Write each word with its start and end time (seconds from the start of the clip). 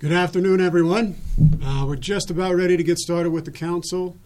Good 0.00 0.12
afternoon, 0.12 0.60
everyone. 0.60 1.16
Uh, 1.60 1.84
we're 1.84 1.96
just 1.96 2.30
about 2.30 2.54
ready 2.54 2.76
to 2.76 2.84
get 2.84 2.98
started 2.98 3.30
with 3.30 3.46
the 3.46 3.50
council. 3.50 4.16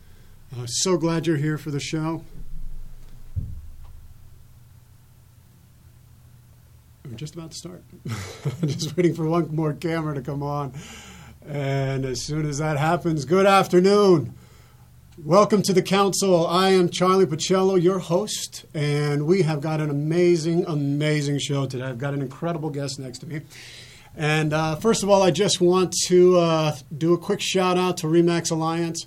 Uh, 0.54 0.66
so 0.66 0.98
glad 0.98 1.26
you're 1.26 1.38
here 1.38 1.56
for 1.56 1.70
the 1.70 1.80
show. 1.80 2.22
We're 7.06 7.16
just 7.16 7.34
about 7.34 7.52
to 7.52 7.56
start. 7.56 7.82
just 8.66 8.94
waiting 8.98 9.14
for 9.14 9.24
one 9.24 9.56
more 9.56 9.72
camera 9.72 10.14
to 10.14 10.20
come 10.20 10.42
on. 10.42 10.74
And 11.48 12.04
as 12.04 12.20
soon 12.20 12.44
as 12.44 12.58
that 12.58 12.76
happens, 12.76 13.24
good 13.24 13.46
afternoon. 13.46 14.34
Welcome 15.24 15.62
to 15.62 15.72
the 15.72 15.80
council. 15.80 16.46
I 16.46 16.68
am 16.68 16.90
Charlie 16.90 17.24
Pacello, 17.24 17.80
your 17.80 17.98
host, 17.98 18.66
and 18.74 19.24
we 19.26 19.40
have 19.40 19.62
got 19.62 19.80
an 19.80 19.88
amazing, 19.88 20.66
amazing 20.66 21.38
show 21.38 21.64
today. 21.64 21.84
I've 21.84 21.96
got 21.96 22.12
an 22.12 22.20
incredible 22.20 22.68
guest 22.68 22.98
next 22.98 23.20
to 23.20 23.26
me. 23.26 23.40
And 24.16 24.52
uh, 24.52 24.76
first 24.76 25.02
of 25.02 25.08
all, 25.08 25.22
I 25.22 25.30
just 25.30 25.60
want 25.60 25.94
to 26.06 26.36
uh, 26.36 26.76
do 26.96 27.14
a 27.14 27.18
quick 27.18 27.40
shout 27.40 27.78
out 27.78 27.96
to 27.98 28.06
Remax 28.06 28.50
Alliance. 28.50 29.06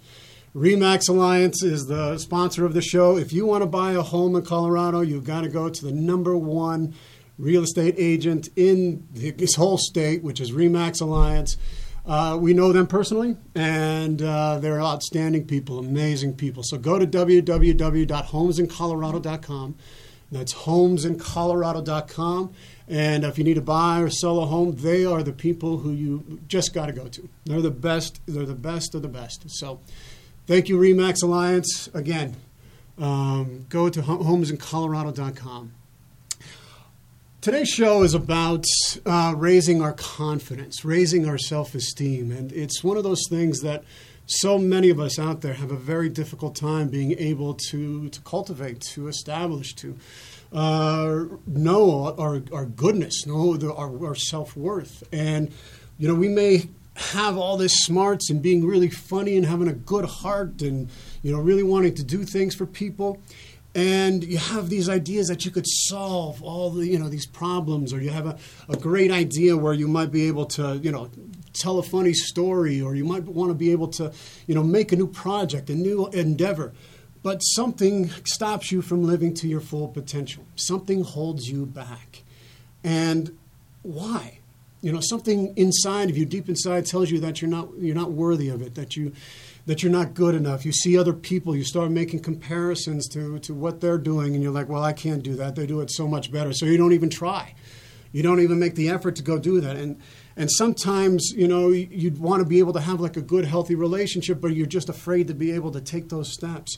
Remax 0.55 1.09
Alliance 1.09 1.63
is 1.63 1.87
the 1.87 2.17
sponsor 2.17 2.65
of 2.65 2.73
the 2.73 2.81
show. 2.81 3.17
If 3.17 3.33
you 3.33 3.45
want 3.45 3.61
to 3.61 3.67
buy 3.67 3.91
a 3.91 4.01
home 4.01 4.35
in 4.35 4.43
Colorado, 4.43 5.01
you've 5.01 5.25
got 5.25 5.41
to 5.41 5.49
go 5.49 5.69
to 5.69 5.85
the 5.85 5.91
number 5.91 6.35
one 6.37 6.95
real 7.37 7.63
estate 7.63 7.95
agent 7.97 8.47
in 8.55 9.05
this 9.11 9.55
whole 9.55 9.77
state, 9.77 10.23
which 10.23 10.39
is 10.39 10.53
Remax 10.53 11.01
Alliance. 11.01 11.57
Uh, 12.05 12.37
we 12.39 12.53
know 12.53 12.71
them 12.71 12.87
personally, 12.87 13.35
and 13.55 14.21
uh, 14.21 14.59
they're 14.59 14.79
outstanding 14.79 15.45
people, 15.45 15.79
amazing 15.79 16.35
people. 16.35 16.63
So 16.63 16.77
go 16.77 16.97
to 16.99 17.07
www.homesincolorado.com. 17.07 19.75
That's 20.31 20.53
homesincolorado.com 20.53 22.53
and 22.87 23.23
if 23.23 23.37
you 23.37 23.43
need 23.43 23.55
to 23.55 23.61
buy 23.61 23.99
or 23.99 24.09
sell 24.09 24.39
a 24.39 24.45
home, 24.45 24.75
they 24.75 25.05
are 25.05 25.23
the 25.23 25.33
people 25.33 25.79
who 25.79 25.91
you 25.91 26.39
just 26.47 26.73
got 26.73 26.85
to 26.85 26.91
go 26.91 27.07
to. 27.07 27.27
They're 27.45 27.61
the 27.61 27.71
best. 27.71 28.21
They're 28.27 28.45
the 28.45 28.53
best 28.53 28.93
of 28.93 29.01
the 29.01 29.07
best. 29.07 29.45
So, 29.47 29.79
thank 30.45 30.69
you, 30.69 30.77
Remax 30.77 31.23
Alliance. 31.23 31.89
Again, 31.93 32.35
um, 32.97 33.65
go 33.69 33.89
to 33.89 34.01
homesincolorado.com. 34.01 35.71
Today's 37.41 37.69
show 37.69 38.01
is 38.01 38.15
about 38.15 38.65
uh, 39.05 39.33
raising 39.37 39.81
our 39.81 39.93
confidence, 39.93 40.83
raising 40.83 41.27
our 41.27 41.37
self 41.37 41.75
esteem. 41.75 42.31
And 42.31 42.51
it's 42.51 42.83
one 42.83 42.97
of 42.97 43.03
those 43.03 43.27
things 43.29 43.61
that 43.61 43.83
so 44.25 44.57
many 44.57 44.89
of 44.89 44.99
us 44.99 45.19
out 45.19 45.41
there 45.41 45.53
have 45.53 45.71
a 45.71 45.75
very 45.75 46.09
difficult 46.09 46.55
time 46.55 46.89
being 46.89 47.11
able 47.19 47.53
to, 47.69 48.09
to 48.09 48.21
cultivate, 48.21 48.81
to 48.81 49.07
establish, 49.07 49.75
to 49.75 49.95
uh, 50.51 51.25
know 51.47 52.15
our, 52.17 52.41
our 52.53 52.65
goodness, 52.65 53.25
know 53.25 53.57
the, 53.57 53.73
our, 53.73 54.05
our 54.05 54.15
self 54.15 54.55
worth. 54.55 55.03
And, 55.11 55.51
you 55.97 56.07
know, 56.07 56.15
we 56.15 56.27
may 56.27 56.69
have 56.95 57.37
all 57.37 57.57
this 57.57 57.83
smarts 57.83 58.29
and 58.29 58.41
being 58.41 58.65
really 58.65 58.89
funny 58.89 59.35
and 59.35 59.45
having 59.45 59.67
a 59.67 59.73
good 59.73 60.05
heart 60.05 60.61
and, 60.61 60.89
you 61.23 61.31
know, 61.31 61.39
really 61.39 61.63
wanting 61.63 61.93
to 61.95 62.03
do 62.03 62.23
things 62.23 62.55
for 62.55 62.65
people. 62.65 63.21
And 63.73 64.23
you 64.23 64.37
have 64.37 64.69
these 64.69 64.87
ideas 64.87 65.27
that 65.27 65.43
you 65.43 65.51
could 65.51 65.67
solve 65.67 66.41
all 66.41 66.69
the, 66.69 66.87
you 66.87 66.97
know, 66.97 67.09
these 67.09 67.25
problems, 67.25 67.91
or 67.91 68.01
you 68.01 68.09
have 68.09 68.25
a, 68.25 68.37
a 68.69 68.77
great 68.77 69.11
idea 69.11 69.57
where 69.57 69.73
you 69.73 69.89
might 69.89 70.11
be 70.13 70.27
able 70.27 70.45
to, 70.45 70.77
you 70.77 70.93
know, 70.93 71.09
tell 71.51 71.77
a 71.79 71.83
funny 71.83 72.13
story, 72.13 72.81
or 72.81 72.95
you 72.95 73.03
might 73.03 73.23
want 73.23 73.49
to 73.49 73.53
be 73.53 73.73
able 73.73 73.89
to, 73.89 74.13
you 74.47 74.55
know, 74.55 74.63
make 74.63 74.93
a 74.93 74.95
new 74.95 75.07
project, 75.07 75.69
a 75.69 75.75
new 75.75 76.07
endeavor 76.07 76.71
but 77.25 77.39
something 77.39 78.07
stops 78.23 78.71
you 78.71 78.83
from 78.83 79.03
living 79.03 79.33
to 79.33 79.47
your 79.47 79.59
full 79.59 79.87
potential. 79.87 80.43
Something 80.55 81.03
holds 81.03 81.49
you 81.49 81.65
back. 81.65 82.21
And 82.83 83.35
why? 83.81 84.37
You 84.83 84.91
know, 84.91 84.99
something 85.01 85.51
inside 85.57 86.11
of 86.11 86.17
you, 86.19 86.25
deep 86.27 86.47
inside, 86.49 86.85
tells 86.85 87.09
you 87.09 87.19
that 87.21 87.41
you're 87.41 87.49
not 87.49 87.69
you're 87.79 87.95
not 87.95 88.11
worthy 88.11 88.49
of 88.49 88.61
it, 88.61 88.75
that 88.75 88.95
you 88.95 89.11
that 89.65 89.81
you're 89.81 89.91
not 89.91 90.13
good 90.13 90.35
enough. 90.35 90.65
You 90.65 90.71
see 90.71 90.99
other 90.99 91.13
people, 91.13 91.55
you 91.55 91.63
start 91.63 91.89
making 91.89 92.19
comparisons 92.19 93.07
to, 93.07 93.39
to 93.39 93.55
what 93.55 93.81
they're 93.81 93.97
doing, 93.97 94.35
and 94.35 94.43
you're 94.43 94.53
like, 94.53 94.69
well, 94.69 94.83
I 94.83 94.93
can't 94.93 95.23
do 95.23 95.33
that. 95.37 95.55
They 95.55 95.65
do 95.65 95.81
it 95.81 95.89
so 95.89 96.07
much 96.07 96.31
better. 96.31 96.53
So 96.53 96.67
you 96.67 96.77
don't 96.77 96.93
even 96.93 97.09
try. 97.09 97.55
You 98.11 98.21
don't 98.21 98.39
even 98.39 98.59
make 98.59 98.75
the 98.75 98.89
effort 98.89 99.15
to 99.15 99.23
go 99.23 99.39
do 99.39 99.59
that. 99.61 99.77
And 99.77 99.99
and 100.37 100.47
sometimes, 100.51 101.33
you 101.35 101.47
know, 101.47 101.69
you'd 101.69 102.19
want 102.19 102.43
to 102.43 102.45
be 102.47 102.59
able 102.59 102.73
to 102.73 102.81
have 102.81 102.99
like 103.01 103.17
a 103.17 103.21
good, 103.21 103.45
healthy 103.45 103.73
relationship, 103.73 104.39
but 104.39 104.53
you're 104.53 104.67
just 104.67 104.89
afraid 104.89 105.27
to 105.29 105.33
be 105.33 105.53
able 105.53 105.71
to 105.71 105.81
take 105.81 106.09
those 106.09 106.31
steps. 106.31 106.77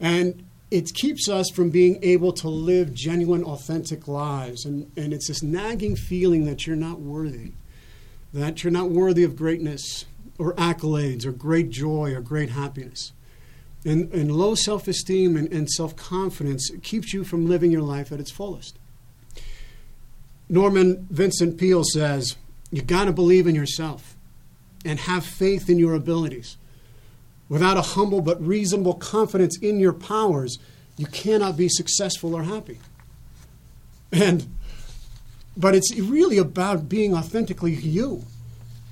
And 0.00 0.44
it 0.70 0.92
keeps 0.94 1.28
us 1.28 1.50
from 1.50 1.70
being 1.70 1.98
able 2.02 2.32
to 2.32 2.48
live 2.48 2.94
genuine, 2.94 3.44
authentic 3.44 4.08
lives. 4.08 4.64
And, 4.64 4.90
and 4.96 5.12
it's 5.12 5.28
this 5.28 5.42
nagging 5.42 5.96
feeling 5.96 6.46
that 6.46 6.66
you're 6.66 6.76
not 6.76 7.00
worthy, 7.00 7.52
that 8.32 8.64
you're 8.64 8.72
not 8.72 8.90
worthy 8.90 9.22
of 9.24 9.36
greatness 9.36 10.04
or 10.38 10.52
accolades 10.54 11.24
or 11.24 11.32
great 11.32 11.70
joy 11.70 12.12
or 12.12 12.20
great 12.20 12.50
happiness. 12.50 13.12
And, 13.84 14.12
and 14.12 14.32
low 14.32 14.54
self 14.54 14.88
esteem 14.88 15.36
and, 15.36 15.52
and 15.52 15.70
self 15.70 15.94
confidence 15.94 16.70
keeps 16.82 17.12
you 17.12 17.22
from 17.22 17.46
living 17.46 17.70
your 17.70 17.82
life 17.82 18.10
at 18.10 18.18
its 18.18 18.30
fullest. 18.30 18.78
Norman 20.48 21.06
Vincent 21.10 21.58
Peale 21.58 21.84
says, 21.84 22.36
You 22.70 22.82
got 22.82 23.04
to 23.04 23.12
believe 23.12 23.46
in 23.46 23.54
yourself 23.54 24.16
and 24.84 24.98
have 25.00 25.24
faith 25.24 25.70
in 25.70 25.78
your 25.78 25.94
abilities. 25.94 26.56
Without 27.48 27.76
a 27.76 27.82
humble 27.82 28.20
but 28.20 28.40
reasonable 28.44 28.94
confidence 28.94 29.58
in 29.58 29.78
your 29.78 29.92
powers, 29.92 30.58
you 30.96 31.06
cannot 31.06 31.56
be 31.56 31.68
successful 31.68 32.34
or 32.34 32.42
happy. 32.44 32.78
And 34.12 34.46
but 35.56 35.74
it's 35.74 35.96
really 35.98 36.38
about 36.38 36.88
being 36.88 37.14
authentically 37.14 37.74
you. 37.74 38.24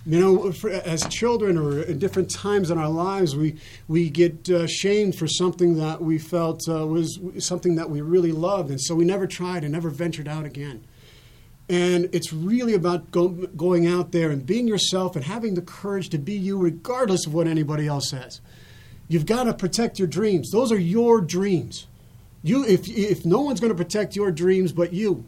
You 0.04 0.18
know, 0.18 0.52
for, 0.52 0.68
as 0.68 1.06
children 1.06 1.56
or 1.56 1.80
at 1.80 2.00
different 2.00 2.28
times 2.28 2.70
in 2.70 2.78
our 2.78 2.88
lives, 2.88 3.36
we 3.36 3.56
we 3.86 4.10
get 4.10 4.50
uh, 4.50 4.66
shamed 4.66 5.14
for 5.14 5.28
something 5.28 5.76
that 5.76 6.02
we 6.02 6.19
felt 6.19 6.69
uh, 6.69 6.86
was 6.86 7.20
something 7.38 7.76
that 7.76 7.88
we 7.88 8.00
really 8.00 8.32
loved, 8.32 8.70
and 8.70 8.80
so 8.80 8.96
we 8.96 9.04
never 9.04 9.28
tried 9.28 9.62
and 9.62 9.72
never 9.72 9.90
ventured 9.90 10.26
out 10.26 10.44
again. 10.44 10.82
And 11.72 12.10
it's 12.12 12.34
really 12.34 12.74
about 12.74 13.10
go, 13.12 13.28
going 13.28 13.86
out 13.86 14.12
there 14.12 14.30
and 14.30 14.44
being 14.44 14.68
yourself 14.68 15.16
and 15.16 15.24
having 15.24 15.54
the 15.54 15.62
courage 15.62 16.10
to 16.10 16.18
be 16.18 16.34
you, 16.34 16.58
regardless 16.58 17.26
of 17.26 17.32
what 17.32 17.46
anybody 17.46 17.86
else 17.86 18.10
says. 18.10 18.42
You've 19.08 19.24
got 19.24 19.44
to 19.44 19.54
protect 19.54 19.98
your 19.98 20.06
dreams. 20.06 20.50
Those 20.50 20.70
are 20.70 20.78
your 20.78 21.22
dreams. 21.22 21.86
You, 22.42 22.62
if, 22.66 22.86
if 22.90 23.24
no 23.24 23.40
one's 23.40 23.58
going 23.58 23.74
to 23.74 23.84
protect 23.84 24.14
your 24.14 24.30
dreams 24.30 24.70
but 24.70 24.92
you. 24.92 25.24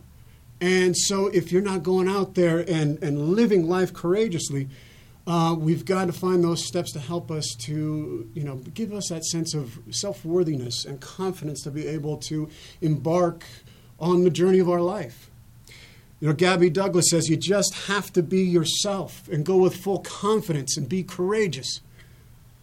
And 0.60 0.94
so 0.94 1.28
if 1.28 1.50
you're 1.50 1.62
not 1.62 1.82
going 1.82 2.09
out 2.09 2.34
there 2.34 2.59
and, 2.59 3.03
and 3.03 3.31
living 3.31 3.66
life 3.66 3.94
courageously, 3.94 4.69
uh, 5.26 5.56
we've 5.59 5.87
got 5.87 6.09
to 6.09 6.12
find 6.12 6.44
those 6.44 6.66
steps 6.66 6.93
to 6.93 7.00
help 7.00 7.31
us 7.31 7.56
to, 7.61 8.31
you 8.34 8.44
know, 8.44 8.56
give 8.75 8.93
us 8.93 9.09
that 9.09 9.25
sense 9.25 9.55
of 9.55 9.78
self 9.91 10.26
worthiness 10.26 10.84
and 10.84 11.00
confidence 11.00 11.62
to 11.62 11.71
be 11.71 11.87
able 11.87 12.19
to 12.19 12.50
embark 12.82 13.44
on 13.99 14.25
the 14.25 14.31
journey 14.31 14.59
of 14.59 14.69
our 14.69 14.82
life. 14.82 15.31
You 16.25 16.31
know, 16.31 16.37
Gabby 16.37 16.71
Douglas 16.71 17.11
says 17.11 17.29
you 17.29 17.37
just 17.37 17.75
have 17.87 18.11
to 18.15 18.23
be 18.23 18.41
yourself 18.41 19.29
and 19.29 19.45
go 19.45 19.59
with 19.59 19.77
full 19.77 19.99
confidence 19.99 20.75
and 20.75 20.89
be 20.89 21.03
courageous. 21.03 21.83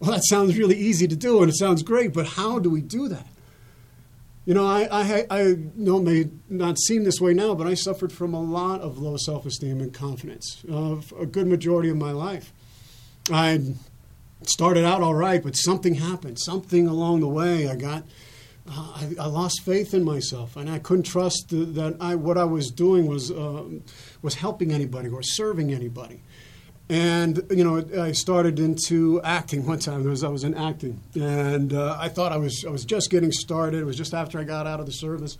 Well, 0.00 0.10
that 0.10 0.24
sounds 0.24 0.58
really 0.58 0.74
easy 0.76 1.06
to 1.06 1.14
do 1.14 1.40
and 1.42 1.48
it 1.48 1.54
sounds 1.54 1.84
great, 1.84 2.12
but 2.12 2.26
how 2.26 2.58
do 2.58 2.68
we 2.68 2.80
do 2.80 3.06
that? 3.06 3.28
You 4.46 4.54
know, 4.54 4.66
I, 4.66 4.88
I, 4.90 5.26
I 5.30 5.56
know 5.76 5.98
it 5.98 6.02
may 6.02 6.30
not 6.48 6.76
seem 6.76 7.04
this 7.04 7.20
way 7.20 7.34
now, 7.34 7.54
but 7.54 7.68
I 7.68 7.74
suffered 7.74 8.12
from 8.12 8.34
a 8.34 8.42
lot 8.42 8.80
of 8.80 8.98
low 8.98 9.16
self 9.16 9.46
esteem 9.46 9.80
and 9.80 9.94
confidence 9.94 10.64
uh, 10.68 10.96
a 11.16 11.24
good 11.24 11.46
majority 11.46 11.88
of 11.88 11.96
my 11.96 12.10
life. 12.10 12.52
I 13.30 13.76
started 14.42 14.84
out 14.84 15.02
all 15.02 15.14
right, 15.14 15.40
but 15.40 15.52
something 15.52 15.94
happened. 15.94 16.40
Something 16.40 16.88
along 16.88 17.20
the 17.20 17.28
way, 17.28 17.68
I 17.68 17.76
got 17.76 18.02
I, 18.68 19.14
I, 19.18 19.26
lost 19.26 19.62
faith 19.64 19.92
in 19.92 20.04
myself, 20.04 20.56
and 20.56 20.70
I 20.70 20.78
couldn't 20.78 21.04
trust 21.04 21.48
that 21.50 21.96
I, 22.00 22.14
what 22.14 22.38
I 22.38 22.44
was 22.44 22.70
doing 22.70 23.06
was 23.06 23.30
uh, 23.30 23.64
was 24.22 24.34
helping 24.36 24.70
anybody 24.70 25.08
or 25.08 25.22
serving 25.22 25.72
anybody. 25.72 26.20
And 26.88 27.42
you 27.50 27.64
know, 27.64 27.84
I 28.00 28.12
started 28.12 28.60
into 28.60 29.20
acting 29.22 29.66
one 29.66 29.80
time. 29.80 30.04
Was, 30.04 30.22
I 30.22 30.28
was 30.28 30.44
in 30.44 30.54
acting, 30.54 31.00
and 31.14 31.72
uh, 31.72 31.96
I 31.98 32.08
thought 32.08 32.30
I 32.30 32.36
was 32.36 32.64
I 32.66 32.70
was 32.70 32.84
just 32.84 33.10
getting 33.10 33.32
started. 33.32 33.80
It 33.80 33.84
was 33.84 33.96
just 33.96 34.14
after 34.14 34.38
I 34.38 34.44
got 34.44 34.66
out 34.66 34.78
of 34.78 34.86
the 34.86 34.92
service, 34.92 35.38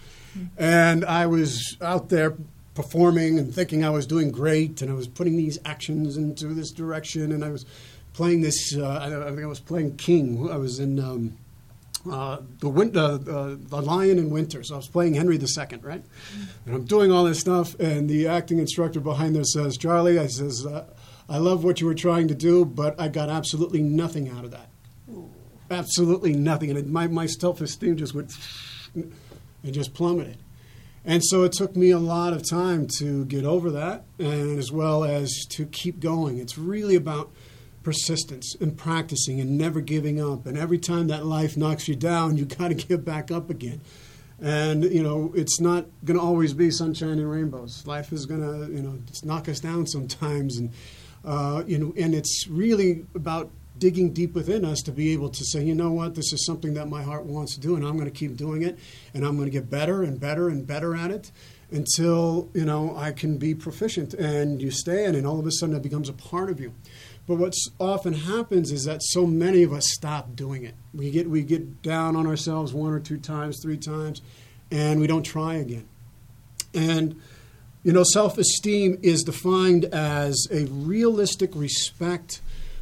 and 0.57 1.05
I 1.05 1.27
was 1.27 1.77
out 1.81 2.09
there 2.09 2.37
performing 2.75 3.39
and 3.39 3.55
thinking 3.55 3.85
I 3.85 3.91
was 3.91 4.07
doing 4.07 4.33
great, 4.33 4.83
and 4.83 4.91
I 4.91 4.95
was 4.95 5.07
putting 5.07 5.37
these 5.37 5.59
actions 5.65 6.17
into 6.17 6.49
this 6.55 6.73
direction, 6.73 7.31
and 7.31 7.45
I 7.45 7.51
was 7.51 7.67
playing 8.15 8.41
this. 8.41 8.77
Uh, 8.77 8.85
I, 8.85 9.27
I, 9.27 9.29
think 9.29 9.43
I 9.43 9.47
was 9.47 9.61
playing 9.61 9.97
King. 9.97 10.51
I 10.51 10.57
was 10.57 10.81
in. 10.81 10.99
Um, 10.99 11.39
uh, 12.11 12.39
the, 12.59 12.69
win- 12.69 12.97
uh, 12.97 13.19
uh, 13.29 13.57
the 13.59 13.81
Lion 13.81 14.19
in 14.19 14.31
Winter. 14.31 14.63
So 14.63 14.75
I 14.75 14.77
was 14.79 14.89
playing 14.89 15.15
Henry 15.15 15.37
II, 15.37 15.79
right? 15.83 16.03
And 16.67 16.75
I'm 16.75 16.85
doing 16.85 17.13
all 17.13 17.25
this 17.25 17.39
stuff, 17.39 17.79
and 17.79 18.09
the 18.09 18.29
acting 18.29 18.59
instructor 18.59 19.01
behind 19.01 19.37
there 19.37 19.45
says, 19.45 19.77
"Charlie," 19.77 20.19
I 20.19 20.27
says, 20.27 20.67
uh, 20.67 20.87
"I 21.29 21.39
love 21.39 21.65
what 21.65 21.81
you 21.81 21.87
were 21.87 21.95
trying 21.95 22.29
to 22.29 22.35
do, 22.35 22.65
but 22.65 23.01
I 23.01 23.09
got 23.09 23.29
absolutely 23.29 23.83
nothing 23.83 24.29
out 24.29 24.45
of 24.45 24.51
that. 24.51 24.69
Absolutely 25.71 26.35
nothing." 26.35 26.71
And 26.71 26.79
it, 26.79 26.89
my 26.89 27.07
my 27.07 27.27
self 27.27 27.61
esteem 27.61 27.97
just 27.97 28.15
went 28.15 28.37
and 28.95 29.73
just 29.73 29.95
plummeted. 29.95 30.39
And 31.05 31.23
so 31.25 31.43
it 31.43 31.53
took 31.53 31.75
me 31.75 31.91
a 31.91 31.99
lot 31.99 32.33
of 32.33 32.49
time 32.49 32.87
to 32.99 33.25
get 33.25 33.45
over 33.45 33.71
that 33.73 34.05
and 34.19 34.59
as 34.59 34.71
well 34.71 35.03
as 35.03 35.45
to 35.51 35.67
keep 35.67 35.99
going. 35.99 36.39
It's 36.39 36.57
really 36.57 36.95
about 36.95 37.33
persistence 37.83 38.55
and 38.61 38.77
practicing 38.77 39.41
and 39.41 39.59
never 39.59 39.81
giving 39.81 40.21
up. 40.21 40.47
And 40.47 40.57
every 40.57 40.79
time 40.79 41.09
that 41.09 41.27
life 41.27 41.57
knocks 41.57 41.89
you 41.89 41.97
down, 41.97 42.37
you 42.37 42.45
got 42.59 42.69
to 42.69 42.75
get 42.75 43.05
back 43.05 43.31
up 43.31 43.51
again. 43.51 43.81
And 44.41 44.83
you 44.85 45.03
know, 45.03 45.33
it's 45.37 45.61
not 45.61 45.87
going 46.05 46.19
to 46.19 46.25
always 46.25 46.53
be 46.53 46.71
sunshine 46.71 47.19
and 47.19 47.31
rainbows. 47.31 47.87
Life 47.87 48.13
is 48.13 48.27
going 48.27 48.41
to, 48.41 48.73
you 48.73 48.83
know, 48.83 48.99
just 49.07 49.25
knock 49.25 49.49
us 49.49 49.61
down 49.61 49.87
sometimes, 49.87 50.59
and 50.59 50.71
uh, 51.25 51.63
you 51.65 51.79
know, 51.79 51.95
and 51.97 52.13
it's 52.13 52.49
really 52.49 53.07
about 53.15 53.51
digging 53.79 54.13
deep 54.13 54.35
within 54.35 54.65
us 54.65 54.81
to 54.83 54.93
be 54.93 55.13
able 55.13 55.29
to 55.29 55.45
say, 55.45 55.63
you 55.63 55.75
know 55.75 55.93
what, 55.93 56.15
this 56.15 56.33
is 56.33 56.45
something 56.45 56.75
that 56.75 56.89
my 56.89 57.03
heart 57.03 57.25
wants 57.25 57.55
to 57.55 57.61
do, 57.61 57.77
and 57.77 57.85
I'm 57.85 57.95
going 57.95 58.11
to 58.11 58.11
keep 58.11 58.37
doing 58.37 58.63
it, 58.63 58.79
and 59.15 59.25
I'm 59.25 59.37
going 59.37 59.47
to 59.47 59.51
get 59.51 59.71
better 59.71 60.03
and 60.03 60.19
better 60.19 60.49
and 60.49 60.67
better 60.67 60.95
at 60.97 61.11
it 61.11 61.31
until 61.71 62.51
you 62.53 62.65
know 62.65 62.97
I 62.97 63.13
can 63.13 63.39
be 63.39 63.55
proficient. 63.55 64.15
And 64.15 64.61
you 64.61 64.71
stay 64.71 65.05
in, 65.05 65.15
and 65.15 65.27
all 65.27 65.39
of 65.39 65.47
a 65.47 65.53
sudden 65.53 65.75
it 65.77 65.83
becomes 65.83 66.09
a 66.09 66.13
part 66.13 66.51
of 66.51 66.61
you. 66.61 66.75
But 67.27 67.37
what 67.37 67.55
often 67.79 68.15
happens 68.15 68.73
is 68.73 68.85
that 68.85 69.03
so 69.03 69.27
many 69.27 69.63
of 69.63 69.73
us 69.73 69.85
stop 69.93 70.35
doing 70.35 70.65
it. 70.65 70.75
We 70.93 71.11
get 71.11 71.31
we 71.31 71.43
get 71.43 71.83
down 71.83 72.17
on 72.17 72.27
ourselves 72.27 72.73
one 72.73 72.93
or 72.93 73.01
two 73.01 73.19
times, 73.19 73.61
three 73.63 73.77
times, 73.77 74.23
and 74.71 75.01
we 75.01 75.07
don't 75.07 75.23
try 75.23 75.55
again. 75.55 75.87
And 76.75 77.21
you 77.85 77.93
know, 77.93 78.05
self-esteem 78.05 78.99
is 79.03 79.23
defined 79.25 79.87
as 79.87 80.47
a 80.51 80.67
realistic 80.67 81.51
respect 81.55 82.41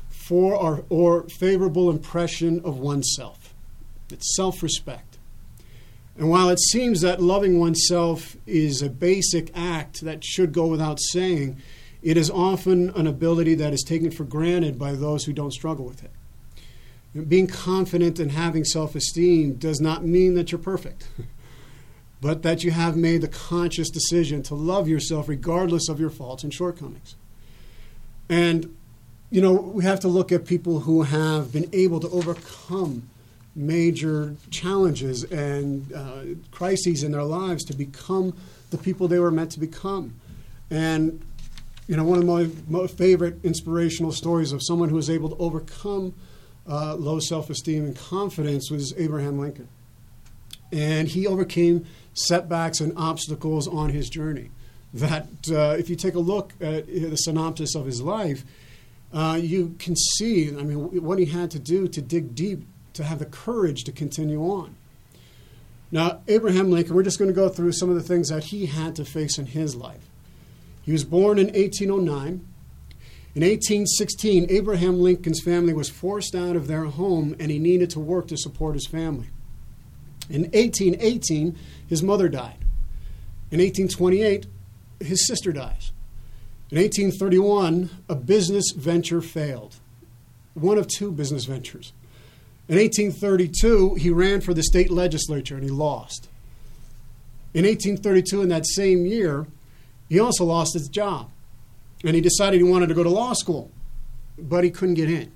for 0.08 0.56
our 0.56 0.84
or 0.88 1.28
favorable 1.28 1.90
impression 1.90 2.60
of 2.64 2.78
oneself. 2.78 3.54
It's 4.10 4.36
self-respect. 4.36 5.18
And 6.18 6.28
while 6.28 6.50
it 6.50 6.60
seems 6.60 7.00
that 7.00 7.22
loving 7.22 7.58
oneself 7.58 8.36
is 8.46 8.82
a 8.82 8.90
basic 8.90 9.50
act 9.54 10.02
that 10.02 10.22
should 10.22 10.52
go 10.52 10.66
without 10.66 11.00
saying, 11.00 11.56
it 12.02 12.16
is 12.16 12.30
often 12.30 12.90
an 12.90 13.06
ability 13.06 13.54
that 13.56 13.72
is 13.72 13.82
taken 13.82 14.10
for 14.10 14.24
granted 14.24 14.78
by 14.78 14.92
those 14.92 15.24
who 15.24 15.32
don't 15.32 15.52
struggle 15.52 15.84
with 15.84 16.02
it. 16.02 16.10
Being 17.28 17.46
confident 17.46 18.18
and 18.18 18.32
having 18.32 18.64
self 18.64 18.94
esteem 18.94 19.54
does 19.54 19.80
not 19.80 20.04
mean 20.04 20.34
that 20.34 20.52
you're 20.52 20.60
perfect, 20.60 21.08
but 22.20 22.42
that 22.42 22.62
you 22.62 22.70
have 22.70 22.96
made 22.96 23.20
the 23.20 23.28
conscious 23.28 23.90
decision 23.90 24.42
to 24.44 24.54
love 24.54 24.88
yourself 24.88 25.28
regardless 25.28 25.88
of 25.88 25.98
your 25.98 26.10
faults 26.10 26.44
and 26.44 26.54
shortcomings. 26.54 27.16
And, 28.28 28.76
you 29.30 29.40
know, 29.40 29.52
we 29.52 29.82
have 29.84 30.00
to 30.00 30.08
look 30.08 30.30
at 30.30 30.46
people 30.46 30.80
who 30.80 31.02
have 31.02 31.52
been 31.52 31.68
able 31.72 31.98
to 32.00 32.08
overcome 32.10 33.10
major 33.56 34.36
challenges 34.50 35.24
and 35.24 35.92
uh, 35.92 36.22
crises 36.52 37.02
in 37.02 37.10
their 37.10 37.24
lives 37.24 37.64
to 37.64 37.74
become 37.74 38.36
the 38.70 38.78
people 38.78 39.08
they 39.08 39.18
were 39.18 39.32
meant 39.32 39.50
to 39.50 39.60
become. 39.60 40.14
And 40.70 41.20
you 41.90 41.96
know, 41.96 42.04
one 42.04 42.20
of 42.20 42.24
my 42.24 42.48
most 42.68 42.96
favorite 42.96 43.44
inspirational 43.44 44.12
stories 44.12 44.52
of 44.52 44.62
someone 44.62 44.88
who 44.88 44.94
was 44.94 45.10
able 45.10 45.28
to 45.28 45.36
overcome 45.38 46.14
uh, 46.68 46.94
low 46.94 47.18
self 47.18 47.50
esteem 47.50 47.84
and 47.84 47.96
confidence 47.96 48.70
was 48.70 48.94
Abraham 48.96 49.40
Lincoln. 49.40 49.66
And 50.70 51.08
he 51.08 51.26
overcame 51.26 51.84
setbacks 52.14 52.78
and 52.78 52.92
obstacles 52.96 53.66
on 53.66 53.90
his 53.90 54.08
journey. 54.08 54.52
That, 54.94 55.26
uh, 55.50 55.74
if 55.80 55.90
you 55.90 55.96
take 55.96 56.14
a 56.14 56.20
look 56.20 56.52
at 56.60 56.86
the 56.86 57.16
synopsis 57.16 57.74
of 57.74 57.86
his 57.86 58.00
life, 58.00 58.44
uh, 59.12 59.40
you 59.42 59.74
can 59.80 59.96
see, 59.96 60.48
I 60.50 60.62
mean, 60.62 61.02
what 61.02 61.18
he 61.18 61.24
had 61.24 61.50
to 61.50 61.58
do 61.58 61.88
to 61.88 62.00
dig 62.00 62.36
deep 62.36 62.62
to 62.92 63.02
have 63.02 63.18
the 63.18 63.26
courage 63.26 63.82
to 63.82 63.90
continue 63.90 64.42
on. 64.42 64.76
Now, 65.90 66.20
Abraham 66.28 66.70
Lincoln, 66.70 66.94
we're 66.94 67.02
just 67.02 67.18
going 67.18 67.30
to 67.30 67.34
go 67.34 67.48
through 67.48 67.72
some 67.72 67.88
of 67.88 67.96
the 67.96 68.02
things 68.02 68.28
that 68.28 68.44
he 68.44 68.66
had 68.66 68.94
to 68.94 69.04
face 69.04 69.38
in 69.38 69.46
his 69.46 69.74
life. 69.74 70.09
He 70.82 70.92
was 70.92 71.04
born 71.04 71.38
in 71.38 71.46
1809. 71.46 72.46
In 73.32 73.42
1816, 73.42 74.46
Abraham 74.50 75.00
Lincoln's 75.00 75.40
family 75.40 75.72
was 75.72 75.88
forced 75.88 76.34
out 76.34 76.56
of 76.56 76.66
their 76.66 76.84
home 76.84 77.36
and 77.38 77.50
he 77.50 77.58
needed 77.58 77.90
to 77.90 78.00
work 78.00 78.26
to 78.28 78.36
support 78.36 78.74
his 78.74 78.86
family. 78.86 79.28
In 80.28 80.42
1818, 80.42 81.56
his 81.86 82.02
mother 82.02 82.28
died. 82.28 82.58
In 83.50 83.58
1828, 83.58 84.46
his 85.00 85.26
sister 85.26 85.52
dies. 85.52 85.92
In 86.70 86.78
1831, 86.78 87.90
a 88.08 88.14
business 88.14 88.70
venture 88.76 89.20
failed, 89.20 89.76
one 90.54 90.78
of 90.78 90.86
two 90.86 91.10
business 91.10 91.44
ventures. 91.44 91.92
In 92.68 92.76
1832, 92.76 93.96
he 93.96 94.10
ran 94.10 94.40
for 94.40 94.54
the 94.54 94.62
state 94.62 94.90
legislature 94.90 95.56
and 95.56 95.64
he 95.64 95.70
lost. 95.70 96.28
In 97.52 97.64
1832, 97.64 98.42
in 98.42 98.48
that 98.50 98.66
same 98.66 99.04
year, 99.04 99.48
he 100.10 100.20
also 100.20 100.44
lost 100.44 100.74
his 100.74 100.88
job. 100.88 101.30
And 102.04 102.14
he 102.14 102.20
decided 102.20 102.58
he 102.58 102.64
wanted 102.64 102.88
to 102.88 102.94
go 102.94 103.02
to 103.02 103.08
law 103.08 103.32
school, 103.32 103.70
but 104.36 104.64
he 104.64 104.70
couldn't 104.70 104.96
get 104.96 105.08
in. 105.08 105.32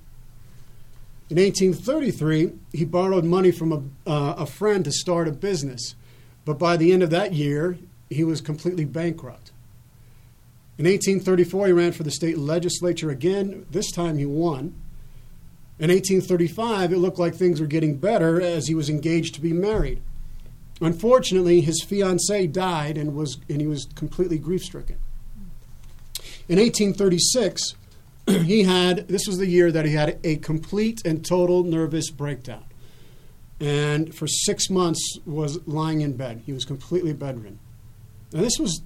In 1.30 1.38
1833, 1.38 2.52
he 2.72 2.84
borrowed 2.84 3.24
money 3.24 3.50
from 3.50 3.72
a, 3.72 4.10
uh, 4.10 4.34
a 4.38 4.46
friend 4.46 4.84
to 4.84 4.92
start 4.92 5.28
a 5.28 5.32
business, 5.32 5.94
but 6.44 6.58
by 6.58 6.76
the 6.76 6.92
end 6.92 7.02
of 7.02 7.10
that 7.10 7.32
year, 7.32 7.78
he 8.10 8.24
was 8.24 8.40
completely 8.40 8.84
bankrupt. 8.84 9.52
In 10.76 10.86
1834, 10.86 11.68
he 11.68 11.72
ran 11.72 11.92
for 11.92 12.02
the 12.02 12.10
state 12.10 12.36
legislature 12.36 13.10
again. 13.10 13.64
This 13.70 13.90
time 13.92 14.18
he 14.18 14.26
won. 14.26 14.74
In 15.78 15.90
1835, 15.90 16.92
it 16.92 16.98
looked 16.98 17.18
like 17.18 17.34
things 17.34 17.60
were 17.60 17.66
getting 17.66 17.96
better 17.96 18.40
as 18.40 18.66
he 18.66 18.74
was 18.74 18.90
engaged 18.90 19.34
to 19.34 19.40
be 19.40 19.52
married. 19.52 20.02
Unfortunately, 20.80 21.60
his 21.60 21.82
fiancee 21.82 22.46
died 22.46 22.98
and, 22.98 23.14
was, 23.14 23.38
and 23.48 23.60
he 23.60 23.66
was 23.66 23.86
completely 23.94 24.38
grief 24.38 24.62
stricken. 24.62 24.96
In 26.48 26.58
1836, 26.58 27.74
he 28.26 28.64
had, 28.64 29.08
this 29.08 29.26
was 29.26 29.38
the 29.38 29.46
year 29.46 29.70
that 29.70 29.86
he 29.86 29.92
had 29.92 30.18
a 30.24 30.36
complete 30.36 31.04
and 31.04 31.24
total 31.24 31.62
nervous 31.62 32.10
breakdown. 32.10 32.64
And 33.60 34.14
for 34.14 34.26
six 34.26 34.68
months 34.68 35.18
was 35.24 35.66
lying 35.66 36.00
in 36.00 36.16
bed. 36.16 36.42
He 36.44 36.52
was 36.52 36.64
completely 36.64 37.12
bedridden. 37.12 37.60
Now, 38.32 38.40
this 38.40 38.58
was, 38.58 38.82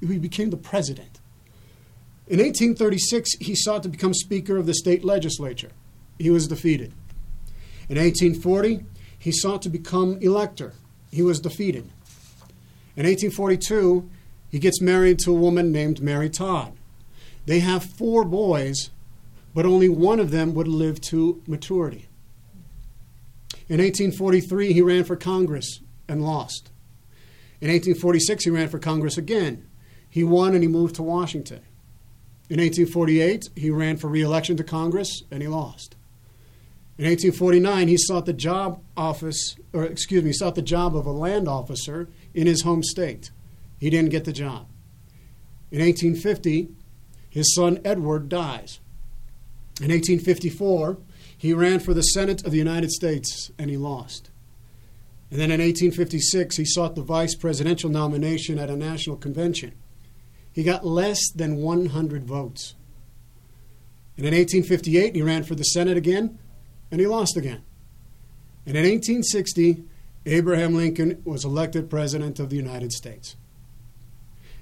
he 0.00 0.18
became 0.18 0.50
the 0.50 0.56
president. 0.56 1.20
In 2.28 2.38
1836, 2.38 3.38
he 3.40 3.54
sought 3.56 3.82
to 3.82 3.88
become 3.88 4.14
Speaker 4.14 4.56
of 4.56 4.66
the 4.66 4.74
state 4.74 5.04
legislature. 5.04 5.72
He 6.18 6.30
was 6.30 6.46
defeated. 6.46 6.92
In 7.88 7.98
1840, 7.98 8.86
he 9.18 9.32
sought 9.32 9.60
to 9.62 9.68
become 9.68 10.18
elector 10.20 10.74
he 11.12 11.22
was 11.22 11.40
defeated. 11.40 11.84
In 12.96 13.06
1842, 13.06 14.08
he 14.48 14.58
gets 14.58 14.80
married 14.80 15.18
to 15.20 15.30
a 15.30 15.38
woman 15.38 15.70
named 15.70 16.02
Mary 16.02 16.28
Todd. 16.28 16.72
They 17.46 17.60
have 17.60 17.84
four 17.84 18.24
boys, 18.24 18.90
but 19.54 19.66
only 19.66 19.88
one 19.88 20.18
of 20.18 20.30
them 20.30 20.54
would 20.54 20.68
live 20.68 21.00
to 21.02 21.42
maturity. 21.46 22.08
In 23.68 23.78
1843, 23.78 24.72
he 24.72 24.82
ran 24.82 25.04
for 25.04 25.16
Congress 25.16 25.80
and 26.08 26.24
lost. 26.24 26.70
In 27.60 27.68
1846, 27.68 28.44
he 28.44 28.50
ran 28.50 28.68
for 28.68 28.78
Congress 28.78 29.16
again. 29.16 29.66
He 30.08 30.24
won 30.24 30.54
and 30.54 30.62
he 30.62 30.68
moved 30.68 30.96
to 30.96 31.02
Washington. 31.02 31.60
In 32.50 32.58
1848, 32.58 33.50
he 33.56 33.70
ran 33.70 33.96
for 33.96 34.08
re 34.08 34.20
election 34.20 34.56
to 34.56 34.64
Congress 34.64 35.22
and 35.30 35.42
he 35.42 35.48
lost. 35.48 35.96
In 37.02 37.08
1849, 37.08 37.88
he 37.88 37.96
sought 37.98 38.26
the 38.26 38.32
job 38.32 38.80
office, 38.96 39.56
or 39.72 39.82
excuse 39.82 40.22
me, 40.22 40.32
sought 40.32 40.54
the 40.54 40.62
job 40.62 40.94
of 40.94 41.04
a 41.04 41.10
land 41.10 41.48
officer 41.48 42.08
in 42.32 42.46
his 42.46 42.62
home 42.62 42.84
state. 42.84 43.32
He 43.80 43.90
didn't 43.90 44.10
get 44.10 44.24
the 44.24 44.32
job. 44.32 44.68
In 45.72 45.80
1850, 45.80 46.68
his 47.28 47.52
son 47.56 47.80
Edward 47.84 48.28
dies. 48.28 48.78
In 49.80 49.90
1854, 49.90 50.98
he 51.36 51.52
ran 51.52 51.80
for 51.80 51.92
the 51.92 52.02
Senate 52.02 52.44
of 52.44 52.52
the 52.52 52.58
United 52.58 52.92
States 52.92 53.50
and 53.58 53.68
he 53.68 53.76
lost. 53.76 54.30
And 55.28 55.40
then 55.40 55.50
in 55.50 55.60
1856, 55.60 56.56
he 56.56 56.64
sought 56.64 56.94
the 56.94 57.02
vice 57.02 57.34
presidential 57.34 57.90
nomination 57.90 58.60
at 58.60 58.70
a 58.70 58.76
national 58.76 59.16
convention. 59.16 59.72
He 60.52 60.62
got 60.62 60.86
less 60.86 61.32
than 61.32 61.56
100 61.56 62.22
votes. 62.22 62.76
And 64.16 64.24
in 64.24 64.34
1858, 64.34 65.16
he 65.16 65.22
ran 65.22 65.42
for 65.42 65.56
the 65.56 65.64
Senate 65.64 65.96
again 65.96 66.38
and 66.92 67.00
he 67.00 67.06
lost 67.08 67.36
again. 67.36 67.62
And 68.64 68.76
in 68.76 68.84
1860, 68.84 69.82
Abraham 70.26 70.74
Lincoln 70.74 71.20
was 71.24 71.44
elected 71.44 71.90
President 71.90 72.38
of 72.38 72.50
the 72.50 72.56
United 72.56 72.92
States. 72.92 73.34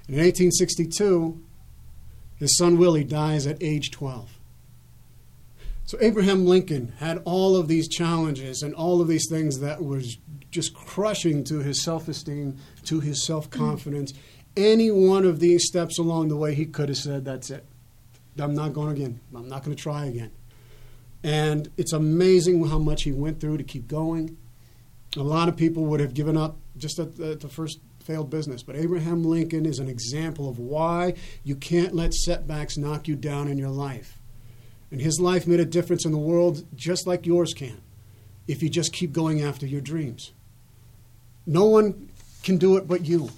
And 0.07 0.15
in 0.15 0.23
1862, 0.23 1.39
his 2.37 2.57
son 2.57 2.79
Willie 2.79 3.03
dies 3.03 3.45
at 3.45 3.61
age 3.61 3.91
12. 3.91 4.39
So 5.85 5.97
Abraham 6.01 6.45
Lincoln 6.45 6.93
had 6.97 7.21
all 7.25 7.55
of 7.57 7.67
these 7.67 7.87
challenges 7.87 8.63
and 8.63 8.73
all 8.73 9.01
of 9.01 9.07
these 9.07 9.27
things 9.29 9.59
that 9.59 9.83
was 9.83 10.17
just 10.49 10.73
crushing 10.73 11.43
to 11.43 11.59
his 11.59 11.83
self-esteem, 11.83 12.57
to 12.85 12.99
his 13.01 13.25
self-confidence. 13.25 14.13
Any 14.55 14.89
one 14.89 15.25
of 15.25 15.39
these 15.39 15.67
steps 15.67 15.99
along 15.99 16.29
the 16.29 16.37
way, 16.37 16.55
he 16.55 16.65
could 16.65 16.89
have 16.89 16.97
said, 16.97 17.25
"That's 17.25 17.49
it. 17.49 17.65
I'm 18.37 18.55
not 18.55 18.73
going 18.73 18.91
again. 18.91 19.19
I'm 19.35 19.47
not 19.47 19.63
going 19.63 19.75
to 19.75 19.81
try 19.81 20.05
again." 20.05 20.31
And 21.23 21.69
it's 21.77 21.93
amazing 21.93 22.65
how 22.67 22.79
much 22.79 23.03
he 23.03 23.11
went 23.11 23.39
through 23.39 23.57
to 23.57 23.63
keep 23.63 23.87
going. 23.87 24.37
A 25.17 25.23
lot 25.23 25.49
of 25.49 25.55
people 25.55 25.85
would 25.85 25.99
have 25.99 26.13
given 26.13 26.37
up 26.37 26.57
just 26.77 26.97
at 26.99 27.17
the, 27.17 27.31
at 27.31 27.41
the 27.41 27.49
first 27.49 27.79
failed 28.01 28.29
business. 28.29 28.63
But 28.63 28.75
Abraham 28.75 29.23
Lincoln 29.23 29.65
is 29.65 29.79
an 29.79 29.87
example 29.87 30.49
of 30.49 30.57
why 30.57 31.13
you 31.43 31.55
can't 31.55 31.93
let 31.95 32.13
setbacks 32.13 32.77
knock 32.77 33.07
you 33.07 33.15
down 33.15 33.47
in 33.47 33.57
your 33.57 33.69
life. 33.69 34.17
And 34.89 35.01
his 35.01 35.19
life 35.19 35.47
made 35.47 35.59
a 35.59 35.65
difference 35.65 36.05
in 36.05 36.11
the 36.11 36.17
world 36.17 36.65
just 36.75 37.07
like 37.07 37.25
yours 37.25 37.53
can 37.53 37.81
if 38.47 38.61
you 38.61 38.69
just 38.69 38.91
keep 38.91 39.13
going 39.13 39.41
after 39.41 39.65
your 39.65 39.81
dreams. 39.81 40.31
No 41.45 41.65
one 41.65 42.09
can 42.43 42.57
do 42.57 42.75
it 42.77 42.87
but 42.87 43.05
you. 43.05 43.29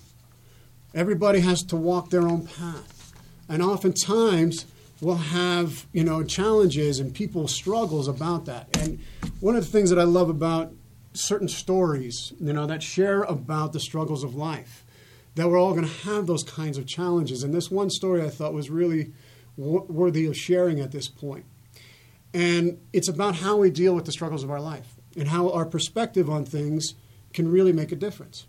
Everybody 0.95 1.41
has 1.41 1.61
to 1.63 1.75
walk 1.75 2.09
their 2.09 2.27
own 2.27 2.47
path. 2.47 3.13
And 3.49 3.61
oftentimes, 3.61 4.65
we'll 5.01 5.15
have, 5.15 5.85
you 5.91 6.03
know, 6.03 6.23
challenges 6.23 6.99
and 6.99 7.13
people 7.13 7.47
struggles 7.47 8.07
about 8.07 8.45
that. 8.45 8.75
And 8.77 8.99
one 9.39 9.55
of 9.55 9.65
the 9.65 9.71
things 9.71 9.89
that 9.89 9.99
I 9.99 10.03
love 10.03 10.29
about 10.29 10.73
certain 11.13 11.47
stories, 11.47 12.33
you 12.39 12.53
know, 12.53 12.65
that 12.65 12.81
share 12.81 13.23
about 13.23 13.73
the 13.73 13.79
struggles 13.79 14.23
of 14.23 14.35
life, 14.35 14.85
that 15.35 15.49
we're 15.49 15.59
all 15.59 15.73
going 15.73 15.87
to 15.87 16.05
have 16.05 16.27
those 16.27 16.43
kinds 16.43 16.77
of 16.77 16.87
challenges. 16.87 17.43
And 17.43 17.53
this 17.53 17.69
one 17.69 17.89
story 17.89 18.21
I 18.21 18.29
thought 18.29 18.53
was 18.53 18.69
really 18.69 19.13
w- 19.57 19.85
worthy 19.87 20.25
of 20.25 20.37
sharing 20.37 20.79
at 20.79 20.91
this 20.91 21.07
point. 21.07 21.45
And 22.33 22.79
it's 22.91 23.07
about 23.07 23.35
how 23.35 23.57
we 23.57 23.69
deal 23.69 23.93
with 23.93 24.05
the 24.05 24.11
struggles 24.11 24.43
of 24.43 24.49
our 24.49 24.61
life 24.61 24.95
and 25.15 25.27
how 25.27 25.51
our 25.51 25.65
perspective 25.65 26.29
on 26.29 26.45
things 26.45 26.95
can 27.33 27.49
really 27.49 27.71
make 27.71 27.91
a 27.91 27.95
difference. 27.95 28.47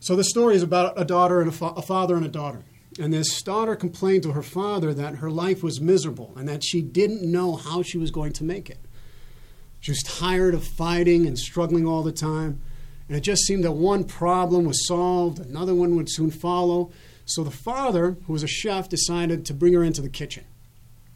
So 0.00 0.16
the 0.16 0.24
story 0.24 0.54
is 0.54 0.62
about 0.62 0.98
a 0.98 1.04
daughter 1.04 1.40
and 1.40 1.48
a, 1.50 1.52
fa- 1.52 1.74
a 1.76 1.82
father 1.82 2.16
and 2.16 2.24
a 2.24 2.30
daughter. 2.30 2.62
And 2.98 3.12
this 3.12 3.40
daughter 3.42 3.76
complained 3.76 4.24
to 4.24 4.32
her 4.32 4.42
father 4.42 4.92
that 4.92 5.16
her 5.16 5.30
life 5.30 5.62
was 5.62 5.80
miserable 5.80 6.32
and 6.36 6.48
that 6.48 6.64
she 6.64 6.82
didn't 6.82 7.22
know 7.22 7.56
how 7.56 7.82
she 7.82 7.98
was 7.98 8.10
going 8.10 8.32
to 8.32 8.44
make 8.44 8.68
it. 8.68 8.78
She 9.80 9.92
was 9.92 10.02
tired 10.02 10.54
of 10.54 10.64
fighting 10.64 11.26
and 11.26 11.38
struggling 11.38 11.86
all 11.86 12.02
the 12.02 12.12
time. 12.12 12.60
And 13.08 13.16
it 13.16 13.20
just 13.20 13.42
seemed 13.42 13.64
that 13.64 13.72
one 13.72 14.04
problem 14.04 14.64
was 14.64 14.86
solved, 14.86 15.38
another 15.38 15.74
one 15.74 15.96
would 15.96 16.10
soon 16.10 16.30
follow. 16.30 16.90
So 17.24 17.44
the 17.44 17.50
father, 17.50 18.16
who 18.26 18.32
was 18.32 18.42
a 18.42 18.48
chef, 18.48 18.88
decided 18.88 19.46
to 19.46 19.54
bring 19.54 19.74
her 19.74 19.84
into 19.84 20.02
the 20.02 20.08
kitchen. 20.08 20.44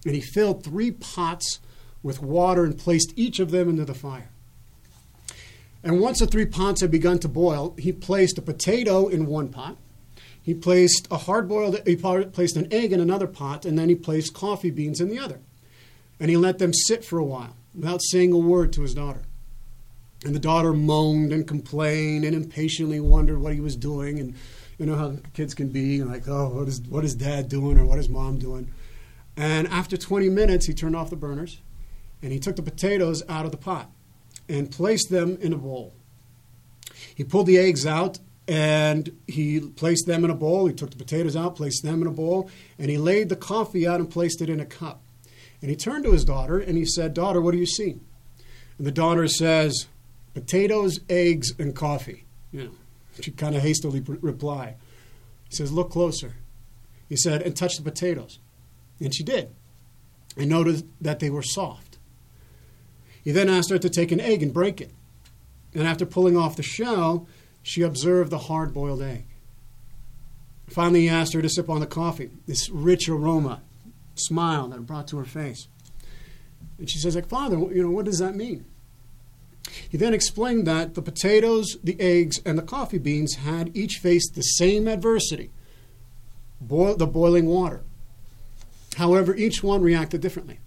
And 0.06 0.14
he 0.14 0.20
filled 0.20 0.62
three 0.62 0.90
pots 0.90 1.58
with 2.02 2.22
water 2.22 2.64
and 2.64 2.78
placed 2.78 3.12
each 3.16 3.40
of 3.40 3.50
them 3.50 3.68
into 3.68 3.84
the 3.84 3.94
fire. 3.94 4.30
And 5.82 6.00
once 6.00 6.20
the 6.20 6.26
three 6.26 6.46
pots 6.46 6.80
had 6.80 6.90
begun 6.90 7.18
to 7.20 7.28
boil, 7.28 7.74
he 7.78 7.92
placed 7.92 8.38
a 8.38 8.42
potato 8.42 9.08
in 9.08 9.26
one 9.26 9.48
pot. 9.48 9.76
He 10.42 10.54
placed 10.54 11.06
a 11.10 11.18
hard 11.18 11.48
boiled, 11.48 11.80
he 11.86 11.96
placed 11.96 12.56
an 12.56 12.72
egg 12.72 12.92
in 12.92 13.00
another 13.00 13.28
pot, 13.28 13.64
and 13.64 13.78
then 13.78 13.88
he 13.88 13.94
placed 13.94 14.34
coffee 14.34 14.70
beans 14.70 15.00
in 15.00 15.08
the 15.08 15.18
other. 15.18 15.40
And 16.18 16.30
he 16.30 16.36
let 16.36 16.58
them 16.58 16.72
sit 16.72 17.04
for 17.04 17.18
a 17.18 17.24
while 17.24 17.56
without 17.74 18.02
saying 18.02 18.32
a 18.32 18.38
word 18.38 18.72
to 18.72 18.82
his 18.82 18.94
daughter. 18.94 19.22
And 20.24 20.34
the 20.34 20.40
daughter 20.40 20.72
moaned 20.72 21.32
and 21.32 21.46
complained 21.46 22.24
and 22.24 22.34
impatiently 22.34 23.00
wondered 23.00 23.38
what 23.38 23.54
he 23.54 23.60
was 23.60 23.76
doing. 23.76 24.18
And 24.18 24.34
you 24.78 24.86
know 24.86 24.96
how 24.96 25.16
kids 25.34 25.54
can 25.54 25.68
be 25.68 26.02
like, 26.02 26.28
oh, 26.28 26.48
what 26.48 26.68
is, 26.68 26.80
what 26.82 27.04
is 27.04 27.14
dad 27.14 27.48
doing 27.48 27.78
or 27.78 27.84
what 27.84 27.98
is 27.98 28.08
mom 28.08 28.38
doing? 28.38 28.70
And 29.36 29.66
after 29.68 29.96
20 29.96 30.28
minutes, 30.28 30.66
he 30.66 30.74
turned 30.74 30.94
off 30.94 31.10
the 31.10 31.16
burners 31.16 31.60
and 32.20 32.32
he 32.32 32.38
took 32.38 32.56
the 32.56 32.62
potatoes 32.62 33.22
out 33.28 33.44
of 33.44 33.50
the 33.50 33.56
pot 33.56 33.90
and 34.48 34.70
placed 34.70 35.10
them 35.10 35.38
in 35.40 35.52
a 35.52 35.56
bowl. 35.56 35.92
He 37.14 37.24
pulled 37.24 37.46
the 37.46 37.58
eggs 37.58 37.86
out 37.86 38.18
and 38.48 39.16
he 39.26 39.60
placed 39.60 40.06
them 40.06 40.24
in 40.24 40.30
a 40.30 40.34
bowl. 40.34 40.66
He 40.66 40.74
took 40.74 40.90
the 40.90 40.96
potatoes 40.96 41.36
out, 41.36 41.56
placed 41.56 41.82
them 41.82 42.02
in 42.02 42.08
a 42.08 42.12
bowl, 42.12 42.50
and 42.78 42.90
he 42.90 42.98
laid 42.98 43.28
the 43.28 43.36
coffee 43.36 43.86
out 43.86 44.00
and 44.00 44.10
placed 44.10 44.40
it 44.40 44.50
in 44.50 44.60
a 44.60 44.66
cup. 44.66 45.02
And 45.60 45.70
he 45.70 45.76
turned 45.76 46.04
to 46.04 46.12
his 46.12 46.24
daughter 46.24 46.58
and 46.58 46.76
he 46.76 46.84
said, 46.84 47.14
Daughter, 47.14 47.40
what 47.40 47.52
do 47.52 47.58
you 47.58 47.66
see? 47.66 48.00
And 48.78 48.86
the 48.86 48.90
daughter 48.90 49.28
says, 49.28 49.86
Potatoes, 50.34 50.98
eggs, 51.08 51.52
and 51.58 51.74
coffee. 51.76 52.24
You 52.50 52.64
know, 52.64 52.70
she 53.20 53.30
kind 53.30 53.54
of 53.54 53.62
hastily 53.62 54.00
re- 54.00 54.18
reply. 54.20 54.74
He 55.48 55.54
says, 55.54 55.72
Look 55.72 55.90
closer. 55.90 56.34
He 57.08 57.16
said, 57.16 57.42
And 57.42 57.56
touch 57.56 57.76
the 57.76 57.82
potatoes. 57.82 58.40
And 58.98 59.14
she 59.14 59.22
did. 59.22 59.50
And 60.36 60.48
noticed 60.48 60.84
that 61.00 61.20
they 61.20 61.30
were 61.30 61.42
soft. 61.42 61.98
He 63.22 63.30
then 63.30 63.48
asked 63.48 63.70
her 63.70 63.78
to 63.78 63.90
take 63.90 64.10
an 64.10 64.20
egg 64.20 64.42
and 64.42 64.52
break 64.52 64.80
it. 64.80 64.90
And 65.74 65.86
after 65.86 66.04
pulling 66.04 66.36
off 66.36 66.56
the 66.56 66.62
shell, 66.62 67.28
she 67.62 67.82
observed 67.82 68.30
the 68.30 68.38
hard 68.38 68.72
boiled 68.74 69.02
egg. 69.02 69.26
Finally, 70.68 71.02
he 71.02 71.08
asked 71.08 71.34
her 71.34 71.42
to 71.42 71.48
sip 71.48 71.68
on 71.68 71.80
the 71.80 71.86
coffee, 71.86 72.30
this 72.46 72.70
rich 72.70 73.08
aroma 73.08 73.60
smile 74.14 74.68
that 74.68 74.86
brought 74.86 75.08
to 75.08 75.18
her 75.18 75.24
face. 75.24 75.68
And 76.78 76.88
she 76.88 76.98
says, 76.98 77.14
like, 77.14 77.28
Father, 77.28 77.56
you 77.56 77.82
know, 77.82 77.90
what 77.90 78.06
does 78.06 78.18
that 78.18 78.34
mean? 78.34 78.64
He 79.88 79.96
then 79.96 80.14
explained 80.14 80.66
that 80.66 80.94
the 80.94 81.02
potatoes, 81.02 81.76
the 81.84 82.00
eggs, 82.00 82.40
and 82.44 82.58
the 82.58 82.62
coffee 82.62 82.98
beans 82.98 83.36
had 83.36 83.76
each 83.76 83.98
faced 83.98 84.34
the 84.34 84.42
same 84.42 84.88
adversity 84.88 85.50
boil, 86.60 86.96
the 86.96 87.06
boiling 87.06 87.46
water. 87.46 87.82
However, 88.96 89.34
each 89.34 89.62
one 89.62 89.82
reacted 89.82 90.20
differently. 90.20 90.60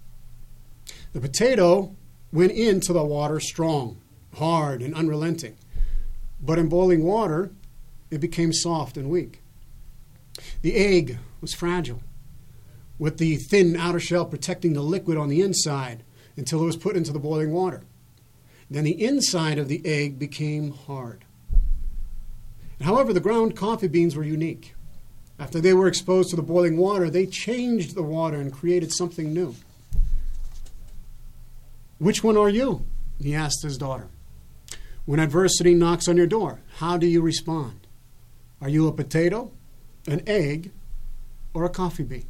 The 1.13 1.21
potato 1.21 1.95
went 2.31 2.51
into 2.51 2.91
the 2.93 3.03
water 3.03 3.39
strong, 3.39 4.01
hard, 4.35 4.81
and 4.81 4.93
unrelenting. 4.93 5.57
But 6.42 6.60
in 6.60 6.70
boiling 6.70 7.04
water, 7.04 7.51
it 8.12 8.20
became 8.20 8.54
soft 8.54 8.98
and 8.98 9.10
weak. 9.10 9.42
The 10.62 10.75
egg 10.75 11.18
was 11.42 11.54
fragile 11.54 12.01
with 12.98 13.18
the 13.18 13.36
thin 13.36 13.75
outer 13.75 14.00
shell 14.00 14.25
protecting 14.25 14.74
the 14.74 14.82
liquid 14.82 15.18
on 15.18 15.30
the 15.30 15.42
inside 15.42 16.04
until 16.38 16.62
it 16.62 16.65
was 16.65 16.77
put 16.77 16.96
into 16.96 17.12
the 17.12 17.20
boiling 17.20 17.51
water. 17.51 17.84
Then 18.70 18.84
the 18.84 19.04
inside 19.04 19.58
of 19.58 19.68
the 19.68 19.82
egg 19.86 20.18
became 20.18 20.72
hard. 20.72 21.24
However, 22.82 23.13
the 23.13 23.20
ground 23.20 23.56
coffee 23.56 23.88
beans 23.88 24.15
were 24.15 24.24
unique. 24.24 24.75
After 25.38 25.60
they 25.60 25.74
were 25.74 25.88
exposed 25.88 26.30
to 26.30 26.36
the 26.36 26.42
boiling 26.42 26.77
water, 26.77 27.10
they 27.10 27.25
changed 27.25 27.96
the 27.96 28.04
water 28.04 28.38
and 28.38 28.51
created 28.51 28.94
something 28.94 29.34
new. 29.34 29.56
Which 32.00 32.24
one 32.24 32.38
are 32.38 32.50
you? 32.50 32.86
He 33.20 33.36
asked 33.36 33.63
his 33.63 33.77
daughter. 33.77 34.08
When 35.05 35.19
adversity 35.19 35.74
knocks 35.74 36.07
on 36.07 36.17
your 36.17 36.27
door, 36.27 36.62
how 36.77 36.97
do 36.97 37.05
you 37.07 37.21
respond? 37.21 37.88
Are 38.59 38.69
you 38.69 38.88
a 38.88 38.91
potato, 38.91 39.51
an 40.07 40.24
egg, 40.25 40.71
or 41.53 41.63
a 41.63 41.69
coffee 41.69 42.03
bean? 42.03 42.25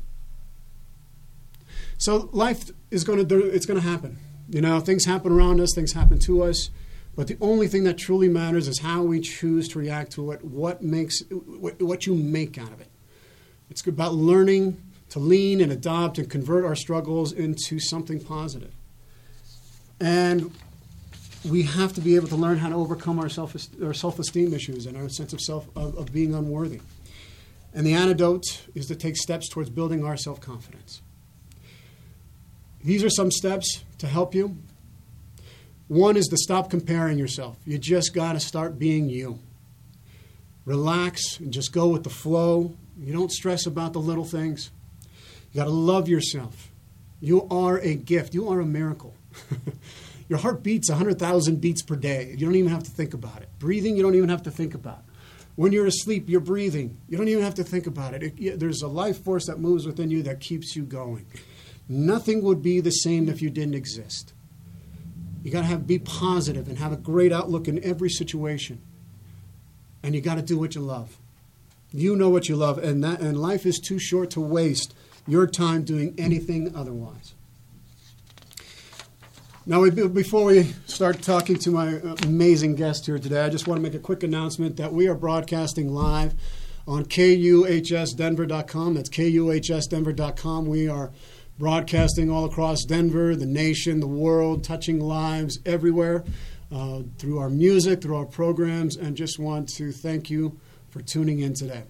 So 1.98 2.30
life 2.34 2.72
is 2.92 3.04
going 3.04 3.26
to 3.26 3.46
it's 3.48 3.66
going 3.66 3.80
to 3.80 3.88
happen. 3.88 4.18
You 4.50 4.62
know, 4.62 4.80
things 4.80 5.06
happen 5.06 5.32
around 5.32 5.60
us, 5.62 5.74
things 5.74 5.94
happen 5.94 6.20
to 6.20 6.44
us, 6.44 6.70
but 7.16 7.28
the 7.28 7.38
only 7.40 7.68
thing 7.68 7.86
that 7.86 7.98
truly 7.98 8.28
matters 8.28 8.68
is 8.68 8.80
how 8.80 9.04
we 9.04 9.22
choose 9.22 9.68
to 9.70 9.80
react 9.80 10.12
to 10.14 10.32
it, 10.32 10.44
what 10.44 10.84
makes 10.84 11.22
what 11.30 12.06
you 12.06 12.14
make 12.14 12.58
out 12.58 12.72
of 12.72 12.82
it. 12.82 12.90
It's 13.70 13.86
about 13.88 14.14
learning 14.14 14.82
to 15.10 15.20
lean 15.20 15.62
and 15.62 15.72
adopt 15.72 16.18
and 16.18 16.30
convert 16.30 16.66
our 16.66 16.76
struggles 16.76 17.32
into 17.32 17.80
something 17.80 18.20
positive. 18.20 18.74
And 20.00 20.52
we 21.50 21.64
have 21.64 21.94
to 21.94 22.02
be 22.02 22.16
able 22.16 22.28
to 22.30 22.36
learn 22.36 22.58
how 22.58 22.70
to 22.70 22.76
overcome 22.76 23.20
our 23.20 23.30
self 23.30 23.56
our 23.84 23.94
self-esteem 23.94 24.54
issues 24.54 24.86
and 24.86 24.98
our 24.98 25.10
sense 25.10 25.34
of 25.34 25.42
self 25.42 25.68
of, 25.76 25.98
of 25.98 26.12
being 26.12 26.34
unworthy. 26.34 26.82
And 27.74 27.86
the 27.86 27.94
antidote 27.94 28.64
is 28.74 28.88
to 28.88 28.96
take 28.96 29.18
steps 29.18 29.50
towards 29.50 29.70
building 29.70 30.06
our 30.06 30.16
self-confidence. 30.16 31.02
These 32.84 33.04
are 33.04 33.10
some 33.10 33.32
steps 33.32 33.84
to 33.98 34.08
help 34.08 34.34
you. 34.34 34.58
One 35.88 36.18
is 36.18 36.28
to 36.28 36.38
stop 36.38 36.70
comparing 36.70 37.18
yourself. 37.18 37.58
You 37.66 37.78
just 37.78 38.14
got 38.14 38.34
to 38.34 38.40
start 38.40 38.80
being 38.80 39.10
you. 39.10 39.40
Relax 40.66 41.40
and 41.40 41.52
just 41.52 41.72
go 41.72 41.88
with 41.88 42.04
the 42.04 42.10
flow. 42.10 42.74
You 42.98 43.14
don't 43.14 43.32
stress 43.32 43.66
about 43.66 43.94
the 43.94 44.00
little 44.00 44.26
things. 44.26 44.72
You 45.52 45.60
got 45.60 45.66
to 45.66 45.72
love 45.72 46.08
yourself. 46.08 46.72
You 47.20 47.48
are 47.50 47.78
a 47.80 47.96
gift. 47.96 48.34
You 48.34 48.50
are 48.50 48.60
a 48.62 48.66
miracle. 48.66 49.14
Your 50.28 50.40
heart 50.40 50.64
beats 50.64 50.90
100,000 50.90 51.62
beats 51.62 51.82
per 51.82 51.96
day. 51.96 52.36
You 52.38 52.46
don't 52.46 52.56
even 52.56 52.72
have 52.72 52.84
to 52.84 52.92
think 52.92 53.14
about 53.14 53.42
it. 53.42 53.50
Breathing, 53.60 53.96
you 53.96 54.04
don't 54.04 54.16
even 54.16 54.30
have 54.30 54.44
to 54.44 54.52
think 54.52 54.74
about. 54.74 55.04
When 55.56 55.72
you're 55.72 55.86
asleep, 55.86 56.28
you're 56.28 56.42
breathing. 56.42 56.98
You 57.08 57.18
don't 57.18 57.28
even 57.28 57.44
have 57.44 57.56
to 57.56 57.64
think 57.64 57.88
about 57.88 58.14
it. 58.14 58.34
it 58.38 58.60
there's 58.60 58.82
a 58.82 58.88
life 58.88 59.24
force 59.24 59.46
that 59.46 59.60
moves 59.60 59.86
within 59.86 60.12
you 60.12 60.24
that 60.24 60.40
keeps 60.40 60.76
you 60.76 60.84
going. 60.84 61.26
Nothing 61.88 62.42
would 62.42 62.62
be 62.62 62.82
the 62.82 62.92
same 62.92 63.30
if 63.30 63.42
you 63.42 63.50
didn't 63.50 63.76
exist. 63.76 64.34
You 65.44 65.52
got 65.52 65.62
to 65.62 65.68
have 65.68 65.86
be 65.86 66.00
positive 66.00 66.68
and 66.68 66.80
have 66.80 66.92
a 66.92 66.98
great 66.98 67.32
outlook 67.32 67.68
in 67.68 67.84
every 67.84 68.10
situation. 68.10 68.82
And 70.02 70.16
you 70.16 70.22
got 70.22 70.36
to 70.36 70.42
do 70.42 70.58
what 70.58 70.74
you 70.74 70.82
love. 70.82 71.20
You 71.92 72.16
know 72.16 72.30
what 72.30 72.50
you 72.50 72.56
love, 72.56 72.80
and 72.80 73.04
that 73.04 73.22
and 73.22 73.40
life 73.40 73.66
is 73.66 73.80
too 73.80 74.00
short 74.00 74.32
to 74.32 74.42
waste 74.42 74.96
your 75.28 75.48
time 75.48 75.84
doing 75.84 76.16
anything 76.18 76.76
otherwise. 76.76 77.35
Now, 79.68 79.90
before 79.90 80.46
we 80.46 80.64
start 80.86 81.22
talking 81.22 81.58
to 81.60 81.72
my 81.72 82.00
amazing 82.24 82.76
guest 82.76 83.06
here 83.08 83.18
today, 83.18 83.42
I 83.42 83.50
just 83.50 83.68
want 83.68 83.80
to 83.80 83.82
make 83.82 83.96
a 83.96 84.00
quick 84.00 84.22
announcement 84.22 84.78
that 84.78 84.94
we 84.94 85.08
are 85.08 85.16
broadcasting 85.16 85.92
live 85.92 86.36
on 86.88 87.06
kuhsdenver.com. 87.06 88.94
That's 88.94 89.10
kuhsdenver.com. 89.10 90.66
We 90.68 90.88
are 90.88 91.12
broadcasting 91.58 92.30
all 92.30 92.46
across 92.46 92.84
Denver, 92.84 93.36
the 93.36 93.46
nation, 93.48 94.02
the 94.02 94.08
world, 94.08 94.64
touching 94.64 95.00
lives 95.00 95.60
everywhere. 95.66 96.24
uh, 96.72 97.04
through 97.18 97.38
our 97.38 97.50
music, 97.50 98.02
through 98.02 98.18
our 98.18 98.26
programs, 98.26 98.98
and 98.98 99.16
just 99.16 99.40
want 99.40 99.70
to 99.70 99.92
thank 99.92 100.30
you 100.30 100.60
for 100.90 101.02
tuning 101.02 101.40
in 101.40 101.54
today. 101.54 101.84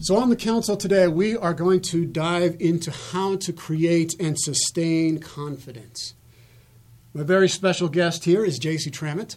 So, 0.00 0.16
on 0.16 0.28
the 0.28 0.34
council 0.34 0.76
today, 0.76 1.06
we 1.06 1.36
are 1.36 1.54
going 1.54 1.80
to 1.82 2.04
dive 2.04 2.56
into 2.58 2.90
how 2.90 3.36
to 3.36 3.52
create 3.52 4.16
and 4.18 4.36
sustain 4.36 5.20
confidence. 5.20 6.14
My 7.14 7.22
very 7.22 7.48
special 7.48 7.88
guest 7.88 8.24
here 8.24 8.44
is 8.44 8.58
Jacey 8.58 8.90
Tramutt. 8.90 9.36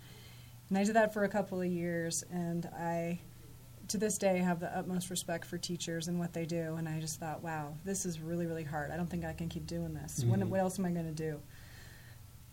And 0.68 0.78
I 0.78 0.84
did 0.84 0.94
that 0.94 1.12
for 1.12 1.24
a 1.24 1.28
couple 1.28 1.60
of 1.60 1.66
years, 1.66 2.22
and 2.30 2.66
I 2.78 3.18
to 3.90 3.98
this 3.98 4.18
day 4.18 4.38
have 4.38 4.60
the 4.60 4.76
utmost 4.76 5.10
respect 5.10 5.44
for 5.44 5.58
teachers 5.58 6.08
and 6.08 6.18
what 6.18 6.32
they 6.32 6.46
do. 6.46 6.76
And 6.76 6.88
I 6.88 7.00
just 7.00 7.20
thought, 7.20 7.42
wow, 7.42 7.74
this 7.84 8.06
is 8.06 8.20
really, 8.20 8.46
really 8.46 8.64
hard. 8.64 8.90
I 8.90 8.96
don't 8.96 9.10
think 9.10 9.24
I 9.24 9.32
can 9.32 9.48
keep 9.48 9.66
doing 9.66 9.94
this. 9.94 10.20
Mm-hmm. 10.20 10.30
What, 10.30 10.40
what 10.48 10.60
else 10.60 10.78
am 10.78 10.86
I 10.86 10.90
going 10.90 11.06
to 11.06 11.12
do? 11.12 11.40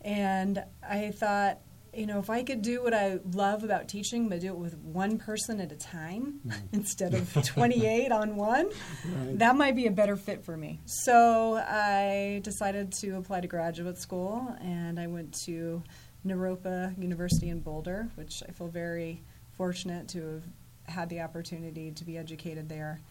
And 0.02 0.64
I 0.88 1.12
thought, 1.12 1.60
you 1.94 2.06
know, 2.06 2.20
if 2.20 2.30
I 2.30 2.44
could 2.44 2.62
do 2.62 2.84
what 2.84 2.94
I 2.94 3.20
love 3.34 3.64
about 3.64 3.88
teaching, 3.88 4.30
but 4.30 4.42
do 4.42 4.48
it 4.48 4.58
with 4.58 4.78
one 4.78 5.18
person 5.18 5.60
at 5.60 5.72
a 5.72 5.76
time 5.76 6.42
mm. 6.46 6.54
instead 6.72 7.14
of 7.14 7.34
28 7.46 8.12
on 8.12 8.36
one, 8.36 8.68
right. 8.68 9.40
that 9.40 9.56
might 9.56 9.76
be 9.76 9.88
a 9.88 9.92
better 9.92 10.16
fit 10.16 10.44
for 10.44 10.56
me. 10.56 10.80
So 10.86 11.56
I 11.56 12.42
decided 12.44 12.92
to 13.00 13.18
apply 13.18 13.42
to 13.42 13.48
graduate 13.48 13.98
school, 13.98 14.56
and 14.62 15.00
I 15.00 15.08
went 15.08 15.34
to 15.46 15.82
Naropa 16.26 16.98
University 17.02 17.50
in 17.50 17.62
Boulder, 17.62 18.10
which 18.16 18.44
I 18.48 18.52
feel 18.52 18.68
very 18.68 19.24
fortunate 19.54 20.08
to 20.10 20.20
have 20.20 20.44
had 20.88 21.10
the 21.10 21.22
opportunity 21.22 21.92
to 21.92 22.06
be 22.06 22.18
educated 22.18 22.70
there, 22.70 23.02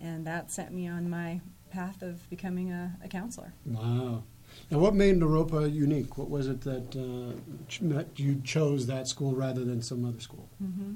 and 0.00 0.26
that 0.26 0.50
sent 0.50 0.72
me 0.72 0.88
on 0.88 1.08
my 1.08 1.40
path 1.70 2.02
of 2.02 2.28
becoming 2.30 2.70
a, 2.72 2.96
a 3.04 3.08
counselor. 3.08 3.52
Wow. 3.66 4.22
Now, 4.70 4.78
what 4.78 4.94
made 4.94 5.16
Naropa 5.16 5.72
unique? 5.72 6.16
What 6.16 6.30
was 6.30 6.48
it 6.48 6.62
that, 6.62 6.96
uh, 6.96 7.38
that 7.82 8.18
you 8.18 8.40
chose 8.42 8.86
that 8.86 9.06
school 9.06 9.34
rather 9.34 9.64
than 9.64 9.82
some 9.82 10.04
other 10.04 10.20
school? 10.20 10.48
Mm-hmm. 10.62 10.94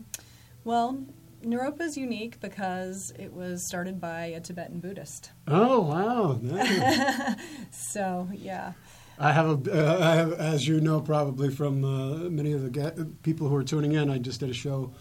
Well, 0.64 1.04
Naropa 1.44 1.82
is 1.82 1.96
unique 1.96 2.40
because 2.40 3.12
it 3.18 3.32
was 3.32 3.66
started 3.66 4.00
by 4.00 4.26
a 4.26 4.40
Tibetan 4.40 4.80
Buddhist. 4.80 5.32
Oh 5.48 5.80
wow! 5.80 6.38
Nice. 6.40 7.36
so 7.70 8.28
yeah. 8.32 8.72
I 9.18 9.32
have, 9.32 9.68
a, 9.68 9.72
uh, 9.72 10.04
I 10.04 10.14
have, 10.16 10.32
as 10.32 10.66
you 10.66 10.80
know, 10.80 11.00
probably 11.00 11.50
from 11.50 11.84
uh, 11.84 12.28
many 12.30 12.52
of 12.52 12.72
the 12.72 13.08
people 13.22 13.48
who 13.48 13.54
are 13.54 13.62
tuning 13.62 13.92
in. 13.92 14.10
I 14.10 14.18
just 14.18 14.40
did 14.40 14.50
a 14.50 14.54
show 14.54 14.92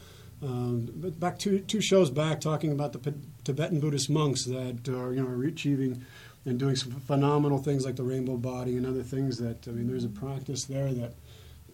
um, 0.42 0.90
but 0.96 1.20
back 1.20 1.38
two, 1.38 1.60
two 1.60 1.82
shows 1.82 2.10
back, 2.10 2.42
talking 2.42 2.72
about 2.72 2.94
the 2.94 3.00
P- 3.00 3.14
Tibetan 3.44 3.80
Buddhist 3.80 4.10
monks 4.10 4.46
that 4.46 4.88
are 4.90 5.14
you 5.14 5.22
know 5.24 5.48
achieving 5.48 6.04
and 6.46 6.58
doing 6.58 6.76
some 6.76 6.92
phenomenal 6.92 7.60
things 7.60 7.86
like 7.86 7.96
the 7.96 8.04
rainbow 8.04 8.38
body 8.38 8.76
and 8.76 8.86
other 8.86 9.04
things. 9.04 9.38
That 9.38 9.68
I 9.68 9.72
mean, 9.72 9.88
there's 9.88 10.04
a 10.04 10.10
practice 10.10 10.66
there 10.66 10.94
that 10.94 11.14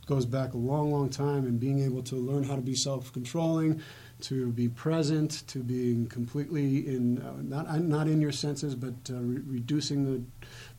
goes 0.05 0.25
back 0.25 0.53
a 0.53 0.57
long, 0.57 0.91
long 0.91 1.09
time, 1.09 1.45
and 1.45 1.59
being 1.59 1.79
able 1.83 2.03
to 2.03 2.15
learn 2.15 2.43
how 2.43 2.55
to 2.55 2.61
be 2.61 2.75
self-controlling, 2.75 3.81
to 4.21 4.51
be 4.51 4.67
present, 4.67 5.43
to 5.47 5.59
being 5.59 6.07
completely 6.07 6.87
in 6.87 7.19
uh, 7.21 7.33
not 7.41 7.67
uh, 7.67 7.77
not 7.77 8.07
in 8.07 8.19
your 8.19 8.33
senses, 8.33 8.75
but 8.75 8.95
uh, 9.09 9.19
re- 9.19 9.41
reducing 9.45 10.03
the 10.03 10.21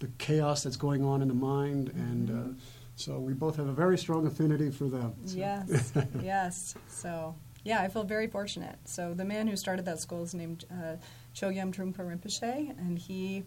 the 0.00 0.12
chaos 0.18 0.62
that's 0.62 0.76
going 0.76 1.04
on 1.04 1.22
in 1.22 1.28
the 1.28 1.34
mind 1.34 1.88
and. 1.94 2.30
Uh, 2.30 2.60
so 2.96 3.20
we 3.20 3.32
both 3.32 3.54
have 3.58 3.68
a 3.68 3.72
very 3.72 3.96
strong 3.96 4.26
affinity 4.26 4.72
for 4.72 4.88
them. 4.88 5.14
So. 5.24 5.36
Yes, 5.38 5.92
yes. 6.20 6.74
So 6.88 7.36
yeah, 7.68 7.82
I 7.82 7.88
feel 7.88 8.02
very 8.02 8.28
fortunate. 8.28 8.76
So 8.86 9.12
the 9.12 9.26
man 9.26 9.46
who 9.46 9.54
started 9.54 9.84
that 9.84 10.00
school 10.00 10.22
is 10.22 10.32
named 10.32 10.64
uh, 10.72 10.96
Chogyam 11.34 11.70
Trungpa 11.74 11.98
Rinpoche, 11.98 12.70
and 12.78 12.98
he 12.98 13.44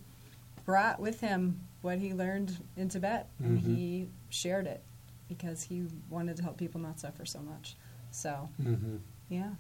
brought 0.64 1.00
with 1.00 1.20
him 1.20 1.62
what 1.82 1.98
he 1.98 2.14
learned 2.14 2.56
in 2.78 2.88
Tibet, 2.88 3.30
and 3.40 3.58
mm-hmm. 3.58 3.76
he 3.76 4.08
shared 4.30 4.68
it 4.68 4.84
because 5.28 5.64
he 5.64 5.88
wanted 6.12 6.38
to 6.38 6.44
help 6.44 6.58
people 6.58 6.80
not 6.80 7.00
suffer 7.00 7.26
so 7.26 7.40
much. 7.40 7.76
So, 8.12 8.48
mm-hmm. 8.62 8.98
yeah. 9.28 9.54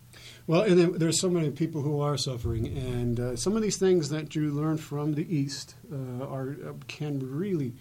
Well, 0.46 0.62
and 0.62 0.94
there's 0.94 1.20
so 1.20 1.30
many 1.30 1.50
people 1.50 1.82
who 1.82 2.00
are 2.00 2.16
suffering, 2.16 2.68
and 2.68 3.20
uh, 3.20 3.36
some 3.36 3.56
of 3.56 3.64
these 3.64 3.78
things 3.78 4.10
that 4.10 4.36
you 4.36 4.52
learn 4.52 4.78
from 4.78 5.16
the 5.16 5.36
East 5.36 5.74
uh, 5.92 6.24
are 6.26 6.56
uh, 6.64 6.74
can 6.88 7.18
really 7.20 7.74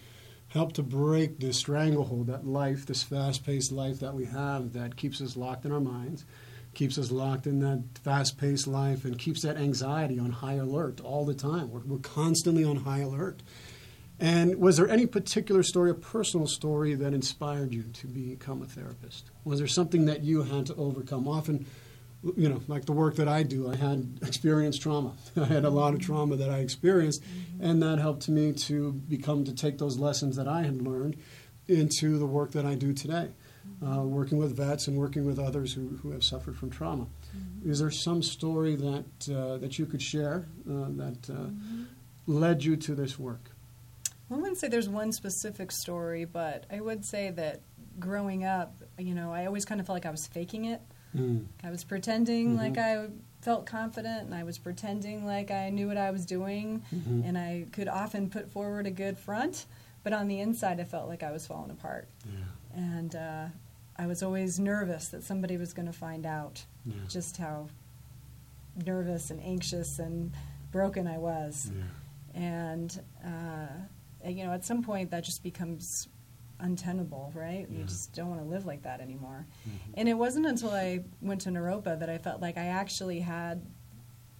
help 0.47 0.73
to 0.73 0.83
break 0.83 1.39
this 1.39 1.57
stranglehold, 1.57 2.25
that 2.25 2.47
life, 2.47 2.87
this 2.87 3.03
fast-paced 3.03 3.71
life 3.71 3.99
that 3.99 4.15
we 4.15 4.25
have 4.25 4.73
that 4.73 4.95
keeps 4.95 5.21
us 5.21 5.37
locked 5.37 5.63
in 5.63 5.71
our 5.71 5.79
minds 5.79 6.25
keeps 6.73 6.97
us 6.97 7.11
locked 7.11 7.47
in 7.47 7.59
that 7.59 7.83
fast 8.03 8.37
paced 8.37 8.67
life 8.67 9.03
and 9.05 9.17
keeps 9.17 9.41
that 9.41 9.57
anxiety 9.57 10.19
on 10.19 10.31
high 10.31 10.53
alert 10.53 11.01
all 11.01 11.25
the 11.25 11.33
time. 11.33 11.69
We're, 11.71 11.81
we're, 11.81 11.99
constantly 11.99 12.63
on 12.63 12.77
high 12.77 12.99
alert. 12.99 13.41
And 14.19 14.55
was 14.55 14.77
there 14.77 14.87
any 14.87 15.05
particular 15.05 15.63
story, 15.63 15.89
a 15.89 15.95
personal 15.95 16.47
story, 16.47 16.93
that 16.95 17.13
inspired 17.13 17.73
you 17.73 17.83
to 17.83 18.07
become 18.07 18.61
a 18.61 18.65
therapist? 18.65 19.31
Was 19.43 19.59
there 19.59 19.67
something 19.67 20.05
that 20.05 20.23
you 20.23 20.43
had 20.43 20.67
to 20.67 20.75
overcome? 20.75 21.27
Often, 21.27 21.65
you 22.37 22.47
know, 22.47 22.61
like 22.67 22.85
the 22.85 22.91
work 22.91 23.15
that 23.15 23.27
I 23.27 23.43
do, 23.43 23.71
I 23.71 23.75
had 23.75 24.19
experienced 24.21 24.81
trauma. 24.81 25.13
I 25.35 25.45
had 25.45 25.65
a 25.65 25.69
lot 25.69 25.95
of 25.95 26.01
trauma 26.01 26.35
that 26.35 26.51
I 26.51 26.59
experienced, 26.59 27.23
mm-hmm. 27.23 27.65
and 27.65 27.81
that 27.81 27.97
helped 27.97 28.29
me 28.29 28.53
to 28.53 28.91
become 28.91 29.43
to 29.45 29.53
take 29.53 29.79
those 29.79 29.97
lessons 29.97 30.35
that 30.35 30.47
I 30.47 30.61
had 30.61 30.81
learned 30.81 31.17
into 31.67 32.19
the 32.19 32.25
work 32.25 32.51
that 32.51 32.65
I 32.65 32.75
do 32.75 32.93
today 32.93 33.29
uh, 33.85 34.01
working 34.01 34.37
with 34.37 34.55
vets 34.55 34.87
and 34.87 34.97
working 34.97 35.25
with 35.25 35.39
others 35.39 35.73
who, 35.73 35.99
who 36.01 36.11
have 36.11 36.23
suffered 36.23 36.57
from 36.57 36.69
trauma. 36.69 37.07
Mm-hmm. 37.35 37.71
Is 37.71 37.79
there 37.79 37.91
some 37.91 38.21
story 38.21 38.75
that, 38.75 39.29
uh, 39.35 39.57
that 39.57 39.79
you 39.79 39.85
could 39.85 40.01
share 40.01 40.45
uh, 40.69 40.85
that 40.89 41.29
uh, 41.29 41.33
mm-hmm. 41.33 41.83
led 42.27 42.63
you 42.63 42.75
to 42.77 42.95
this 42.95 43.17
work? 43.17 43.51
Well, 44.29 44.39
I 44.39 44.41
wouldn't 44.41 44.59
say 44.59 44.67
there's 44.67 44.89
one 44.89 45.11
specific 45.11 45.71
story, 45.71 46.25
but 46.25 46.65
I 46.71 46.79
would 46.79 47.03
say 47.03 47.31
that 47.31 47.61
growing 47.99 48.45
up, 48.45 48.75
you 48.97 49.13
know, 49.13 49.33
I 49.33 49.45
always 49.45 49.65
kind 49.65 49.81
of 49.81 49.87
felt 49.87 49.95
like 49.95 50.05
I 50.05 50.11
was 50.11 50.27
faking 50.27 50.65
it. 50.65 50.81
Mm. 51.15 51.45
I 51.63 51.69
was 51.69 51.83
pretending 51.83 52.55
mm-hmm. 52.55 52.57
like 52.57 52.77
I 52.77 53.07
felt 53.41 53.65
confident 53.65 54.25
and 54.25 54.35
I 54.35 54.43
was 54.43 54.57
pretending 54.57 55.25
like 55.25 55.51
I 55.51 55.69
knew 55.69 55.87
what 55.87 55.97
I 55.97 56.11
was 56.11 56.25
doing 56.25 56.83
mm-hmm. 56.93 57.23
and 57.25 57.37
I 57.37 57.65
could 57.71 57.87
often 57.87 58.29
put 58.29 58.49
forward 58.49 58.87
a 58.87 58.91
good 58.91 59.17
front, 59.17 59.65
but 60.03 60.13
on 60.13 60.27
the 60.27 60.39
inside 60.39 60.79
I 60.79 60.83
felt 60.83 61.09
like 61.09 61.23
I 61.23 61.31
was 61.31 61.45
falling 61.45 61.71
apart. 61.71 62.07
Yeah. 62.25 62.79
And 62.81 63.15
uh, 63.15 63.45
I 64.01 64.07
was 64.07 64.23
always 64.23 64.59
nervous 64.59 65.09
that 65.09 65.23
somebody 65.23 65.57
was 65.57 65.73
going 65.73 65.85
to 65.85 65.93
find 65.93 66.25
out 66.25 66.65
yeah. 66.87 66.95
just 67.07 67.37
how 67.37 67.67
nervous 68.83 69.29
and 69.29 69.39
anxious 69.43 69.99
and 69.99 70.31
broken 70.71 71.05
I 71.05 71.19
was. 71.19 71.69
Yeah. 71.71 72.41
And, 72.41 73.01
uh, 73.23 74.27
you 74.27 74.43
know, 74.43 74.53
at 74.53 74.65
some 74.65 74.81
point 74.81 75.11
that 75.11 75.23
just 75.23 75.43
becomes 75.43 76.07
untenable, 76.59 77.31
right? 77.35 77.67
Yeah. 77.69 77.77
You 77.77 77.83
just 77.83 78.11
don't 78.13 78.29
want 78.29 78.41
to 78.41 78.47
live 78.47 78.65
like 78.65 78.81
that 78.81 79.01
anymore. 79.01 79.45
Mm-hmm. 79.69 79.91
And 79.93 80.09
it 80.09 80.15
wasn't 80.15 80.47
until 80.47 80.71
I 80.71 81.03
went 81.21 81.41
to 81.41 81.49
Naropa 81.49 81.99
that 81.99 82.09
I 82.09 82.17
felt 82.17 82.41
like 82.41 82.57
I 82.57 82.65
actually 82.65 83.19
had 83.19 83.63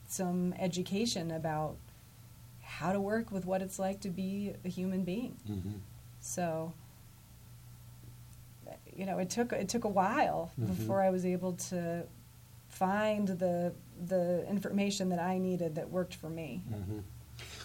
some 0.08 0.56
education 0.58 1.30
about 1.30 1.78
how 2.63 2.93
to 2.93 3.00
work 3.00 3.32
with 3.32 3.45
what 3.45 3.62
it's 3.62 3.78
like 3.78 4.00
to 4.02 4.10
be 4.10 4.54
a 4.65 4.69
human 4.69 5.04
being. 5.04 5.38
Mm-hmm. 5.47 5.74
So 6.19 6.74
you 9.02 9.08
know, 9.08 9.18
it 9.18 9.32
took 9.32 9.52
it 9.52 9.68
took 9.68 9.84
a 9.84 9.90
while 9.90 10.52
Mhm. 10.62 10.68
before 10.68 11.02
I 11.02 11.10
was 11.10 11.26
able 11.26 11.54
to 11.72 12.04
find 12.70 13.28
the 13.28 13.74
the 14.08 14.48
information 14.48 15.10
that 15.10 15.20
I 15.20 15.40
needed 15.40 15.74
that 15.76 15.90
worked 15.90 16.14
for 16.14 16.30
me. 16.30 16.64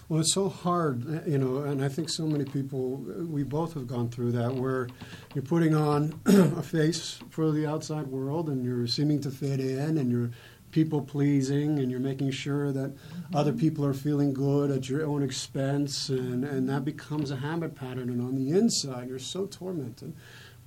Well, 0.09 0.21
it's 0.21 0.33
so 0.33 0.49
hard, 0.49 1.27
you 1.27 1.37
know, 1.37 1.57
and 1.57 1.83
I 1.83 1.89
think 1.89 2.09
so 2.09 2.25
many 2.25 2.45
people, 2.45 2.95
we 3.37 3.43
both 3.43 3.73
have 3.73 3.87
gone 3.87 4.09
through 4.09 4.31
that, 4.33 4.55
where 4.55 4.87
you're 5.35 5.43
putting 5.43 5.75
on 5.75 6.19
a 6.25 6.61
face 6.63 7.19
for 7.29 7.51
the 7.51 7.65
outside 7.67 8.07
world 8.07 8.49
and 8.49 8.63
you're 8.65 8.87
seeming 8.87 9.19
to 9.21 9.31
fit 9.31 9.59
in 9.59 9.97
and 9.97 10.09
you're 10.11 10.31
people 10.71 11.01
pleasing 11.01 11.79
and 11.79 11.89
you're 11.91 11.99
making 11.99 12.31
sure 12.31 12.71
that 12.71 12.91
other 13.33 13.53
people 13.53 13.85
are 13.85 13.93
feeling 13.93 14.33
good 14.33 14.69
at 14.69 14.87
your 14.89 15.05
own 15.05 15.23
expense 15.23 16.09
and, 16.09 16.43
and 16.43 16.67
that 16.69 16.83
becomes 16.85 17.31
a 17.31 17.37
habit 17.37 17.73
pattern 17.73 18.09
and 18.09 18.21
on 18.21 18.35
the 18.35 18.51
inside 18.51 19.07
you're 19.07 19.17
so 19.35 19.45
tormented 19.45 20.13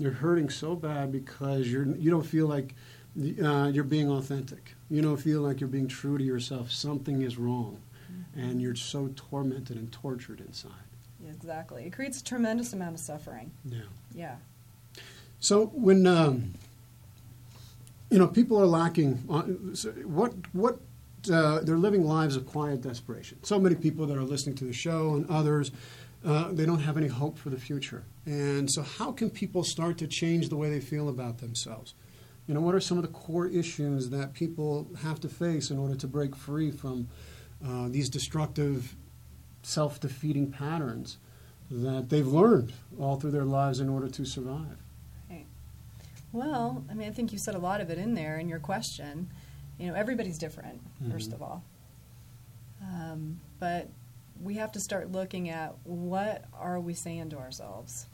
you're 0.00 0.12
hurting 0.12 0.48
so 0.48 0.74
bad 0.74 1.12
because 1.12 1.70
you're 1.70 1.86
you 1.96 2.10
don't 2.10 2.26
feel 2.26 2.46
like 2.46 2.74
uh, 3.44 3.70
you're 3.72 3.84
being 3.84 4.10
authentic 4.10 4.74
you 4.88 5.02
don't 5.02 5.18
feel 5.18 5.40
like 5.42 5.60
you're 5.60 5.68
being 5.68 5.86
true 5.88 6.16
to 6.16 6.24
yourself 6.24 6.70
something 6.70 7.22
is 7.22 7.36
wrong 7.36 7.78
and 8.34 8.62
you're 8.62 8.74
so 8.74 9.10
tormented 9.14 9.76
and 9.76 9.92
tortured 9.92 10.40
inside 10.40 10.70
Yeah, 11.22 11.30
exactly. 11.30 11.84
It 11.84 11.92
creates 11.92 12.20
a 12.20 12.24
tremendous 12.24 12.72
amount 12.72 12.94
of 12.94 13.00
suffering. 13.00 13.50
yeah 13.64 13.80
Yeah. 14.14 14.36
So 15.40 15.66
when 15.66 16.06
um, 16.06 16.54
you 18.10 18.18
know 18.18 18.26
people 18.26 18.60
are 18.60 18.66
lacking, 18.66 19.22
uh, 19.30 19.74
so 19.74 19.90
what 20.04 20.32
what 20.52 20.78
uh, 21.32 21.60
they're 21.60 21.78
living 21.78 22.04
lives 22.04 22.36
of 22.36 22.46
quiet 22.46 22.80
desperation. 22.82 23.38
So 23.42 23.58
many 23.58 23.74
people 23.74 24.06
that 24.06 24.16
are 24.16 24.22
listening 24.24 24.56
to 24.56 24.64
the 24.64 24.72
show 24.72 25.14
and 25.14 25.28
others, 25.30 25.70
uh, 26.24 26.52
they 26.52 26.66
don't 26.66 26.80
have 26.80 26.96
any 26.96 27.06
hope 27.08 27.38
for 27.38 27.50
the 27.50 27.58
future. 27.58 28.04
And 28.26 28.70
so, 28.70 28.82
how 28.82 29.12
can 29.12 29.30
people 29.30 29.64
start 29.64 29.98
to 29.98 30.06
change 30.06 30.48
the 30.48 30.56
way 30.56 30.68
they 30.70 30.80
feel 30.80 31.08
about 31.08 31.38
themselves? 31.38 31.94
You 32.46 32.54
know, 32.54 32.60
what 32.60 32.74
are 32.74 32.80
some 32.80 32.98
of 32.98 33.02
the 33.02 33.08
core 33.08 33.46
issues 33.46 34.10
that 34.10 34.32
people 34.34 34.88
have 35.02 35.20
to 35.20 35.28
face 35.28 35.70
in 35.70 35.78
order 35.78 35.94
to 35.94 36.06
break 36.06 36.34
free 36.34 36.70
from 36.70 37.08
uh, 37.64 37.88
these 37.88 38.08
destructive, 38.08 38.96
self-defeating 39.62 40.50
patterns 40.50 41.18
that 41.70 42.08
they've 42.08 42.26
learned 42.26 42.72
all 42.98 43.16
through 43.20 43.30
their 43.30 43.44
lives 43.44 43.78
in 43.80 43.88
order 43.88 44.08
to 44.08 44.24
survive? 44.24 44.76
Right. 45.30 45.46
Well, 46.32 46.84
I 46.90 46.94
mean, 46.94 47.08
I 47.08 47.12
think 47.12 47.32
you 47.32 47.38
said 47.38 47.54
a 47.54 47.58
lot 47.58 47.80
of 47.80 47.90
it 47.90 47.98
in 47.98 48.14
there 48.14 48.38
in 48.38 48.48
your 48.48 48.58
question. 48.58 49.28
You 49.78 49.88
know, 49.88 49.94
everybody's 49.94 50.36
different, 50.38 50.80
first 51.10 51.30
Mhm. 51.30 51.34
of 51.34 51.42
all. 51.42 51.62
Um, 52.82 53.40
but 53.58 53.88
we 54.42 54.54
have 54.54 54.72
to 54.72 54.80
start 54.80 55.12
looking 55.12 55.48
at 55.50 55.74
what 55.84 56.44
are 56.58 56.80
we 56.80 56.94
saying 56.94 57.30
to 57.30 57.38
ourselves. 57.38 58.06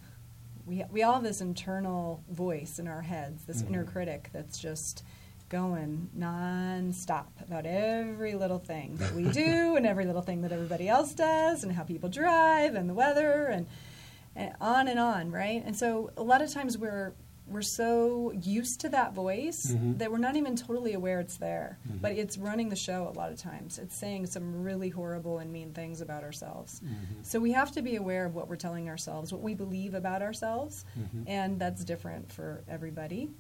We, 0.67 0.83
we 0.91 1.03
all 1.05 1.15
have 1.15 1.23
this 1.23 1.41
internal 1.41 2.23
voice 2.29 2.79
in 2.79 2.89
our 2.89 3.03
heads, 3.03 3.45
this 3.45 3.63
inner 3.63 3.85
Mhm. 3.85 3.93
critic 3.93 4.31
that's 4.33 4.59
just 4.59 5.05
going 5.49 6.11
nonstop 6.19 7.27
about 7.41 7.65
every 7.67 8.35
little 8.35 8.59
thing 8.59 8.97
that 8.97 9.15
we 9.15 9.31
do 9.31 9.77
and 9.77 9.87
every 9.87 10.05
little 10.05 10.23
thing 10.23 10.43
that 10.43 10.51
everybody 10.51 10.89
else 10.89 11.15
does 11.15 11.63
and 11.63 11.73
how 11.73 11.85
people 11.85 12.09
drive 12.09 12.75
and 12.75 12.91
the 12.91 12.95
weather 12.95 13.45
and, 13.47 13.67
and 14.35 14.53
on 14.61 14.89
and 14.89 14.99
on, 14.99 15.31
right? 15.31 15.63
And 15.65 15.77
so 15.77 16.11
a 16.17 16.23
lot 16.25 16.43
of 16.43 16.53
times 16.53 16.77
we're 16.77 17.13
we're 17.49 17.63
so 17.63 18.33
used 18.33 18.81
to 18.81 18.89
that 18.89 19.15
voice 19.15 19.67
Mhm. 19.67 19.99
that 19.99 20.11
we're 20.11 20.19
not 20.19 20.35
even 20.37 20.57
totally 20.57 20.93
aware 20.95 21.21
it's 21.21 21.37
there. 21.37 21.79
Mhm. 21.89 22.01
But 22.01 22.13
it's 22.13 22.37
running 22.37 22.69
the 22.71 22.77
show 22.77 23.09
a 23.09 23.15
lot 23.17 23.31
of 23.31 23.39
times. 23.39 23.79
It's 23.79 23.95
saying 23.95 24.27
some 24.27 24.63
really 24.63 24.89
horrible 24.89 25.39
and 25.39 25.53
mean 25.53 25.73
things 25.73 26.01
about 26.01 26.25
ourselves. 26.25 26.81
So 27.23 27.39
we 27.39 27.53
have 27.53 27.71
to 27.73 27.83
be 27.83 27.97
aware 27.97 28.25
of 28.27 28.35
what 28.35 28.49
we're 28.49 28.57
telling 28.57 28.89
ourselves, 28.89 29.33
what 29.33 29.43
we 29.43 29.55
believe 29.55 29.95
about 29.95 30.23
ourselves, 30.23 30.85
Mhm. 30.99 31.25
and 31.29 31.59
that's 31.61 31.85
different 31.85 32.33
for 32.33 32.65
everybody. 32.69 33.31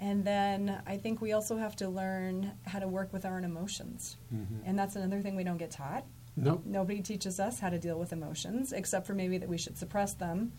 And 0.00 0.24
then 0.24 0.80
I 0.86 0.96
think 0.96 1.20
we 1.20 1.32
also 1.32 1.56
have 1.56 1.74
to 1.76 1.88
learn 1.88 2.52
how 2.66 2.78
to 2.78 2.86
work 2.86 3.12
with 3.12 3.24
our 3.24 3.36
own 3.36 3.44
emotions. 3.44 4.16
Mhm. 4.32 4.60
And 4.64 4.78
that's 4.78 4.94
another 4.94 5.22
thing 5.22 5.34
we 5.36 5.42
don't 5.44 5.56
get 5.56 5.70
taught. 5.72 6.04
Nope. 6.36 6.62
Nobody 6.66 7.02
teaches 7.02 7.40
us 7.40 7.58
how 7.58 7.70
to 7.70 7.78
deal 7.80 7.98
with 7.98 8.12
emotions, 8.12 8.72
except 8.72 9.06
for 9.06 9.14
maybe 9.14 9.38
that 9.38 9.48
we 9.48 9.58
should 9.58 9.76
suppress 9.76 10.14
them 10.14 10.52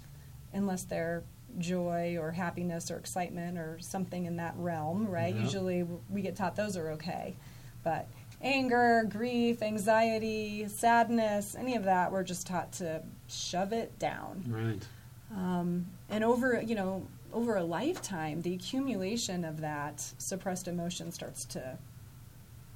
unless 0.51 0.83
they're 0.83 1.23
joy 1.57 2.17
or 2.19 2.31
happiness 2.31 2.91
or 2.91 2.97
excitement 2.97 3.57
or 3.57 3.77
something 3.79 4.25
in 4.25 4.37
that 4.37 4.53
realm, 4.57 5.07
right? 5.07 5.35
Yeah. 5.35 5.41
Usually 5.41 5.87
we 6.09 6.21
get 6.21 6.35
taught 6.35 6.55
those 6.55 6.77
are 6.77 6.91
okay. 6.91 7.35
But 7.83 8.07
anger, 8.41 9.05
grief, 9.09 9.61
anxiety, 9.61 10.67
sadness, 10.67 11.55
any 11.55 11.75
of 11.75 11.83
that, 11.83 12.11
we're 12.11 12.23
just 12.23 12.47
taught 12.47 12.71
to 12.73 13.01
shove 13.27 13.73
it 13.73 13.97
down. 13.99 14.43
Right. 14.47 14.87
Um, 15.35 15.87
and 16.09 16.23
over, 16.23 16.61
you 16.61 16.75
know, 16.75 17.05
over 17.33 17.55
a 17.57 17.63
lifetime, 17.63 18.41
the 18.41 18.53
accumulation 18.53 19.45
of 19.45 19.61
that 19.61 19.99
suppressed 20.17 20.67
emotion 20.67 21.11
starts 21.11 21.45
to 21.45 21.77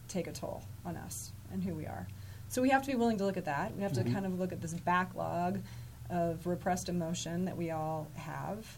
take 0.07 0.27
a 0.27 0.31
toll 0.31 0.63
on 0.85 0.95
us 0.95 1.31
and 1.51 1.63
who 1.63 1.73
we 1.73 1.85
are. 1.85 2.07
So 2.49 2.61
we 2.61 2.69
have 2.69 2.83
to 2.83 2.91
be 2.91 2.95
willing 2.95 3.17
to 3.17 3.25
look 3.25 3.37
at 3.37 3.45
that. 3.45 3.75
We 3.75 3.81
have 3.81 3.93
to 3.93 4.03
kind 4.03 4.27
of 4.27 4.39
look 4.39 4.51
at 4.51 4.61
this 4.61 4.73
backlog 4.73 5.59
of 6.13 6.45
repressed 6.45 6.87
emotion 6.87 7.45
that 7.45 7.57
we 7.57 7.71
all 7.71 8.07
have. 8.15 8.77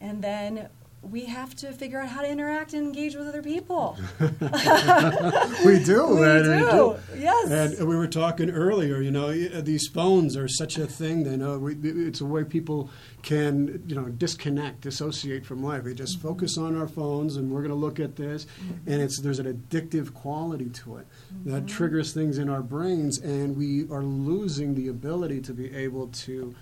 And 0.00 0.22
then 0.22 0.68
we 1.10 1.24
have 1.26 1.54
to 1.56 1.72
figure 1.72 2.00
out 2.00 2.08
how 2.08 2.22
to 2.22 2.28
interact 2.28 2.72
and 2.74 2.86
engage 2.86 3.14
with 3.14 3.28
other 3.28 3.42
people. 3.42 3.96
we 4.20 5.82
do. 5.82 6.06
We 6.06 6.24
and 6.26 6.44
do, 6.44 6.96
yes. 7.16 7.50
And 7.78 7.88
we 7.88 7.96
were 7.96 8.06
talking 8.06 8.50
earlier. 8.50 9.00
You 9.00 9.10
know, 9.10 9.32
these 9.60 9.86
phones 9.88 10.36
are 10.36 10.48
such 10.48 10.78
a 10.78 10.86
thing. 10.86 11.24
They 11.24 11.36
know 11.36 11.58
we, 11.58 11.74
it's 11.74 12.20
a 12.20 12.24
way 12.24 12.44
people 12.44 12.90
can, 13.22 13.82
you 13.86 13.94
know, 13.94 14.04
disconnect, 14.08 14.82
dissociate 14.82 15.44
from 15.46 15.62
life. 15.62 15.84
We 15.84 15.94
just 15.94 16.04
Mm-hmm. 16.18 16.28
focus 16.28 16.58
on 16.58 16.76
our 16.78 16.86
phones, 16.86 17.36
and 17.36 17.50
we're 17.50 17.60
going 17.60 17.70
to 17.70 17.74
look 17.76 17.98
at 17.98 18.14
this, 18.16 18.46
and 18.86 19.00
it's 19.00 19.20
there's 19.20 19.38
an 19.38 19.46
addictive 19.52 20.12
quality 20.14 20.68
to 20.70 20.96
it 20.98 21.06
Mm-hmm. 21.34 21.50
that 21.52 21.66
triggers 21.66 22.12
things 22.12 22.38
in 22.38 22.48
our 22.48 22.62
brains, 22.62 23.18
and 23.18 23.56
we 23.56 23.88
are 23.90 24.02
losing 24.02 24.74
the 24.74 24.88
ability 24.88 25.40
to 25.42 25.52
be 25.52 25.74
able 25.74 26.08
to 26.08 26.54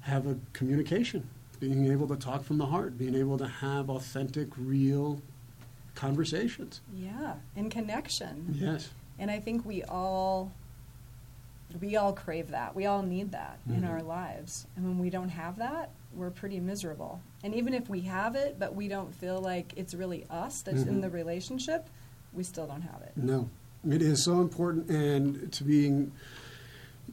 have 0.00 0.26
a 0.26 0.36
communication, 0.52 1.28
being 1.62 1.86
able 1.92 2.08
to 2.08 2.16
talk 2.16 2.42
from 2.42 2.58
the 2.58 2.66
heart, 2.66 2.98
being 2.98 3.14
able 3.14 3.38
to 3.38 3.46
have 3.46 3.88
authentic, 3.88 4.48
real 4.56 5.22
conversations. 5.94 6.80
yeah, 6.92 7.34
and 7.54 7.70
connection. 7.70 8.56
Yes. 8.58 8.90
And 9.18 9.30
I 9.30 9.38
think 9.38 9.64
we 9.64 9.84
all 9.84 10.50
we 11.80 11.96
all 11.96 12.12
crave 12.12 12.50
that. 12.50 12.74
We 12.74 12.84
all 12.86 13.02
need 13.02 13.30
that 13.32 13.58
in 13.66 13.80
Mhm. 13.82 13.88
our 13.88 14.02
lives. 14.02 14.66
And 14.76 14.84
when 14.84 14.98
we 14.98 15.08
don't 15.08 15.30
have 15.30 15.56
that, 15.56 15.90
we're 16.14 16.28
pretty 16.30 16.60
miserable. 16.60 17.20
And 17.44 17.54
even 17.54 17.72
if 17.72 17.88
we 17.88 18.00
have 18.02 18.34
it, 18.34 18.56
but 18.58 18.74
we 18.74 18.88
don't 18.88 19.14
feel 19.14 19.40
like 19.40 19.72
it's 19.76 19.94
really 19.94 20.26
us 20.28 20.60
that's 20.62 20.82
in 20.82 20.96
Mhm. 20.98 21.02
the 21.02 21.10
relationship, 21.10 21.88
we 22.34 22.42
still 22.42 22.66
don't 22.66 22.82
have 22.82 23.00
it. 23.02 23.12
No, 23.16 23.48
it 23.88 24.02
is 24.02 24.22
so 24.22 24.40
important, 24.42 24.90
and 24.90 25.50
to 25.52 25.64
being 25.64 26.10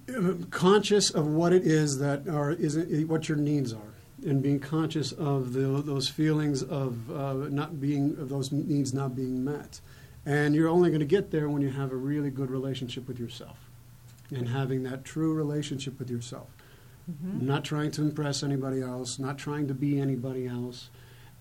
uh, 0.10 0.34
conscious 0.50 1.10
of 1.12 1.28
what 1.28 1.54
it 1.54 1.66
is 1.66 2.00
that 2.00 2.28
are 2.28 2.52
is 2.52 2.76
it, 2.76 3.08
what 3.08 3.30
your 3.30 3.38
needs 3.38 3.72
are, 3.74 3.94
and 4.26 4.42
being 4.42 4.60
conscious 4.60 5.12
of 5.12 5.54
the, 5.54 5.82
those 5.82 6.08
feelings 6.08 6.64
of 6.64 7.10
uh, 7.12 7.34
not 7.50 7.80
being 7.80 8.18
of 8.20 8.30
those 8.30 8.52
needs 8.52 8.94
not 8.94 9.16
being 9.16 9.44
met, 9.44 9.82
and 10.26 10.56
you're 10.56 10.70
only 10.70 10.90
going 10.90 11.00
to 11.00 11.06
get 11.06 11.32
there 11.32 11.50
when 11.50 11.62
you 11.62 11.70
have 11.70 11.92
a 11.92 11.96
really 11.96 12.30
good 12.30 12.52
relationship 12.52 13.08
with 13.08 13.20
yourself, 13.20 13.58
and 14.30 14.50
having 14.50 14.84
that 14.84 15.06
true 15.06 15.34
relationship 15.34 15.98
with 16.00 16.10
yourself. 16.10 16.48
Mm-hmm. 17.10 17.48
Not 17.48 17.64
trying 17.64 17.92
to 17.92 18.02
impress 18.02 18.44
anybody 18.44 18.82
else, 18.82 19.18
not 19.18 19.38
trying 19.38 19.68
to 19.68 19.74
be 19.74 20.00
anybody 20.00 20.46
else. 20.48 20.90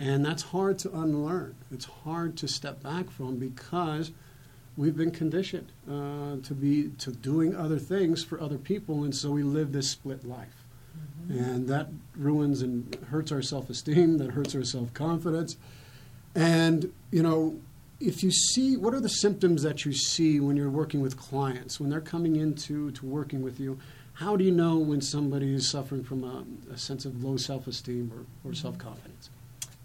And 0.00 0.24
that's 0.24 0.42
hard 0.42 0.78
to 0.80 0.96
unlearn. 0.96 1.56
It's 1.70 1.84
hard 1.84 2.36
to 2.38 2.48
step 2.48 2.82
back 2.82 3.10
from 3.10 3.36
because 3.36 4.12
we've 4.76 4.96
been 4.96 5.10
conditioned 5.10 5.72
uh, 5.90 6.36
to 6.42 6.54
be 6.54 6.90
to 6.98 7.10
doing 7.10 7.54
other 7.54 7.78
things 7.78 8.22
for 8.22 8.40
other 8.40 8.58
people, 8.58 9.02
and 9.04 9.14
so 9.14 9.32
we 9.32 9.42
live 9.42 9.72
this 9.72 9.90
split 9.90 10.24
life, 10.24 10.57
and 11.28 11.68
that 11.68 11.88
ruins 12.16 12.62
and 12.62 12.94
hurts 13.10 13.32
our 13.32 13.42
self-esteem. 13.42 14.18
That 14.18 14.30
hurts 14.30 14.54
our 14.54 14.64
self-confidence, 14.64 15.56
and 16.34 16.92
you 17.10 17.22
know. 17.22 17.60
If 18.00 18.22
you 18.22 18.30
see, 18.30 18.76
what 18.76 18.94
are 18.94 19.00
the 19.00 19.08
symptoms 19.08 19.64
that 19.64 19.84
you 19.84 19.92
see 19.92 20.38
when 20.38 20.56
you're 20.56 20.70
working 20.70 21.00
with 21.00 21.16
clients, 21.16 21.80
when 21.80 21.90
they're 21.90 22.00
coming 22.00 22.36
into 22.36 22.92
to 22.92 23.04
working 23.04 23.42
with 23.42 23.58
you? 23.58 23.76
How 24.12 24.36
do 24.36 24.44
you 24.44 24.52
know 24.52 24.78
when 24.78 25.00
somebody 25.00 25.52
is 25.52 25.68
suffering 25.68 26.04
from 26.04 26.22
a, 26.22 26.72
a 26.72 26.78
sense 26.78 27.04
of 27.04 27.24
low 27.24 27.36
self-esteem 27.36 28.12
or, 28.14 28.18
or 28.18 28.52
mm-hmm. 28.52 28.52
self-confidence? 28.52 29.30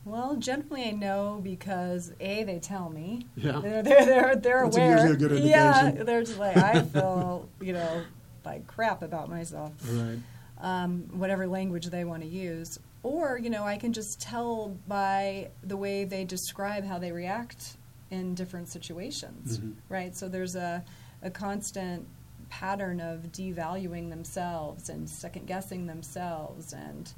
Well, 0.06 0.36
generally 0.36 0.84
I 0.86 0.92
know 0.92 1.40
because 1.44 2.12
A, 2.20 2.44
they 2.44 2.60
tell 2.60 2.90
me. 2.90 3.28
Yeah. 3.36 3.60
They're 3.60 3.84
they're 3.84 4.06
they're, 4.06 4.36
they're 4.36 4.64
That's 4.64 4.78
aware. 4.78 5.08
usually 5.08 5.12
a 5.14 5.16
good 5.16 5.44
Yeah. 5.44 5.92
They're 5.92 6.24
just 6.24 6.40
like 6.40 6.58
I 6.58 6.82
feel, 6.82 7.48
you 7.62 7.74
know, 7.74 8.04
like 8.44 8.68
crap 8.68 9.02
about 9.02 9.30
myself. 9.30 9.72
Right. 9.92 10.18
Um, 10.64 11.04
whatever 11.12 11.46
language 11.46 11.86
they 11.88 12.04
want 12.06 12.24
to 12.24 12.28
use. 12.28 12.80
Or, 13.04 13.38
you 13.38 13.50
know, 13.52 13.64
I 13.66 13.78
can 13.78 13.94
just 13.94 14.20
tell 14.22 14.76
by 14.88 15.50
the 15.64 15.78
way 15.78 16.06
they 16.06 16.24
describe 16.24 16.86
how 16.86 16.98
they 16.98 17.12
react 17.12 17.76
in 18.10 18.34
different 18.34 18.70
situations, 18.70 19.60
Mhm. 19.60 19.74
right? 19.90 20.16
So 20.16 20.28
there's 20.30 20.56
a, 20.56 20.84
a 21.22 21.30
constant 21.30 22.08
pattern 22.50 23.02
of 23.02 23.32
devaluing 23.32 24.10
themselves 24.10 24.88
and 24.90 25.10
second 25.10 25.48
guessing 25.48 25.86
themselves 25.88 26.74
and 26.74 27.12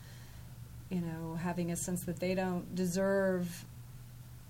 you 0.90 1.02
know, 1.02 1.36
having 1.36 1.72
a 1.72 1.76
sense 1.76 2.04
that 2.04 2.20
they 2.20 2.36
don't 2.36 2.76
deserve 2.76 3.66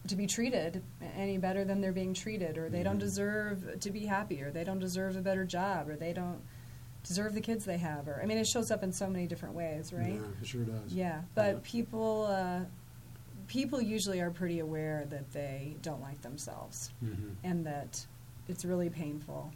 to 0.08 0.16
be 0.18 0.28
treated 0.28 0.84
any 1.18 1.38
better 1.38 1.64
than 1.64 1.80
they're 1.82 1.94
being 1.94 2.14
treated, 2.14 2.58
or 2.58 2.70
they 2.70 2.84
don't 2.84 2.98
Mhm. 2.98 3.08
deserve 3.08 3.80
to 3.80 3.90
be 3.90 4.06
happy, 4.06 4.42
or 4.44 4.52
they 4.52 4.66
don't 4.66 4.80
deserve 4.80 5.16
a 5.16 5.22
better 5.22 5.46
job, 5.46 5.88
or 5.90 5.96
they 5.96 6.12
don't 6.14 6.42
deserve 7.08 7.34
the 7.34 7.42
kids 7.42 7.66
they 7.66 7.78
have, 7.78 8.08
or 8.08 8.20
I 8.22 8.26
mean, 8.26 8.38
it 8.38 8.48
shows 8.48 8.72
up 8.72 8.84
in 8.84 8.92
so 8.92 9.08
many 9.08 9.28
different 9.28 9.56
ways, 9.56 9.94
right? 9.94 10.16
Yeah, 10.22 10.42
it 10.42 10.48
sure 10.48 10.64
does. 10.64 10.92
Yeah, 10.92 11.22
but 11.36 11.54
Yeah. 11.56 11.60
people 11.64 12.26
uh, 12.30 12.62
people 13.48 13.80
usually 13.82 14.20
are 14.22 14.32
pretty 14.32 14.60
aware 14.60 15.06
that 15.10 15.32
they 15.32 15.76
don't 15.84 16.02
like 16.02 16.22
themselves 16.22 16.90
Mhm. 17.04 17.36
and 17.44 17.66
that 17.66 18.06
it's 18.48 18.66
really 18.66 18.90
painful 18.90 19.52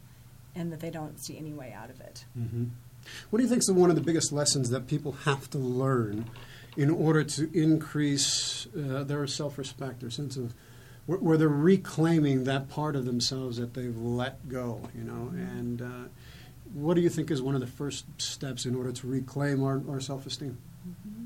and 0.55 0.71
that 0.71 0.79
they 0.79 0.91
don't 0.91 1.19
see 1.19 1.37
any 1.37 1.53
way 1.53 1.73
out 1.73 1.89
of 1.89 1.99
it. 1.99 2.25
hmm 2.35 2.65
What 3.31 3.37
do 3.39 3.43
you 3.43 3.49
think 3.49 3.61
is 3.63 3.71
one 3.71 3.89
of 3.89 3.95
the 3.95 4.01
biggest 4.03 4.31
lessons 4.31 4.69
that 4.69 4.85
people 4.85 5.13
have 5.25 5.49
to 5.51 5.57
learn 5.57 6.25
in 6.77 6.89
order 6.91 7.23
to 7.23 7.49
increase 7.57 8.67
uh, 8.77 9.03
their 9.03 9.25
self-respect, 9.25 10.01
their 10.01 10.11
sense 10.11 10.37
of 10.37 10.53
where, 11.07 11.17
where 11.17 11.37
they're 11.37 11.47
reclaiming 11.49 12.43
that 12.43 12.69
part 12.69 12.95
of 12.95 13.05
themselves 13.05 13.57
that 13.57 13.73
they've 13.73 13.97
let 13.97 14.47
go? 14.49 14.81
You 14.95 15.03
know, 15.05 15.31
and 15.33 15.81
uh, 15.81 15.85
what 16.73 16.93
do 16.93 17.01
you 17.01 17.09
think 17.09 17.31
is 17.31 17.41
one 17.41 17.55
of 17.55 17.61
the 17.61 17.67
first 17.67 18.05
steps 18.17 18.65
in 18.65 18.75
order 18.75 18.91
to 18.91 19.07
reclaim 19.07 19.63
our, 19.63 19.81
our 19.89 19.99
self-esteem? 19.99 20.57
Mm-hmm. 20.87 21.25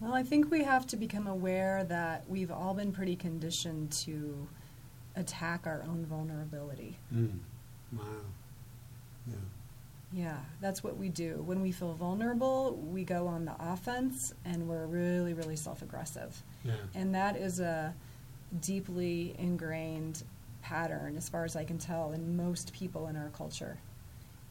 Well, 0.00 0.14
I 0.14 0.22
think 0.22 0.50
we 0.50 0.64
have 0.64 0.86
to 0.88 0.96
become 0.96 1.26
aware 1.26 1.84
that 1.84 2.24
we've 2.28 2.50
all 2.50 2.74
been 2.74 2.92
pretty 2.92 3.16
conditioned 3.16 3.92
to 3.92 4.48
attack 5.16 5.66
our 5.66 5.82
own 5.86 6.06
vulnerability. 6.06 6.96
Mm. 7.14 7.38
Wow. 7.92 8.04
Yeah. 9.26 9.34
Yeah, 10.12 10.38
that's 10.60 10.82
what 10.82 10.96
we 10.96 11.08
do. 11.08 11.42
When 11.46 11.62
we 11.62 11.70
feel 11.70 11.92
vulnerable, 11.92 12.76
we 12.90 13.04
go 13.04 13.28
on 13.28 13.44
the 13.44 13.54
offense 13.60 14.34
and 14.44 14.68
we're 14.68 14.86
really, 14.86 15.34
really 15.34 15.54
self 15.54 15.82
aggressive. 15.82 16.42
Yeah. 16.64 16.72
And 16.94 17.14
that 17.14 17.36
is 17.36 17.60
a 17.60 17.94
deeply 18.60 19.36
ingrained 19.38 20.24
pattern, 20.62 21.16
as 21.16 21.28
far 21.28 21.44
as 21.44 21.54
I 21.54 21.64
can 21.64 21.78
tell, 21.78 22.12
in 22.12 22.36
most 22.36 22.72
people 22.72 23.06
in 23.06 23.16
our 23.16 23.30
culture. 23.30 23.78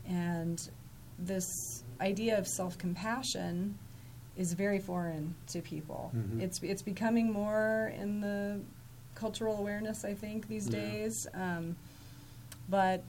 And 0.10 0.60
this 1.18 1.84
idea 2.02 2.38
of 2.38 2.48
self 2.48 2.78
compassion 2.78 3.78
is 4.36 4.54
very 4.54 4.80
foreign 4.80 5.36
to 5.48 5.62
people. 5.62 6.12
Mhm. 6.16 6.42
It's, 6.42 6.60
it's 6.64 6.82
becoming 6.82 7.32
more 7.32 7.94
in 7.96 8.22
the 8.22 8.62
cultural 9.16 9.58
awareness, 9.58 10.04
I 10.06 10.14
think, 10.14 10.48
these 10.48 10.68
Yeah. 10.68 10.80
days. 10.80 11.28
Um, 11.34 11.76
but 12.70 13.04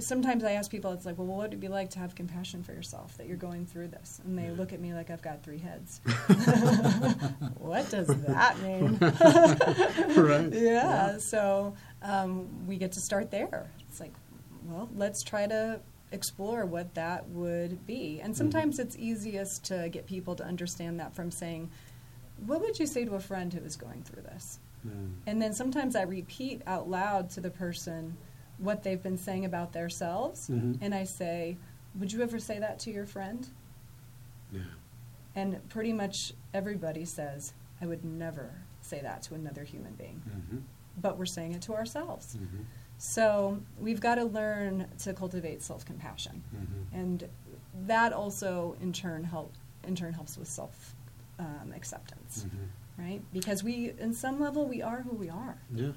sometimes 0.00 0.42
I 0.42 0.52
ask 0.52 0.70
people, 0.70 0.92
it's 0.92 1.04
like, 1.04 1.18
well, 1.18 1.26
what 1.26 1.38
would 1.38 1.52
it 1.54 1.60
be 1.60 1.68
like 1.68 1.90
to 1.90 1.98
have 1.98 2.14
compassion 2.14 2.62
for 2.62 2.72
yourself 2.72 3.16
that 3.18 3.26
you're 3.28 3.36
going 3.36 3.66
through 3.66 3.88
this? 3.88 4.20
And 4.24 4.36
they 4.38 4.46
Yeah. 4.46 4.52
look 4.52 4.72
at 4.72 4.80
me 4.80 4.94
like 4.94 5.10
I've 5.10 5.20
got 5.22 5.42
three 5.42 5.58
heads. 5.58 6.00
what 7.58 7.88
does 7.90 8.08
that 8.24 8.58
mean? 8.62 8.98
Right. 10.16 10.52
Yeah, 10.52 11.18
so 11.18 11.74
um, 12.02 12.66
we 12.66 12.76
get 12.78 12.92
to 12.92 13.00
start 13.00 13.30
there. 13.30 13.70
It's 13.88 14.00
like, 14.00 14.12
well, 14.66 14.88
let's 14.94 15.22
try 15.22 15.46
to 15.46 15.80
explore 16.12 16.64
what 16.66 16.94
that 16.94 17.28
would 17.30 17.86
be. 17.86 18.20
And 18.20 18.36
sometimes 18.36 18.78
it's 18.78 18.96
easiest 18.96 19.64
to 19.66 19.88
get 19.88 20.06
people 20.06 20.34
to 20.36 20.44
understand 20.44 21.00
that 21.00 21.14
from 21.14 21.30
saying, 21.30 21.70
what 22.46 22.60
would 22.60 22.78
you 22.78 22.86
say 22.86 23.04
to 23.04 23.14
a 23.14 23.20
friend 23.20 23.52
who 23.52 23.60
is 23.60 23.76
going 23.76 24.02
through 24.02 24.22
this? 24.22 24.58
Mm. 24.86 25.14
And 25.26 25.42
then 25.42 25.52
sometimes 25.52 25.96
I 25.96 26.02
repeat 26.02 26.62
out 26.66 26.88
loud 26.88 27.30
to 27.30 27.40
the 27.40 27.50
person 27.50 28.16
what 28.58 28.82
they've 28.82 29.02
been 29.02 29.18
saying 29.18 29.44
about 29.44 29.72
themselves. 29.72 30.48
Mhm. 30.48 30.78
And 30.80 30.94
I 30.94 31.04
say, 31.04 31.56
Would 31.98 32.12
you 32.12 32.20
ever 32.22 32.38
say 32.38 32.58
that 32.58 32.78
to 32.80 32.90
your 32.90 33.06
friend? 33.06 33.48
Yeah. 34.52 34.60
And 35.34 35.66
pretty 35.70 35.94
much 35.94 36.34
everybody 36.52 37.06
says, 37.06 37.54
I 37.80 37.86
would 37.86 38.04
never 38.04 38.52
say 38.82 39.00
that 39.00 39.22
to 39.22 39.34
another 39.34 39.64
human 39.64 39.94
being. 39.94 40.22
Mhm. 40.28 40.62
But 41.00 41.18
we're 41.18 41.24
saying 41.24 41.52
it 41.54 41.62
to 41.62 41.74
ourselves. 41.74 42.36
So 42.98 43.60
we've 43.78 44.00
got 44.00 44.16
to 44.16 44.24
learn 44.24 44.86
to 45.00 45.12
cultivate 45.12 45.62
self 45.62 45.84
compassion. 45.84 46.42
Mhm. 46.54 46.98
And 47.00 47.28
that 47.86 48.12
also 48.12 48.76
in 48.80 48.92
turn 48.92 49.24
help 49.24 49.52
in 49.86 49.94
turn 49.94 50.12
helps 50.14 50.36
with 50.38 50.48
self 50.48 50.94
um, 51.38 51.72
acceptance. 51.74 52.44
Mhm. 52.44 52.68
Right? 52.98 53.22
Because 53.32 53.62
we 53.62 53.90
in 53.98 54.14
some 54.14 54.40
level 54.40 54.66
we 54.66 54.80
are 54.82 55.02
who 55.02 55.14
we 55.14 55.28
are. 55.28 55.58
Yeah. 55.74 55.92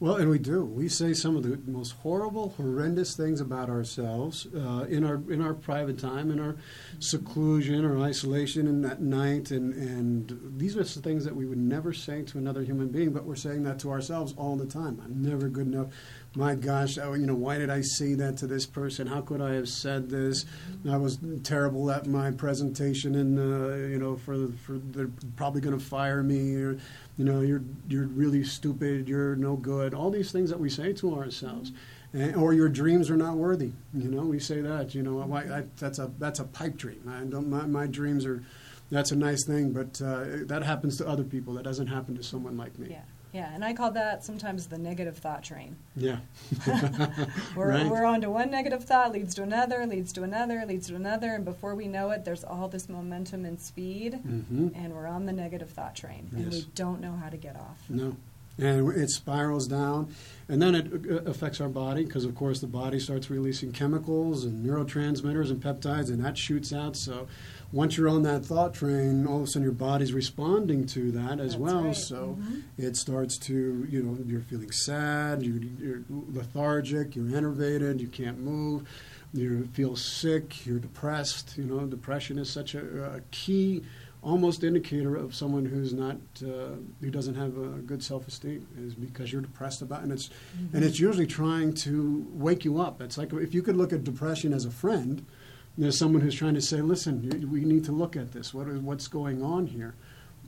Well, 0.00 0.16
and 0.16 0.30
we 0.30 0.38
do. 0.38 0.64
We 0.64 0.88
say 0.88 1.12
some 1.12 1.36
of 1.36 1.42
the 1.42 1.60
most 1.70 1.90
horrible, 1.90 2.54
horrendous 2.56 3.14
things 3.14 3.38
about 3.38 3.68
ourselves 3.68 4.46
uh, 4.46 4.86
in 4.88 5.04
our 5.04 5.16
in 5.30 5.42
our 5.42 5.52
private 5.52 5.98
time, 5.98 6.30
in 6.30 6.40
our 6.40 6.56
seclusion 7.00 7.84
or 7.84 7.98
isolation, 7.98 8.66
and 8.66 8.86
at 8.86 9.02
night, 9.02 9.50
and 9.50 9.74
and 9.74 10.54
these 10.56 10.74
are 10.74 10.84
the 10.84 11.02
things 11.02 11.26
that 11.26 11.36
we 11.36 11.44
would 11.44 11.58
never 11.58 11.92
say 11.92 12.22
to 12.22 12.38
another 12.38 12.62
human 12.62 12.88
being, 12.88 13.12
but 13.12 13.24
we're 13.24 13.36
saying 13.36 13.62
that 13.64 13.78
to 13.80 13.90
ourselves 13.90 14.32
all 14.38 14.56
the 14.56 14.64
time. 14.64 15.02
I'm 15.04 15.22
never 15.22 15.48
good 15.48 15.66
enough. 15.66 15.88
My 16.34 16.54
gosh, 16.54 16.96
oh, 16.96 17.12
you 17.14 17.26
know, 17.26 17.34
why 17.34 17.58
did 17.58 17.68
I 17.68 17.82
say 17.82 18.14
that 18.14 18.38
to 18.38 18.46
this 18.46 18.64
person? 18.64 19.06
How 19.06 19.20
could 19.20 19.42
I 19.42 19.52
have 19.54 19.68
said 19.68 20.08
this? 20.08 20.46
I 20.88 20.96
was 20.96 21.18
terrible 21.42 21.90
at 21.90 22.06
my 22.06 22.30
presentation, 22.30 23.16
and 23.16 23.38
uh, 23.38 23.74
you 23.86 23.98
know, 23.98 24.16
for 24.16 24.46
for 24.64 24.78
they're 24.78 25.10
probably 25.36 25.60
going 25.60 25.78
to 25.78 25.84
fire 25.84 26.22
me. 26.22 26.54
Or, 26.54 26.78
you 27.20 27.26
know, 27.26 27.42
you're 27.42 27.62
you're 27.86 28.06
really 28.06 28.42
stupid. 28.42 29.06
You're 29.06 29.36
no 29.36 29.54
good. 29.54 29.92
All 29.92 30.10
these 30.10 30.32
things 30.32 30.48
that 30.48 30.58
we 30.58 30.70
say 30.70 30.94
to 30.94 31.18
ourselves, 31.18 31.70
and, 32.14 32.34
or 32.34 32.54
your 32.54 32.70
dreams 32.70 33.10
are 33.10 33.16
not 33.16 33.34
worthy. 33.34 33.72
You 33.92 34.08
know, 34.08 34.22
we 34.22 34.38
say 34.38 34.62
that. 34.62 34.94
You 34.94 35.02
know, 35.02 35.16
why, 35.16 35.42
I, 35.42 35.64
that's 35.76 35.98
a 35.98 36.10
that's 36.18 36.40
a 36.40 36.44
pipe 36.44 36.78
dream. 36.78 37.02
I 37.06 37.24
don't. 37.24 37.50
My, 37.50 37.66
my 37.66 37.86
dreams 37.86 38.24
are. 38.24 38.42
That's 38.90 39.12
a 39.12 39.16
nice 39.16 39.44
thing, 39.44 39.72
but 39.72 40.00
uh, 40.00 40.46
that 40.46 40.62
happens 40.62 40.96
to 40.96 41.06
other 41.06 41.22
people. 41.22 41.52
That 41.54 41.64
doesn't 41.64 41.88
happen 41.88 42.16
to 42.16 42.22
someone 42.22 42.56
like 42.56 42.78
me. 42.78 42.88
Yeah. 42.92 43.02
Yeah, 43.32 43.48
and 43.54 43.64
I 43.64 43.74
call 43.74 43.92
that 43.92 44.24
sometimes 44.24 44.66
the 44.66 44.76
negative 44.78 45.16
thought 45.18 45.42
train. 45.44 45.76
Yeah. 45.94 46.16
We're, 47.56 47.68
Right. 47.70 47.86
we're 47.86 48.04
on 48.04 48.20
to 48.22 48.30
one 48.30 48.50
negative 48.50 48.84
thought, 48.84 49.12
leads 49.12 49.34
to 49.36 49.42
another, 49.42 49.86
leads 49.86 50.12
to 50.14 50.22
another, 50.24 50.64
leads 50.66 50.88
to 50.88 50.96
another, 50.96 51.34
and 51.34 51.44
before 51.44 51.74
we 51.76 51.86
know 51.86 52.10
it, 52.10 52.24
there's 52.24 52.42
all 52.44 52.66
this 52.68 52.88
momentum 52.88 53.44
and 53.44 53.60
speed, 53.60 54.14
hmm 54.14 54.68
and 54.74 54.92
we're 54.92 55.06
on 55.06 55.26
the 55.26 55.32
negative 55.32 55.70
thought 55.70 55.94
train, 55.94 56.28
and 56.34 56.52
Yes. 56.52 56.64
we 56.64 56.66
don't 56.74 57.00
know 57.00 57.14
how 57.22 57.28
to 57.28 57.36
get 57.36 57.54
off. 57.56 57.78
No. 57.88 58.16
And 58.58 58.90
it 58.92 59.08
spirals 59.10 59.66
down, 59.68 60.12
and 60.48 60.60
then 60.60 60.74
it 60.74 60.92
uh, 61.10 61.30
affects 61.30 61.60
our 61.60 61.68
body 61.68 62.04
because, 62.04 62.24
of 62.24 62.34
course, 62.34 62.60
the 62.60 62.66
body 62.66 62.98
starts 62.98 63.30
releasing 63.30 63.72
chemicals 63.72 64.44
and 64.44 64.66
neurotransmitters 64.66 65.50
and 65.50 65.62
peptides, 65.62 66.08
and 66.10 66.22
that 66.24 66.36
shoots 66.36 66.72
out. 66.72 66.96
So, 66.96 67.26
once 67.72 67.96
you're 67.96 68.08
on 68.08 68.22
that 68.22 68.44
thought 68.44 68.74
train, 68.74 69.26
all 69.26 69.38
of 69.38 69.42
a 69.44 69.46
sudden 69.46 69.62
your 69.62 69.72
body's 69.72 70.12
responding 70.12 70.86
to 70.86 71.10
that 71.12 71.38
as 71.40 71.52
That's 71.52 71.56
well. 71.58 71.84
right. 71.84 71.94
So, 71.96 72.38
Mhm. 72.40 72.62
it 72.78 72.96
starts 72.96 73.38
to, 73.38 73.86
you 73.88 74.02
know, 74.02 74.18
you're 74.26 74.40
feeling 74.40 74.72
sad, 74.72 75.42
you, 75.42 75.60
you're 75.80 76.02
lethargic, 76.08 77.14
you're 77.14 77.34
enervated, 77.36 78.00
you 78.00 78.08
can't 78.08 78.40
move, 78.40 78.82
you 79.32 79.68
feel 79.72 79.94
sick, 79.96 80.66
you're 80.66 80.78
depressed. 80.80 81.56
You 81.56 81.64
know, 81.64 81.86
depression 81.86 82.38
is 82.38 82.50
such 82.50 82.74
a, 82.74 83.04
a 83.16 83.20
key 83.30 83.82
almost 84.22 84.62
indicator 84.64 85.16
of 85.16 85.34
someone 85.34 85.64
who's 85.64 85.94
not 85.94 86.16
uh, 86.44 86.74
who 87.00 87.10
doesn't 87.10 87.36
have 87.36 87.56
a 87.56 87.78
good 87.86 88.02
self-esteem 88.02 88.66
is 88.78 88.94
because 88.94 89.32
you're 89.32 89.40
depressed 89.40 89.80
about 89.80 90.02
and 90.02 90.12
it's 90.12 90.28
and 90.74 90.84
it's 90.84 91.00
usually 91.00 91.26
trying 91.26 91.72
to 91.72 92.26
wake 92.34 92.62
you 92.62 92.78
up 92.78 93.00
it's 93.00 93.16
like 93.16 93.32
if 93.32 93.54
you 93.54 93.62
could 93.62 93.78
look 93.78 93.94
at 93.94 94.04
depression 94.04 94.52
as 94.52 94.66
a 94.66 94.70
friend 94.70 95.24
there's 95.78 95.98
someone 95.98 96.20
who's 96.20 96.34
trying 96.34 96.54
to 96.54 96.60
say 96.60 96.80
listen 96.80 97.48
we 97.50 97.60
need 97.60 97.84
to 97.84 97.92
look 97.92 98.16
at 98.16 98.32
this 98.32 98.52
what 98.52 98.68
is 98.68 98.78
what's 98.80 99.08
going 99.08 99.42
on 99.42 99.66
here 99.66 99.94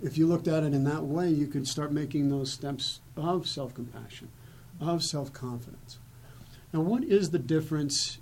if 0.03 0.19
you 0.19 0.27
looked 0.27 0.49
at 0.49 0.63
it 0.65 0.75
in 0.75 0.85
that 0.85 1.05
way 1.05 1.29
you 1.29 1.47
could 1.47 1.67
start 1.67 1.93
making 1.93 2.29
those 2.29 2.53
steps 2.53 3.01
of 3.17 3.47
self-compassion 3.47 4.29
of 4.81 5.03
self-confidence 5.03 5.99
now 6.73 6.81
what 6.81 7.05
is 7.05 7.31
the 7.31 7.39
difference 7.39 8.19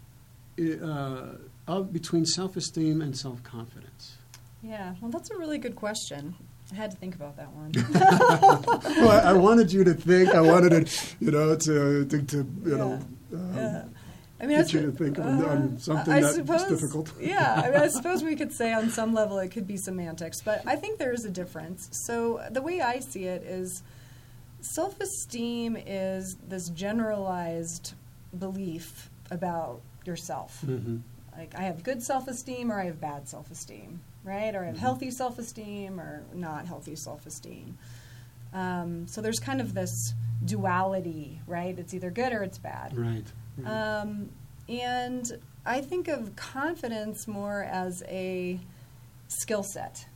uh, 0.61 1.23
of 1.67 1.93
between 1.93 2.27
self-esteem 2.27 3.01
and 3.01 3.17
self-confidence 3.17 4.17
Yeah, 4.63 4.95
well, 5.01 5.11
that's 5.11 5.31
a 5.31 5.37
really 5.39 5.57
good 5.57 5.75
question. 5.75 6.35
I 6.71 6.75
had 6.77 6.91
to 6.91 6.97
think 6.99 7.15
about 7.15 7.37
that 7.39 7.49
one. 7.53 7.73
well, 9.03 9.11
I, 9.11 9.31
I 9.31 9.33
wanted 9.33 9.73
you 9.73 9.83
to 9.85 9.95
think. 9.95 10.29
I 10.35 10.41
wanted 10.43 10.73
it, 10.75 11.17
you 11.19 11.31
know, 11.31 11.57
to 11.57 12.05
to, 12.05 12.23
to 12.23 12.37
you 12.65 12.77
know. 12.77 12.93
Um, 13.33 13.55
Yeah. 13.57 13.85
I 14.41 14.47
mean, 14.47 14.57
get 14.57 14.59
I 14.59 14.79
you 14.79 14.81
su- 14.81 14.91
to 14.91 14.97
think 14.97 15.19
on- 15.19 15.45
on 15.45 15.79
something 15.79 16.13
I 16.15 16.21
that's 16.23 16.37
suppose, 16.37 16.65
difficult. 16.67 17.13
yeah, 17.21 17.61
I, 17.65 17.71
mean, 17.71 17.81
I 17.81 17.89
suppose 17.97 18.23
we 18.25 18.37
could 18.37 18.53
say 18.53 18.73
on 18.73 18.89
some 18.91 19.13
level 19.13 19.39
it 19.39 19.51
could 19.51 19.67
be 19.67 19.77
semantics, 19.77 20.41
but 20.41 20.63
I 20.67 20.77
think 20.77 20.99
there 20.99 21.13
is 21.13 21.25
a 21.25 21.31
difference. 21.31 21.89
So 22.07 22.41
the 22.51 22.63
way 22.63 22.81
I 22.81 23.01
see 23.01 23.25
it 23.25 23.43
is, 23.43 23.83
self-esteem 24.63 25.77
is 25.87 26.37
this 26.49 26.69
generalized 26.71 27.95
belief 28.39 29.11
about 29.31 29.81
yourself. 30.05 30.63
mhm. 30.65 31.01
Like 31.37 31.55
I 31.57 31.63
have 31.63 31.83
good 31.83 32.03
self-esteem 32.03 32.71
or 32.71 32.81
I 32.81 32.85
have 32.87 33.01
bad 33.01 33.29
self-esteem, 33.29 34.01
right? 34.25 34.55
Or 34.55 34.63
I 34.65 34.67
have 34.67 34.77
Mhm. 34.77 34.81
healthy 34.81 35.11
self-esteem 35.11 35.99
or 36.01 36.23
not 36.35 36.67
healthy 36.67 36.97
self-esteem. 36.97 37.79
Um, 38.53 39.07
so 39.07 39.21
there's 39.23 39.39
kind 39.39 39.61
of 39.61 39.75
this 39.75 40.13
duality, 40.45 41.41
right? 41.47 41.79
It's 41.79 41.95
either 41.95 42.11
good 42.11 42.33
or 42.33 42.43
it's 42.43 42.59
bad. 42.59 42.97
Right. 42.97 43.25
Right. 43.65 44.01
Um, 44.01 44.31
and 44.69 45.31
I 45.67 45.81
think 45.81 46.09
of 46.09 46.35
confidence 46.37 47.27
more 47.29 47.63
as 47.65 48.03
a 48.09 48.59
skill 49.29 49.63
set. 49.63 50.07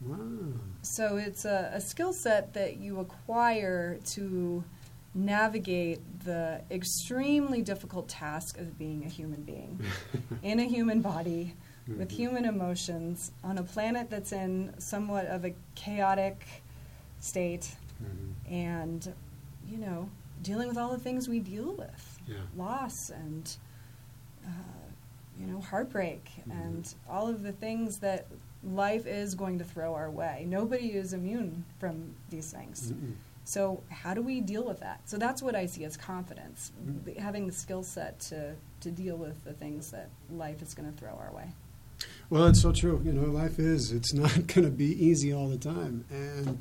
Wow. 0.00 0.18
So 0.82 1.16
it's 1.16 1.44
a, 1.44 1.70
a 1.74 1.80
skill 1.80 2.12
set 2.12 2.54
that 2.54 2.78
you 2.78 3.00
acquire 3.00 3.98
to 4.12 4.64
navigate 5.14 6.00
the 6.24 6.62
extremely 6.70 7.62
difficult 7.62 8.08
task 8.08 8.58
of 8.58 8.78
being 8.78 9.04
a 9.04 9.08
human 9.08 9.42
being 9.42 9.80
in 10.42 10.60
a 10.60 10.64
human 10.64 11.00
body 11.00 11.54
with 11.88 12.08
Mhm. 12.08 12.12
human 12.12 12.44
emotions 12.44 13.32
on 13.42 13.58
a 13.58 13.62
planet 13.64 14.08
that's 14.10 14.32
in 14.32 14.72
somewhat 14.78 15.26
of 15.26 15.44
a 15.44 15.52
chaotic 15.74 16.46
state 17.18 17.74
Mhm. 18.02 18.50
and 18.52 19.12
you 19.68 19.76
know 19.78 20.08
dealing 20.42 20.68
with 20.68 20.78
all 20.78 20.90
the 20.90 20.98
things 20.98 21.28
we 21.28 21.38
deal 21.40 21.74
with 21.74 22.20
Yeah. 22.26 22.36
loss 22.56 23.10
and 23.10 23.56
uh, 24.46 24.50
you 25.38 25.46
know 25.46 25.60
heartbreak 25.60 26.30
Mhm. 26.48 26.66
and 26.66 26.94
all 27.08 27.28
of 27.28 27.42
the 27.42 27.52
things 27.52 27.98
that 27.98 28.26
life 28.62 29.06
is 29.06 29.34
going 29.34 29.58
to 29.58 29.64
throw 29.64 29.94
our 29.94 30.10
way 30.10 30.44
nobody 30.48 30.92
is 30.92 31.12
immune 31.12 31.64
from 31.78 32.14
these 32.28 32.50
things 32.52 32.92
Mm-mm. 32.92 33.14
so 33.44 33.82
how 33.88 34.12
do 34.14 34.20
we 34.22 34.40
deal 34.40 34.64
with 34.66 34.80
that 34.80 35.00
so 35.08 35.16
that's 35.16 35.42
what 35.42 35.54
i 35.54 35.64
see 35.66 35.84
as 35.84 35.96
confidence 35.96 36.72
Mhm. 36.86 37.16
having 37.18 37.46
the 37.46 37.52
skill 37.52 37.82
set 37.82 38.20
to 38.20 38.54
to 38.80 38.90
deal 38.90 39.16
with 39.16 39.42
the 39.44 39.52
things 39.54 39.90
that 39.92 40.08
life 40.30 40.60
is 40.62 40.74
going 40.74 40.90
to 40.92 40.98
throw 40.98 41.12
our 41.14 41.32
way 41.34 41.52
Well, 42.30 42.46
it's 42.46 42.62
so 42.62 42.72
true. 42.72 43.02
You 43.04 43.12
know, 43.12 43.24
life 43.30 43.58
is, 43.58 43.92
it's 43.92 44.14
not 44.24 44.46
going 44.46 44.64
to 44.64 44.70
be 44.70 44.86
easy 45.04 45.34
all 45.34 45.48
the 45.48 45.58
time. 45.58 46.04
And 46.10 46.58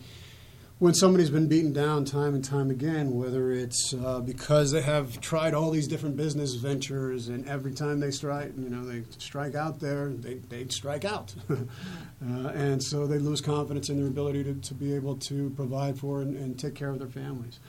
when 0.80 0.94
somebody's 0.94 1.30
been 1.30 1.48
beaten 1.48 1.74
down 1.74 2.06
time 2.06 2.34
and 2.34 2.44
time 2.44 2.72
again, 2.72 3.12
whether 3.12 3.52
it's 3.52 3.94
uh, 3.94 4.22
because 4.22 4.72
they 4.72 4.82
have 4.82 5.20
tried 5.20 5.54
all 5.54 5.72
these 5.72 5.90
different 5.90 6.16
business 6.16 6.56
ventures 6.56 7.28
and 7.28 7.46
every 7.50 7.74
time 7.74 8.00
they 8.00 8.12
strike, 8.12 8.54
you 8.58 8.70
know, 8.70 8.86
they 8.86 9.04
strike 9.18 9.56
out 9.56 9.82
there, 9.82 10.08
they, 10.08 10.36
they 10.36 10.66
strike 10.70 11.04
out. 11.04 11.36
uh, 11.52 12.48
and 12.56 12.82
so 12.82 13.06
they 13.06 13.18
lose 13.18 13.42
confidence 13.42 13.90
in 13.90 13.98
their 13.98 14.08
ability 14.08 14.42
to, 14.46 14.54
to 14.54 14.74
be 14.74 14.94
able 14.94 15.18
to 15.18 15.50
provide 15.52 16.00
for 16.00 16.22
and, 16.22 16.38
and 16.38 16.58
take 16.58 16.76
care 16.76 16.90
of 16.90 17.00
their 17.00 17.10
families. 17.10 17.60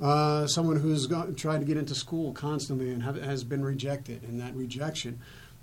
Uh, 0.00 0.46
someone 0.46 0.76
who's 0.76 1.06
got, 1.06 1.36
tried 1.36 1.58
to 1.58 1.66
get 1.66 1.76
into 1.76 1.94
school 1.94 2.32
constantly 2.32 2.90
and 2.90 3.02
have, 3.02 3.20
has 3.22 3.44
been 3.44 3.62
rejected, 3.62 4.22
and 4.22 4.40
that 4.40 4.54
rejection 4.56 5.20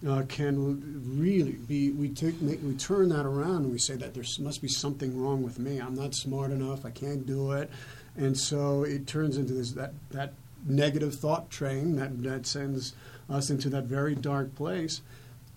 uh, 0.07 0.23
can 0.27 1.01
really 1.19 1.53
be. 1.53 1.91
We 1.91 2.09
take, 2.09 2.41
make, 2.41 2.59
we 2.63 2.73
turn 2.73 3.09
that 3.09 3.25
around 3.25 3.63
and 3.63 3.71
we 3.71 3.77
say 3.77 3.95
that 3.95 4.13
there 4.13 4.23
must 4.39 4.61
be 4.61 4.67
something 4.67 5.21
wrong 5.21 5.43
with 5.43 5.59
me. 5.59 5.79
I'm 5.79 5.95
not 5.95 6.15
smart 6.15 6.51
enough. 6.51 6.85
I 6.85 6.89
can't 6.89 7.25
do 7.25 7.51
it, 7.51 7.69
and 8.15 8.37
so 8.37 8.83
it 8.83 9.07
turns 9.07 9.37
into 9.37 9.53
this 9.53 9.71
that 9.73 9.93
that 10.11 10.33
negative 10.65 11.15
thought 11.15 11.49
train 11.49 11.95
that 11.97 12.23
that 12.23 12.45
sends 12.45 12.93
us 13.29 13.49
into 13.49 13.69
that 13.69 13.85
very 13.85 14.15
dark 14.15 14.55
place. 14.55 15.01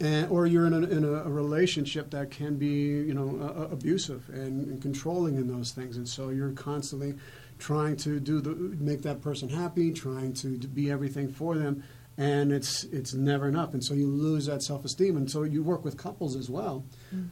And, 0.00 0.28
or 0.28 0.46
you're 0.46 0.66
in, 0.66 0.72
a, 0.72 0.78
in 0.78 1.04
a, 1.04 1.22
relationship 1.22 2.10
that 2.10 2.32
can 2.32 2.56
be, 2.56 2.66
you 2.66 3.14
know, 3.14 3.38
uh, 3.40 3.72
abusive 3.72 4.28
and, 4.28 4.66
and 4.66 4.82
controlling 4.82 5.36
in 5.36 5.46
those 5.46 5.70
things, 5.70 5.96
and 5.96 6.08
so 6.08 6.30
you're 6.30 6.50
constantly 6.50 7.14
trying 7.60 7.96
to 7.98 8.18
do 8.18 8.40
the 8.40 8.50
make 8.50 9.02
that 9.02 9.22
person 9.22 9.48
happy, 9.48 9.92
trying 9.92 10.32
to 10.34 10.48
be 10.48 10.90
everything 10.90 11.28
for 11.28 11.56
them, 11.56 11.84
and 12.16 12.52
it's 12.52 12.84
it's 12.84 13.12
never 13.14 13.48
enough, 13.48 13.74
and 13.74 13.84
so 13.84 13.94
you 13.94 14.06
lose 14.08 14.46
that 14.46 14.62
self 14.62 14.84
esteem. 14.84 15.16
And 15.16 15.30
so 15.30 15.42
you 15.42 15.62
work 15.62 15.84
with 15.84 15.96
couples 15.96 16.36
as 16.36 16.48
well. 16.48 16.84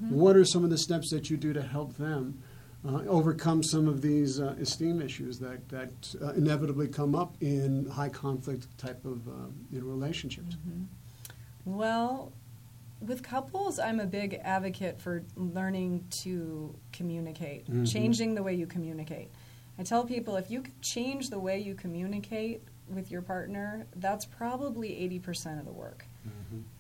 What 0.09 0.37
are 0.37 0.45
some 0.45 0.65
of 0.65 0.71
the 0.71 0.79
steps 0.79 1.11
that 1.11 1.31
you 1.31 1.37
do 1.37 1.53
to 1.53 1.63
help 1.63 1.97
them 1.97 2.43
uh, 2.85 3.03
overcome 3.07 3.63
some 3.63 3.87
of 3.87 4.03
these 4.03 4.41
uh, 4.41 4.57
esteem 4.61 5.01
issues 5.01 5.39
that 5.39 5.69
that 5.69 6.15
uh, 6.21 6.33
inevitably 6.33 6.89
come 6.89 7.15
up 7.15 7.37
in 7.41 7.87
high 7.91 8.09
conflict 8.09 8.67
type 8.79 9.05
of 9.05 9.27
uh, 9.29 9.33
you 9.71 9.81
know, 9.81 9.87
relationships? 9.87 10.57
Well, 11.65 12.33
with 13.01 13.23
couples, 13.23 13.79
I'm 13.79 14.01
a 14.01 14.07
big 14.07 14.35
advocate 14.43 15.01
for 15.01 15.23
learning 15.37 16.05
to 16.23 16.75
communicate, 16.93 17.67
Mhm. 17.71 17.91
changing 17.91 18.35
the 18.35 18.43
way 18.43 18.55
you 18.55 18.67
communicate. 18.67 19.29
I 19.79 19.85
tell 19.85 20.05
people 20.05 20.37
if 20.37 20.51
you 20.51 20.63
can 20.63 20.75
change 20.81 21.31
the 21.31 21.39
way 21.39 21.59
you 21.61 21.75
communicate 21.75 22.63
with 22.89 23.11
your 23.11 23.23
partner, 23.23 23.87
that's 23.97 24.25
probably 24.25 24.91
80% 25.25 25.59
of 25.59 25.65
the 25.65 25.73
work. 25.73 26.05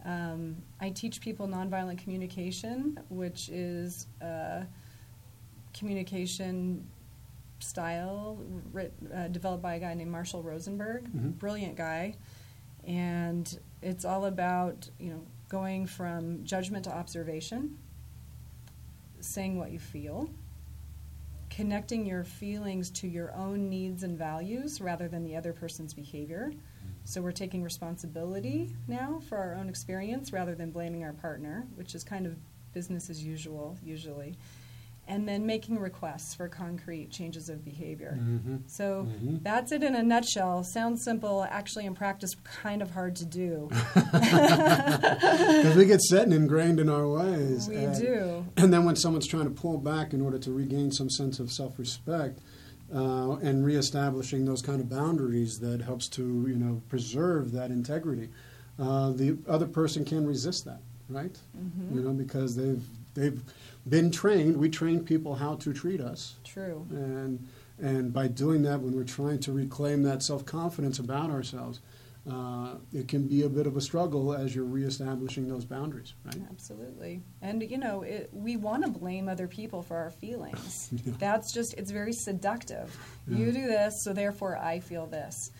Um, 0.05 0.57
I 0.81 0.91
teach 0.91 1.21
people 1.21 1.49
nonviolent 1.49 1.99
communication, 1.99 2.99
which 3.09 3.49
is 3.49 4.07
a 4.21 4.67
communication 5.73 6.87
style 7.61 8.39
writ, 8.73 8.93
uh, 9.15 9.29
developed 9.29 9.63
by 9.63 9.75
a 9.77 9.81
guy 9.81 9.95
named 9.95 10.11
Marshall 10.11 10.43
Rosenberg, 10.43 11.05
Mhm. 11.13 11.39
brilliant 11.39 11.77
guy, 11.77 12.15
and 12.87 13.59
it's 13.81 14.05
all 14.05 14.27
about 14.27 14.91
you 14.99 15.11
know 15.11 15.23
going 15.49 15.87
from 15.87 16.45
judgment 16.45 16.85
to 16.85 16.93
observation, 16.95 17.79
saying 19.21 19.57
what 19.59 19.71
you 19.71 19.79
feel, 19.79 20.29
connecting 21.55 22.07
your 22.07 22.25
feelings 22.25 22.91
to 22.91 23.07
your 23.07 23.33
own 23.35 23.69
needs 23.69 24.03
and 24.03 24.17
values 24.17 24.81
rather 24.81 25.07
than 25.07 25.23
the 25.23 25.37
other 25.37 25.53
person's 25.53 25.93
behavior. 25.93 26.51
So 27.05 27.21
we're 27.21 27.33
taking 27.33 27.63
responsibility 27.63 28.75
now 28.89 29.21
for 29.29 29.37
our 29.37 29.55
own 29.55 29.69
experience 29.69 30.33
rather 30.33 30.55
than 30.55 30.71
blaming 30.71 31.05
our 31.05 31.13
partner, 31.13 31.67
which 31.75 31.95
is 31.95 32.05
kind 32.05 32.27
of 32.27 32.37
business 32.73 33.11
as 33.11 33.23
usual 33.23 33.77
usually. 33.85 34.35
And 35.09 35.29
then 35.29 35.45
making 35.47 35.81
requests 35.81 36.33
for 36.35 36.49
concrete 36.49 37.11
changes 37.11 37.49
of 37.49 37.65
behavior. 37.65 38.19
Mhm. 38.23 38.61
So 38.69 39.09
Mhm. 39.23 39.43
that's 39.43 39.73
it 39.73 39.83
in 39.83 39.97
a 39.97 40.03
nutshell. 40.03 40.63
Sounds 40.63 41.03
simple, 41.05 41.43
actually 41.51 41.87
in 41.87 41.95
practice 41.95 42.31
kind 42.45 42.81
of 42.81 42.93
hard 42.93 43.17
to 43.17 43.27
do. 43.27 43.69
Because 44.53 45.77
we 45.77 45.85
get 45.87 46.01
set 46.03 46.25
and 46.25 46.33
ingrained 46.35 46.79
in 46.81 46.89
our 46.89 47.09
ways. 47.09 47.69
we 47.69 47.77
and- 47.77 47.97
do. 48.01 48.45
And 48.57 48.73
then 48.73 48.85
when 48.85 48.97
someone's 48.97 49.27
trying 49.27 49.45
to 49.45 49.51
pull 49.51 49.79
back 49.79 50.13
in 50.15 50.21
order 50.21 50.39
to 50.39 50.53
regain 50.53 50.93
some 50.93 51.11
sense 51.11 51.41
of 51.41 51.51
self-respect 51.53 52.39
uh, 52.95 53.33
and 53.37 53.65
reestablishing 53.65 54.45
those 54.45 54.63
kind 54.63 54.81
of 54.81 54.89
boundaries 54.89 55.59
that 55.61 55.81
helps 55.83 56.09
to 56.11 56.23
you 56.49 56.57
know 56.57 56.81
preserve 56.89 57.53
that 57.53 57.71
integrity, 57.71 58.29
uh, 58.79 59.11
the 59.11 59.37
other 59.49 59.67
person 59.67 60.05
can 60.05 60.27
resist 60.27 60.65
that, 60.65 60.81
right? 61.09 61.37
Mhm. 61.59 61.95
You 61.97 62.03
know 62.03 62.13
because 62.13 62.55
they've 62.57 62.85
they've 63.15 63.43
been 63.89 64.11
trained. 64.11 64.57
We 64.57 64.69
train 64.69 65.05
people 65.05 65.35
how 65.35 65.57
to 65.57 65.73
treat 65.73 66.01
us, 66.01 66.37
True. 66.45 66.87
and 66.91 67.47
and 67.79 68.13
by 68.13 68.29
doing 68.29 68.63
that, 68.63 68.81
when 68.81 68.95
we're 68.95 69.05
trying 69.05 69.41
to 69.41 69.53
reclaim 69.53 70.03
that 70.05 70.23
self-confidence 70.23 70.99
about 70.99 71.31
ourselves. 71.31 71.81
Uh, 72.31 72.77
it 72.93 73.09
can 73.09 73.27
be 73.27 73.43
a 73.43 73.49
bit 73.49 73.67
of 73.67 73.77
a 73.77 73.81
struggle 73.81 74.33
as 74.33 74.55
you're 74.55 74.65
reestablishing 74.65 75.49
those 75.49 75.65
boundaries, 75.65 76.15
right? 76.25 76.37
Absolutely. 76.51 77.21
And, 77.41 77.69
you 77.69 77.79
know, 77.79 78.03
it, 78.03 78.31
we 78.33 78.55
want 78.55 78.85
to 78.85 78.91
blame 78.93 79.29
other 79.29 79.49
people 79.49 79.83
for 79.83 79.97
our 79.97 80.11
feelings. 80.11 80.91
Yeah. 81.05 81.15
That's 81.19 81.53
just, 81.53 81.75
it's 81.75 81.91
very 81.91 82.13
seductive. 82.13 82.97
Yeah. 83.27 83.39
You 83.39 83.47
do 83.47 83.67
this, 83.67 84.05
so 84.05 84.13
therefore 84.13 84.57
I 84.57 84.79
feel 84.79 85.07
this. 85.07 85.51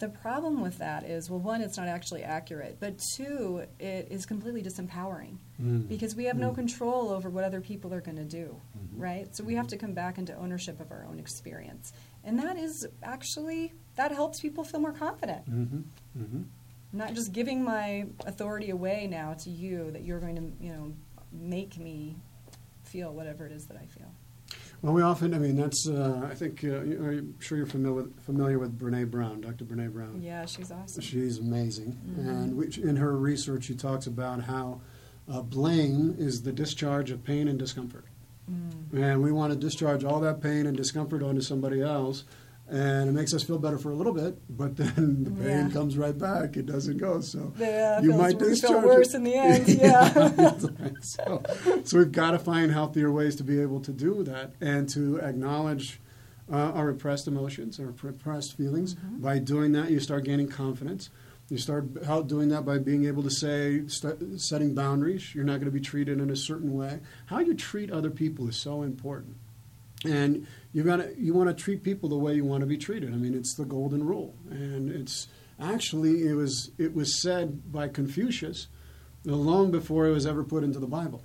The 0.00 0.08
problem 0.08 0.60
with 0.62 0.78
that 0.78 1.04
is, 1.04 1.28
well, 1.30 1.38
one, 1.40 1.60
it's 1.60 1.76
not 1.76 1.86
actually 1.86 2.22
accurate, 2.22 2.78
but 2.80 2.98
two, 3.16 3.64
it 3.78 4.08
is 4.10 4.24
completely 4.26 4.62
disempowering 4.62 5.36
Mm. 5.60 5.86
because 5.88 6.16
we 6.16 6.24
have 6.24 6.38
no 6.38 6.50
Mm. 6.52 6.54
control 6.54 7.10
over 7.10 7.28
what 7.30 7.44
other 7.44 7.60
people 7.60 7.92
are 7.92 8.00
going 8.00 8.16
to 8.16 8.24
do, 8.24 8.56
Mhm. 8.76 8.98
right? 9.00 9.36
So 9.36 9.44
we 9.44 9.54
have 9.56 9.66
to 9.68 9.76
come 9.76 9.92
back 9.92 10.16
into 10.16 10.34
ownership 10.36 10.80
of 10.80 10.90
our 10.90 11.04
own 11.04 11.18
experience. 11.18 11.92
And 12.24 12.38
that 12.38 12.56
is 12.56 12.86
actually, 13.02 13.72
that 13.96 14.10
helps 14.10 14.40
people 14.40 14.64
feel 14.64 14.80
more 14.80 14.92
confident. 14.92 15.44
Mhm. 15.48 15.84
Mhm. 16.18 16.44
not 16.92 17.14
just 17.14 17.30
giving 17.32 17.62
my 17.62 18.04
authority 18.26 18.70
away 18.70 19.06
now 19.06 19.32
to 19.32 19.48
you 19.48 19.92
that 19.92 20.02
you're 20.02 20.18
going 20.18 20.34
to 20.34 20.64
you 20.64 20.72
know 20.72 20.92
make 21.32 21.78
me 21.78 22.16
feel 22.82 23.12
whatever 23.14 23.46
it 23.46 23.52
is 23.52 23.66
that 23.66 23.76
I 23.76 23.86
feel. 23.86 24.10
Well, 24.82 24.94
we 24.94 25.02
often, 25.02 25.34
I 25.34 25.38
mean, 25.38 25.56
that's, 25.56 25.86
uh, 25.86 26.26
I 26.30 26.34
think, 26.34 26.64
uh, 26.64 26.80
you- 26.82 27.04
I'm 27.04 27.34
sure 27.38 27.58
you're 27.58 27.66
familiar 27.66 27.96
with, 28.02 28.18
familiar 28.20 28.58
with 28.58 28.78
Brene 28.78 29.10
Brown, 29.10 29.42
Dr. 29.42 29.64
Brene 29.66 29.92
Brown. 29.92 30.22
Yeah, 30.22 30.46
she's 30.46 30.72
awesome. 30.72 31.02
She's 31.02 31.38
amazing. 31.38 31.98
Mhm. 32.18 32.28
And 32.28 32.56
which, 32.56 32.78
in 32.78 32.96
her 32.96 33.16
research, 33.16 33.64
she 33.64 33.74
talks 33.74 34.06
about 34.06 34.42
how 34.42 34.80
uh, 35.28 35.42
blame 35.42 36.12
is 36.18 36.42
the 36.42 36.50
discharge 36.50 37.12
of 37.12 37.22
pain 37.22 37.46
and 37.46 37.56
discomfort. 37.56 38.04
Mm. 38.50 38.98
And 39.00 39.22
we 39.22 39.30
want 39.30 39.52
to 39.52 39.58
discharge 39.58 40.02
all 40.02 40.18
that 40.22 40.40
pain 40.40 40.66
and 40.66 40.76
discomfort 40.76 41.22
onto 41.22 41.40
somebody 41.40 41.80
else. 41.82 42.24
And 42.72 43.08
it 43.08 43.12
makes 43.12 43.34
us 43.34 43.42
feel 43.42 43.58
better 43.58 43.78
for 43.78 43.90
a 43.90 43.96
little 43.96 44.12
bit, 44.14 44.38
but 44.48 44.76
then 44.76 45.24
the 45.24 45.30
pain 45.32 45.66
Yeah. 45.66 45.70
comes 45.70 45.98
right 45.98 46.16
back. 46.16 46.56
It 46.56 46.66
doesn't 46.66 46.98
go. 46.98 47.20
So 47.20 47.52
Yeah, 47.58 48.00
you 48.00 48.12
might 48.14 48.34
we 48.34 48.40
feel 48.40 48.48
discharge 48.50 48.84
worse 48.84 49.12
it. 49.12 49.16
in 49.16 49.24
the 49.24 49.34
end, 49.50 49.68
yeah. 49.68 50.52
so, 51.00 51.42
so 51.84 51.98
we've 51.98 52.12
got 52.12 52.30
to 52.30 52.38
find 52.38 52.70
healthier 52.70 53.10
ways 53.10 53.34
to 53.36 53.42
be 53.44 53.60
able 53.60 53.80
to 53.80 53.92
do 53.92 54.22
that 54.22 54.52
and 54.60 54.88
to 54.90 55.18
acknowledge 55.20 56.00
uh, 56.52 56.56
our 56.56 56.86
repressed 56.86 57.26
emotions, 57.26 57.80
our 57.80 57.92
repressed 58.02 58.56
feelings. 58.56 58.94
Mhm. 58.94 59.20
By 59.20 59.38
doing 59.40 59.72
that, 59.72 59.90
you 59.90 59.98
start 60.00 60.24
gaining 60.24 60.48
confidence. 60.48 61.10
You 61.48 61.58
start 61.58 61.86
how 62.06 62.22
doing 62.22 62.48
that 62.50 62.64
by 62.64 62.78
being 62.78 63.04
able 63.06 63.24
to 63.24 63.30
say, 63.30 63.82
st- 63.88 64.40
setting 64.40 64.74
boundaries. 64.74 65.34
You're 65.34 65.42
not 65.44 65.54
going 65.54 65.64
to 65.64 65.70
be 65.72 65.80
treated 65.80 66.20
in 66.20 66.30
a 66.30 66.36
certain 66.36 66.72
way. 66.74 67.00
How 67.26 67.40
you 67.40 67.54
treat 67.54 67.90
other 67.90 68.10
people 68.10 68.48
is 68.48 68.56
so 68.56 68.82
important, 68.82 69.34
and 70.04 70.46
you 70.72 70.82
got 70.82 70.96
to 70.96 71.14
you 71.18 71.34
want 71.34 71.48
to 71.48 71.62
treat 71.62 71.82
people 71.82 72.08
the 72.08 72.16
way 72.16 72.34
you 72.34 72.44
want 72.44 72.60
to 72.60 72.66
be 72.66 72.78
treated. 72.78 73.12
I 73.12 73.16
mean, 73.16 73.34
it's 73.34 73.54
the 73.54 73.64
golden 73.64 74.04
rule, 74.04 74.34
and 74.50 74.90
it's 74.90 75.28
actually 75.60 76.26
it 76.26 76.34
was 76.34 76.70
it 76.78 76.94
was 76.94 77.20
said 77.20 77.72
by 77.72 77.88
Confucius 77.88 78.68
long 79.24 79.70
before 79.70 80.06
it 80.06 80.10
was 80.10 80.26
ever 80.26 80.42
put 80.44 80.64
into 80.64 80.78
the 80.78 80.86
Bible. 80.86 81.22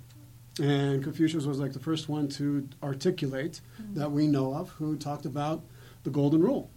And 0.60 1.02
Confucius 1.02 1.44
was 1.44 1.58
like 1.58 1.72
the 1.72 1.80
first 1.80 2.08
one 2.08 2.28
to 2.28 2.68
articulate 2.82 3.60
mm. 3.80 3.94
that 3.94 4.10
we 4.10 4.26
know 4.26 4.54
of 4.54 4.70
who 4.70 4.96
talked 4.96 5.26
about 5.26 5.62
the 6.04 6.10
golden 6.10 6.40
rule. 6.40 6.70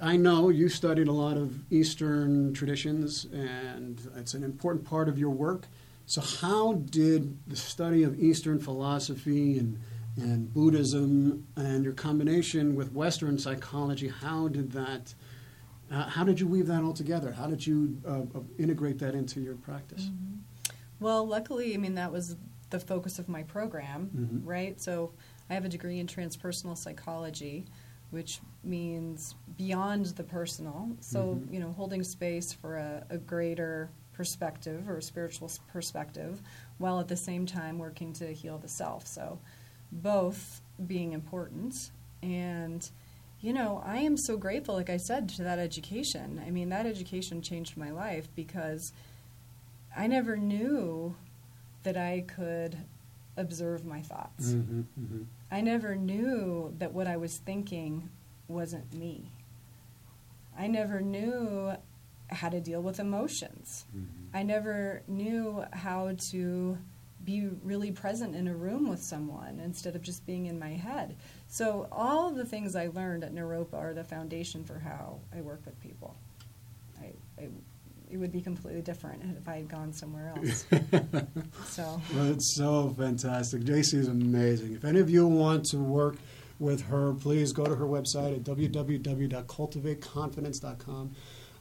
I 0.00 0.16
know 0.16 0.48
you 0.50 0.68
studied 0.68 1.08
a 1.08 1.12
lot 1.12 1.36
of 1.36 1.70
Eastern 1.72 2.52
traditions, 2.52 3.26
and 3.32 4.00
it's 4.16 4.34
an 4.34 4.44
important 4.44 4.84
part 4.84 5.08
of 5.08 5.18
your 5.18 5.30
work. 5.30 5.66
So, 6.06 6.20
how 6.20 6.74
did 6.74 7.38
the 7.46 7.56
study 7.56 8.02
of 8.02 8.18
Eastern 8.18 8.58
philosophy 8.58 9.58
and, 9.58 9.78
and 10.16 10.52
Buddhism 10.52 11.46
and 11.56 11.84
your 11.84 11.92
combination 11.92 12.74
with 12.74 12.92
Western 12.92 13.38
psychology, 13.38 14.08
how 14.08 14.48
did 14.48 14.72
that, 14.72 15.14
uh, 15.90 16.04
how 16.04 16.24
did 16.24 16.40
you 16.40 16.46
weave 16.46 16.66
that 16.68 16.82
all 16.82 16.92
together? 16.94 17.32
How 17.32 17.46
did 17.46 17.66
you 17.66 18.00
uh, 18.06 18.20
uh, 18.20 18.40
integrate 18.58 18.98
that 19.00 19.14
into 19.14 19.40
your 19.40 19.56
practice? 19.56 20.10
Well, 21.00 21.26
luckily, 21.26 21.74
I 21.74 21.76
mean, 21.76 21.94
that 21.96 22.10
was 22.12 22.36
the 22.70 22.80
focus 22.80 23.18
of 23.18 23.28
my 23.28 23.42
program, 23.42 24.10
Mhm. 24.16 24.40
right? 24.46 24.80
So 24.80 25.12
I 25.50 25.54
have 25.54 25.64
a 25.64 25.68
degree 25.68 25.98
in 25.98 26.06
transpersonal 26.06 26.76
psychology, 26.76 27.66
which 28.10 28.40
means 28.64 29.34
beyond 29.56 30.06
the 30.06 30.24
personal. 30.24 30.90
So, 31.00 31.34
Mhm. 31.34 31.52
you 31.52 31.60
know, 31.60 31.72
holding 31.72 32.02
space 32.02 32.52
for 32.52 32.76
a, 32.76 33.04
a 33.10 33.18
greater 33.18 33.90
perspective 34.14 34.88
or 34.88 35.00
spiritual 35.02 35.50
perspective, 35.68 36.40
while 36.78 36.98
at 37.00 37.08
the 37.08 37.16
same 37.16 37.44
time 37.44 37.78
working 37.78 38.14
to 38.14 38.32
heal 38.32 38.56
the 38.56 38.68
self. 38.68 39.06
So, 39.06 39.38
both 39.92 40.60
being 40.86 41.12
important. 41.12 41.74
And, 42.22 42.88
you 43.40 43.52
know, 43.52 43.82
I 43.84 43.98
am 43.98 44.16
so 44.16 44.36
grateful, 44.36 44.74
like 44.74 44.90
I 44.90 44.96
said, 44.96 45.28
to 45.30 45.42
that 45.42 45.58
education. 45.58 46.42
I 46.44 46.50
mean, 46.50 46.68
that 46.70 46.86
education 46.86 47.42
changed 47.42 47.76
my 47.76 47.90
life 47.90 48.28
because 48.34 48.92
I 49.96 50.06
never 50.06 50.36
knew 50.36 51.16
that 51.82 51.96
I 51.96 52.24
could 52.26 52.78
observe 53.36 53.84
my 53.84 54.00
thoughts. 54.00 54.48
Mm-hmm, 54.48 54.80
mm-hmm. 54.80 55.22
I 55.50 55.60
never 55.60 55.94
knew 55.94 56.74
that 56.78 56.92
what 56.92 57.06
I 57.06 57.16
was 57.16 57.36
thinking 57.38 58.08
wasn't 58.48 58.92
me. 58.92 59.30
I 60.58 60.66
never 60.66 61.00
knew 61.00 61.74
how 62.28 62.48
to 62.48 62.60
deal 62.60 62.82
with 62.82 62.98
emotions. 62.98 63.84
I 64.34 64.42
never 64.42 65.02
knew 65.06 65.64
how 65.72 66.16
to 66.30 66.78
be 67.26 67.50
really 67.62 67.90
present 67.90 68.34
in 68.34 68.48
a 68.48 68.54
room 68.54 68.88
with 68.88 69.02
someone 69.02 69.60
instead 69.62 69.94
of 69.96 70.02
just 70.02 70.24
being 70.24 70.46
in 70.46 70.58
my 70.58 70.70
head. 70.70 71.16
So, 71.48 71.88
all 71.92 72.28
of 72.28 72.36
the 72.36 72.46
things 72.46 72.74
I 72.76 72.86
learned 72.86 73.24
at 73.24 73.34
Naropa 73.34 73.74
are 73.74 73.92
the 73.92 74.04
foundation 74.04 74.64
for 74.64 74.78
how 74.78 75.18
I 75.36 75.42
work 75.42 75.60
with 75.66 75.78
people. 75.80 76.16
I, 77.00 77.12
I, 77.38 77.48
it 78.08 78.16
would 78.16 78.32
be 78.32 78.40
completely 78.40 78.80
different 78.82 79.22
if 79.36 79.48
I 79.48 79.56
had 79.56 79.68
gone 79.68 79.92
somewhere 79.92 80.32
else. 80.36 80.64
so, 81.66 82.00
Well, 82.14 82.30
it's 82.30 82.54
so 82.56 82.94
fantastic. 82.96 83.64
Jacey 83.64 83.98
is 83.98 84.06
amazing. 84.08 84.74
If 84.74 84.84
any 84.84 85.00
of 85.00 85.10
you 85.10 85.26
want 85.26 85.64
to 85.66 85.78
work 85.78 86.16
with 86.58 86.86
her, 86.86 87.12
please 87.14 87.52
go 87.52 87.64
to 87.64 87.74
her 87.74 87.86
website 87.86 88.36
at 88.36 88.44
www.cultivateconfidence.com. 88.44 91.14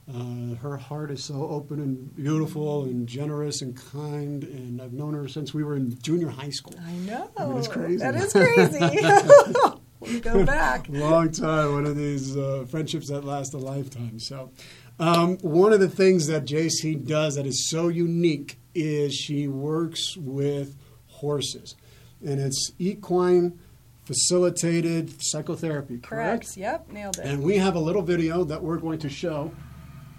Uh, 0.08 0.54
her 0.62 0.78
heart 0.78 1.10
is 1.10 1.24
so 1.24 1.48
open 1.50 1.80
and 1.80 2.16
beautiful 2.16 2.84
and 2.84 3.08
generous 3.08 3.64
and 3.64 3.76
kind, 3.92 4.44
and 4.44 4.80
I've 4.80 4.94
known 4.94 5.16
her 5.16 5.28
since 5.28 5.52
we 5.52 5.64
were 5.64 5.76
in 5.76 6.00
junior 6.00 6.30
high 6.30 6.52
school. 6.52 6.76
I 6.86 6.92
know. 6.98 7.32
I 7.36 7.46
mean, 7.48 7.58
it's 7.58 7.68
crazy. 7.68 7.98
That 7.98 8.14
is 8.14 8.32
crazy. 8.32 8.80
we 10.02 10.20
go 10.20 10.46
back. 10.46 10.88
Long 10.90 11.32
time, 11.32 11.74
one 11.74 11.86
of 11.88 11.96
these 11.96 12.38
uh, 12.38 12.66
friendships 12.70 13.10
that 13.10 13.24
last 13.24 13.56
a 13.56 13.58
lifetime. 13.58 14.20
So, 14.20 14.52
um, 15.00 15.38
one 15.40 15.74
of 15.74 15.80
the 15.80 15.90
things 15.90 16.28
that 16.28 16.46
Jacey 16.46 16.94
does 16.94 17.36
that 17.36 17.48
is 17.48 17.68
so 17.68 17.88
unique 17.88 18.60
is 18.76 19.16
she 19.16 19.48
works 19.48 20.16
with 20.18 20.76
horses, 21.08 21.76
and 22.24 22.40
it's 22.40 22.72
equine 22.78 23.60
facilitated 24.06 25.16
psychotherapy. 25.20 25.98
Correct. 25.98 26.44
Correct. 26.44 26.58
Yep, 26.58 26.92
nailed 26.92 27.18
it. 27.18 27.26
And 27.26 27.42
we 27.42 27.58
have 27.58 27.76
a 27.76 27.80
little 27.80 28.04
video 28.04 28.44
that 28.44 28.62
we're 28.62 28.78
going 28.78 29.00
to 29.00 29.10
show. 29.10 29.52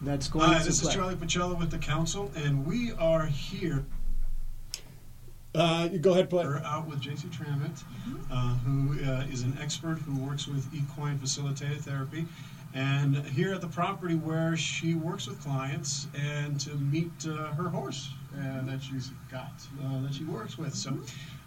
That's 0.02 0.28
going 0.28 0.46
Hi, 0.50 0.58
to 0.58 0.64
this 0.64 0.80
play. 0.80 0.90
is 0.90 0.94
Charlie 0.94 1.14
Pacello 1.14 1.58
with 1.58 1.70
the 1.70 1.78
council, 1.78 2.30
and 2.36 2.66
we 2.66 2.92
are 2.92 3.26
here. 3.26 3.84
Uh, 5.54 5.88
go 5.88 6.12
ahead, 6.12 6.28
play. 6.28 6.44
We're 6.44 6.58
out 6.58 6.86
with 6.86 7.00
Jacey 7.00 7.28
Tramutt, 7.28 7.82
uh, 8.30 8.54
who 8.58 8.92
uh, 9.10 9.24
is 9.32 9.42
an 9.42 9.56
expert 9.60 9.98
who 10.00 10.14
works 10.20 10.46
with 10.46 10.72
equine 10.74 11.18
facilitated 11.18 11.80
therapy, 11.80 12.26
and 12.74 13.16
here 13.16 13.54
at 13.54 13.62
the 13.62 13.68
property 13.68 14.16
where 14.16 14.54
she 14.54 14.94
works 14.94 15.26
with 15.26 15.40
clients 15.40 16.08
and 16.14 16.60
to 16.60 16.74
meet 16.74 17.10
uh, 17.26 17.52
her 17.54 17.70
horse 17.70 18.10
uh, 18.38 18.66
that 18.66 18.82
she's 18.82 19.12
got 19.32 19.52
uh, 19.82 20.02
that 20.02 20.12
she 20.12 20.24
works 20.24 20.58
with. 20.58 20.74
So, 20.74 20.90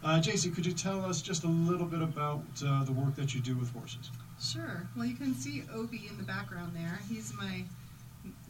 uh, 0.03 0.19
JC, 0.19 0.55
could 0.55 0.65
you 0.65 0.73
tell 0.73 1.05
us 1.05 1.21
just 1.21 1.43
a 1.43 1.47
little 1.47 1.85
bit 1.85 2.01
about 2.01 2.41
uh, 2.65 2.83
the 2.83 2.93
work 2.93 3.15
that 3.15 3.35
you 3.35 3.41
do 3.41 3.55
with 3.55 3.71
horses? 3.73 4.09
Sure. 4.41 4.89
Well, 4.95 5.05
you 5.05 5.15
can 5.15 5.35
see 5.35 5.63
Obi 5.71 6.07
in 6.09 6.17
the 6.17 6.23
background 6.23 6.71
there. 6.75 6.99
He's 7.07 7.31
my 7.37 7.63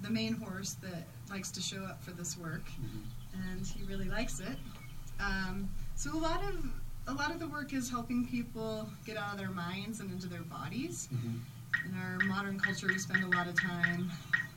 the 0.02 0.10
main 0.10 0.34
horse 0.34 0.76
that 0.82 1.04
likes 1.30 1.52
to 1.52 1.62
show 1.62 1.84
up 1.84 2.04
for 2.04 2.12
this 2.12 2.38
work, 2.38 2.66
mm-hmm. 2.66 3.52
and 3.52 3.66
he 3.66 3.84
really 3.84 4.10
likes 4.10 4.40
it. 4.40 4.58
Um, 5.20 5.70
so 5.96 6.16
a 6.16 6.18
lot 6.18 6.42
of 6.44 6.66
a 7.08 7.14
lot 7.14 7.32
of 7.32 7.40
the 7.40 7.48
work 7.48 7.74
is 7.74 7.90
helping 7.90 8.26
people 8.28 8.88
get 9.06 9.18
out 9.18 9.34
of 9.34 9.40
their 9.40 9.50
minds 9.50 10.00
and 10.00 10.12
into 10.12 10.28
their 10.28 10.42
bodies. 10.42 11.10
Mm-hmm. 11.14 11.38
In 11.88 11.98
our 11.98 12.20
modern 12.28 12.60
culture, 12.60 12.88
we 12.88 12.98
spend 12.98 13.24
a 13.24 13.36
lot 13.36 13.48
of 13.48 13.60
time 13.60 14.12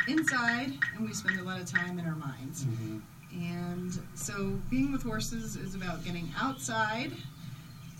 inside, 0.09 0.72
and 0.97 1.07
we 1.07 1.14
spend 1.14 1.40
a 1.40 1.45
lot 1.45 1.61
of 1.61 1.70
time 1.70 1.99
in 1.99 2.07
our 2.07 2.16
minds. 2.16 2.64
Mm-hmm. 2.64 2.99
And 3.40 3.99
so, 4.14 4.61
being 4.68 4.93
with 4.93 5.03
horses 5.03 5.57
is 5.57 5.74
about 5.74 6.05
getting 6.05 6.30
outside 6.38 7.12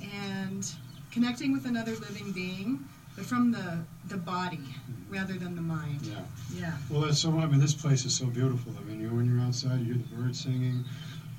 and 0.03 0.71
connecting 1.11 1.53
with 1.53 1.67
another 1.67 1.93
living 1.93 2.33
being, 2.33 2.85
but 3.17 3.25
from 3.25 3.53
the 3.53 3.79
the 4.09 4.17
body 4.17 4.61
rather 5.09 5.35
than 5.35 5.55
the 5.55 5.63
mind. 5.63 6.01
Yeah. 6.03 6.17
Yeah. 6.55 6.73
Well, 6.91 7.05
it's 7.05 7.19
so. 7.21 7.39
I 7.39 7.47
mean, 7.47 7.61
this 7.61 7.75
place 7.75 8.05
is 8.05 8.15
so 8.15 8.27
beautiful. 8.27 8.73
I 8.79 8.83
mean, 8.85 9.01
you, 9.01 9.09
when 9.09 9.27
you're 9.27 9.45
outside, 9.45 9.81
you 9.81 9.95
hear 9.95 10.03
the 10.11 10.17
birds 10.17 10.41
singing. 10.43 10.85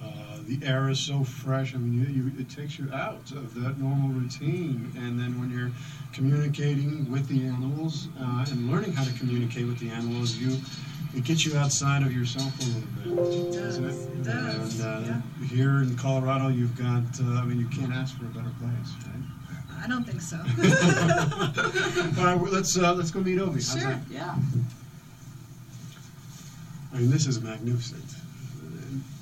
Uh, 0.04 0.40
the 0.48 0.60
air 0.66 0.90
is 0.90 1.00
so 1.00 1.24
fresh. 1.24 1.74
I 1.74 1.78
mean, 1.78 1.94
you, 1.94 2.24
you, 2.24 2.32
it 2.38 2.50
takes 2.50 2.78
you 2.78 2.92
out 2.94 3.32
of 3.32 3.54
that 3.56 3.80
normal 3.80 4.10
routine. 4.10 4.92
And 4.98 5.18
then 5.18 5.40
when 5.40 5.50
you're 5.50 5.72
communicating 6.12 7.10
with 7.10 7.28
the 7.30 7.46
animals 7.46 8.10
uh, 8.20 8.46
and 8.50 8.70
learning 8.70 8.92
how 8.94 9.06
to 9.06 9.14
communicate 9.14 9.66
with 9.66 9.80
the 9.80 9.90
animals, 9.90 10.36
you 10.36 10.58
it 11.16 11.24
gets 11.24 11.46
you 11.46 11.56
outside 11.58 12.02
of 12.04 12.12
yourself 12.12 12.52
a 12.60 12.64
little 12.66 13.18
bit. 13.18 13.54
It 13.54 13.54
doesn't 13.54 13.84
does. 13.84 14.06
It 14.06 14.24
does, 14.24 14.80
And 14.80 15.08
uh, 15.08 15.22
yeah. 15.40 15.48
here 15.48 15.82
in 15.84 15.96
Colorado, 15.96 16.50
you've 16.50 16.78
got. 16.78 17.04
Uh, 17.22 17.40
I 17.40 17.46
mean, 17.46 17.60
you 17.60 17.68
can't 17.68 17.94
ask 17.94 18.18
for 18.18 18.26
a 18.26 18.30
better 18.30 18.52
place. 18.60 18.92
Right? 19.06 19.24
I 19.84 19.88
don't 19.88 20.06
think 20.06 20.22
so. 20.22 20.38
All 22.22 22.26
right, 22.26 22.40
well, 22.40 22.52
let's 22.52 22.78
uh, 22.78 22.94
let's 22.94 23.12
go 23.12 23.20
meet 23.20 23.38
Obi. 23.38 23.56
How's 23.56 23.72
sure. 23.74 23.82
that? 23.82 24.00
Yeah. 24.10 24.36
I 26.94 26.98
mean, 27.00 27.10
this 27.10 27.28
is 27.28 27.42
magnificent. 27.42 28.06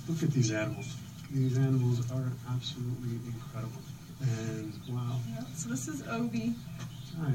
Look 0.08 0.22
at 0.22 0.30
these 0.32 0.52
animals. 0.52 0.96
These 1.32 1.58
animals 1.58 2.02
are 2.12 2.26
absolutely 2.54 3.18
incredible. 3.26 3.82
And 4.22 4.74
wow. 4.90 5.20
Yeah, 5.30 5.44
So 5.56 5.70
this 5.70 5.88
is 5.88 6.04
Obi, 6.08 6.54
Hi, 7.20 7.32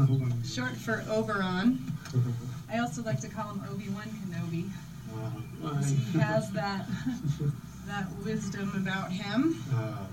Obi. 0.00 0.32
short 0.46 0.76
for 0.76 1.04
Oberon. 1.10 1.84
I 2.72 2.78
also 2.78 3.02
like 3.02 3.20
to 3.20 3.28
call 3.28 3.50
him 3.50 3.62
Obi 3.70 3.88
Wan 3.90 4.08
Kenobi. 4.08 4.70
wow. 5.12 5.80
He 5.82 6.18
has 6.18 6.50
that 6.52 6.86
that 7.86 8.06
wisdom 8.24 8.72
about 8.76 9.12
him. 9.12 9.62
Uh, 9.74 10.06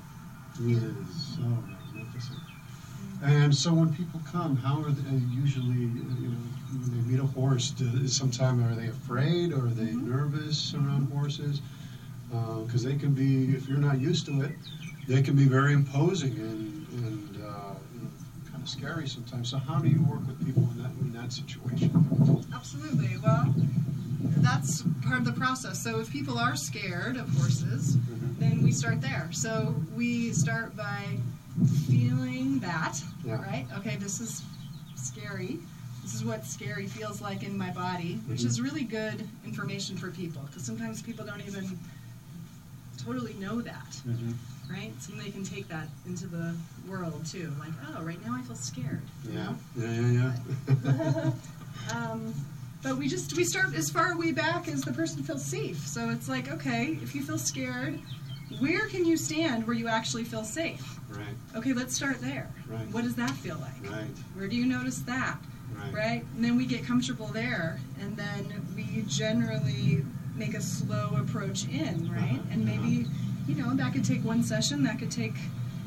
he 0.61 0.73
is 0.73 0.95
so. 1.35 1.43
And 3.21 3.55
so 3.55 3.73
when 3.73 3.93
people 3.93 4.19
come, 4.31 4.55
how 4.57 4.81
are 4.81 4.89
they 4.91 5.17
usually, 5.35 5.75
you 5.75 6.29
know, 6.29 6.37
when 6.71 6.91
they 6.91 7.11
meet 7.11 7.19
a 7.19 7.25
horse, 7.25 7.69
do, 7.71 8.07
sometime 8.07 8.63
are 8.65 8.75
they 8.75 8.87
afraid 8.87 9.53
or 9.53 9.67
are 9.67 9.69
they 9.69 9.91
nervous 9.91 10.73
around 10.73 11.11
horses? 11.11 11.61
Because 12.65 12.83
they 12.83 12.95
can 12.95 13.13
be, 13.13 13.53
if 13.55 13.67
you're 13.67 13.77
not 13.77 13.99
used 13.99 14.25
to 14.27 14.41
it, 14.41 14.51
they 15.07 15.21
can 15.21 15.35
be 15.35 15.45
very 15.45 15.73
imposing 15.73 16.31
and, 16.31 16.87
and 17.05 17.43
uh, 17.43 17.73
you 17.93 18.01
know, 18.01 18.09
kind 18.49 18.63
of 18.63 18.69
scary 18.69 19.07
sometimes. 19.07 19.49
So 19.49 19.57
how 19.57 19.79
do 19.79 19.87
you 19.89 20.01
work 20.03 20.25
with 20.25 20.43
people 20.45 20.63
in 20.75 20.81
that, 20.81 20.91
in 21.01 21.13
that 21.13 21.31
situation? 21.33 22.47
Absolutely. 22.53 23.17
Well, 23.21 23.53
that's 24.37 24.83
part 25.03 25.19
of 25.19 25.25
the 25.25 25.33
process. 25.33 25.83
So 25.83 25.99
if 25.99 26.09
people 26.11 26.39
are 26.39 26.55
scared 26.55 27.17
of 27.17 27.27
horses, 27.29 27.97
Mhm. 27.97 28.39
then 28.39 28.63
we 28.63 28.71
start 28.71 29.01
there. 29.01 29.27
So 29.31 29.75
we 29.95 30.31
start 30.31 30.75
by 30.75 31.17
feeling 31.87 32.30
that, 32.61 33.01
Yeah. 33.25 33.41
right? 33.41 33.65
Okay, 33.77 33.97
this 33.97 34.19
is 34.21 34.43
scary. 34.95 35.59
This 36.03 36.15
is 36.15 36.23
what 36.23 36.45
scary 36.45 36.87
feels 36.87 37.21
like 37.21 37.43
in 37.43 37.57
my 37.57 37.69
body, 37.71 38.19
which 38.27 38.41
Mhm. 38.41 38.45
is 38.45 38.61
really 38.61 38.83
good 38.83 39.27
information 39.45 39.97
for 39.97 40.09
people 40.11 40.41
because 40.43 40.63
sometimes 40.63 41.01
people 41.01 41.25
don't 41.25 41.41
even 41.45 41.77
totally 42.97 43.33
know 43.35 43.61
that, 43.61 44.01
Mhm. 44.07 44.33
right? 44.69 44.91
So 45.01 45.13
they 45.13 45.31
can 45.31 45.43
take 45.43 45.67
that 45.69 45.89
into 46.05 46.27
the 46.27 46.55
world 46.87 47.25
too. 47.25 47.53
Like, 47.59 47.73
oh, 47.89 48.03
right 48.03 48.23
now 48.25 48.35
I 48.35 48.41
feel 48.41 48.55
scared. 48.55 49.01
Yeah, 49.31 49.53
yeah, 49.75 49.91
yeah, 49.91 50.35
yeah. 50.83 51.31
Um, 51.91 52.33
but 52.83 52.97
we 52.97 53.07
just 53.07 53.35
we 53.35 53.43
start 53.43 53.73
as 53.73 53.89
far 53.89 54.15
way 54.17 54.31
back 54.31 54.67
as 54.67 54.81
the 54.81 54.93
person 54.93 55.23
feels 55.23 55.43
safe. 55.43 55.85
So 55.87 56.09
it's 56.09 56.29
like, 56.29 56.51
okay, 56.51 56.97
if 57.01 57.15
you 57.15 57.23
feel 57.23 57.39
scared, 57.39 57.99
where 58.59 58.87
can 58.87 59.05
you 59.05 59.17
stand 59.17 59.65
where 59.67 59.75
you 59.75 59.87
actually 59.87 60.23
feel 60.23 60.43
safe? 60.43 60.99
Right. 61.09 61.35
Okay, 61.55 61.73
let's 61.73 61.95
start 61.95 62.21
there. 62.21 62.49
Right. 62.67 62.87
What 62.91 63.03
does 63.03 63.15
that 63.15 63.31
feel 63.31 63.57
like? 63.59 63.91
Right. 63.91 64.07
Where 64.35 64.47
do 64.47 64.55
you 64.55 64.65
notice 64.65 64.99
that? 64.99 65.37
Right. 65.75 65.93
Right? 65.93 66.25
And 66.35 66.43
then 66.43 66.57
we 66.57 66.65
get 66.65 66.85
comfortable 66.85 67.27
there, 67.27 67.79
and 68.01 68.15
then 68.15 68.65
we 68.75 69.03
generally 69.07 70.05
make 70.35 70.53
a 70.53 70.61
slow 70.61 71.09
approach 71.19 71.67
in, 71.67 72.09
right? 72.11 72.39
Uh-huh, 72.39 72.39
And 72.51 72.65
maybe, 72.65 73.05
you 73.47 73.55
know, 73.55 73.73
that 73.75 73.93
could 73.93 74.05
take 74.05 74.23
one 74.23 74.43
session, 74.43 74.83
that 74.83 74.99
could 74.99 75.11
take 75.11 75.33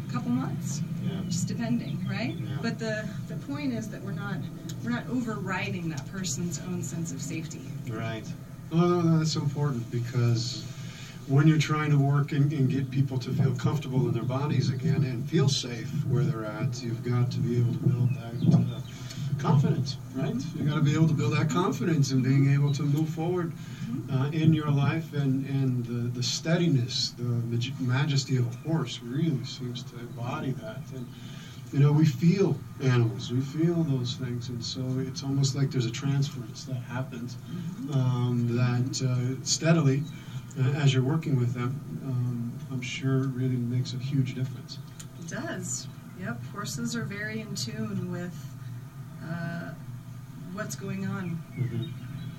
a 0.08 0.12
couple 0.12 0.30
months, 0.30 0.80
Yeah. 1.04 1.20
just 1.28 1.48
depending, 1.48 2.04
right? 2.08 2.34
Yeah. 2.34 2.58
But 2.62 2.78
the 2.78 3.08
the 3.28 3.36
point 3.46 3.72
is 3.72 3.88
that 3.88 4.02
we're 4.02 4.12
not 4.12 4.36
we're 4.82 4.90
not 4.90 5.04
overriding 5.10 5.88
that 5.90 6.06
person's 6.12 6.60
own 6.68 6.82
sense 6.82 7.10
of 7.12 7.20
safety. 7.22 7.62
Right. 7.88 8.24
No, 8.72 8.86
no, 8.88 9.00
no, 9.00 9.18
that's 9.18 9.36
important 9.36 9.90
because 9.90 10.64
when 11.27 11.47
you're 11.47 11.59
trying 11.59 11.91
to 11.91 11.97
work 11.97 12.33
and, 12.33 12.53
and 12.53 12.68
get 12.68 12.91
people 12.91 13.16
to 13.18 13.33
feel 13.33 13.55
comfortable 13.55 14.07
in 14.07 14.12
their 14.12 14.22
bodies 14.22 14.68
again 14.68 15.03
and 15.05 15.27
feel 15.29 15.49
safe 15.49 16.05
where 16.05 16.22
they're 16.22 16.45
at, 16.45 16.83
you've 16.83 17.03
got 17.03 17.31
to 17.31 17.39
be 17.39 17.59
able 17.59 17.72
to 17.72 17.79
build 17.79 18.14
that 18.14 18.55
uh, 18.55 18.81
confidence, 19.39 19.97
right? 20.14 20.35
You've 20.55 20.66
got 20.66 20.75
to 20.75 20.81
be 20.81 20.93
able 20.93 21.07
to 21.07 21.14
build 21.14 21.33
that 21.33 21.49
confidence 21.49 22.11
in 22.11 22.20
being 22.20 22.51
able 22.53 22.70
to 22.72 22.83
move 22.83 23.09
forward 23.09 23.53
uh, 24.11 24.29
in 24.33 24.53
your 24.53 24.70
life 24.70 25.12
and, 25.14 25.47
and 25.47 25.85
the, 25.87 26.09
the 26.09 26.22
steadiness, 26.22 27.11
the 27.16 27.22
maj- 27.22 27.72
majesty 27.79 28.37
of 28.37 28.47
a 28.47 28.68
horse 28.68 29.01
really 29.03 29.45
seems 29.45 29.83
to 29.83 29.99
embody 29.99 30.51
that. 30.53 30.81
And, 30.95 31.07
you 31.72 31.79
know, 31.79 31.91
we 31.91 32.05
feel 32.05 32.57
animals, 32.81 33.33
we 33.33 33.41
feel 33.41 33.83
those 33.83 34.14
things, 34.14 34.49
and 34.49 34.62
so 34.62 34.99
it's 34.99 35.22
almost 35.22 35.55
like 35.55 35.70
there's 35.70 35.87
a 35.87 35.91
transference 35.91 36.64
that 36.64 36.81
happens 36.83 37.37
um, 37.91 38.47
that 38.55 39.03
uh, 39.03 39.43
steadily, 39.43 40.03
as 40.76 40.92
you're 40.94 41.02
working 41.02 41.36
with 41.38 41.55
them, 41.55 41.80
um, 42.07 42.52
I'm 42.70 42.80
sure 42.80 43.22
it 43.24 43.28
really 43.28 43.57
makes 43.57 43.92
a 43.94 43.96
huge 43.96 44.34
difference. 44.34 44.78
It 45.20 45.28
does. 45.28 45.88
Yep. 46.20 46.44
Horses 46.52 46.94
are 46.96 47.05
very 47.05 47.40
in 47.40 47.55
tune 47.55 48.11
with 48.12 48.34
uh, 49.24 49.70
what's 50.52 50.76
going 50.76 51.07
on 51.07 51.42
Mm-hmm. 51.59 51.84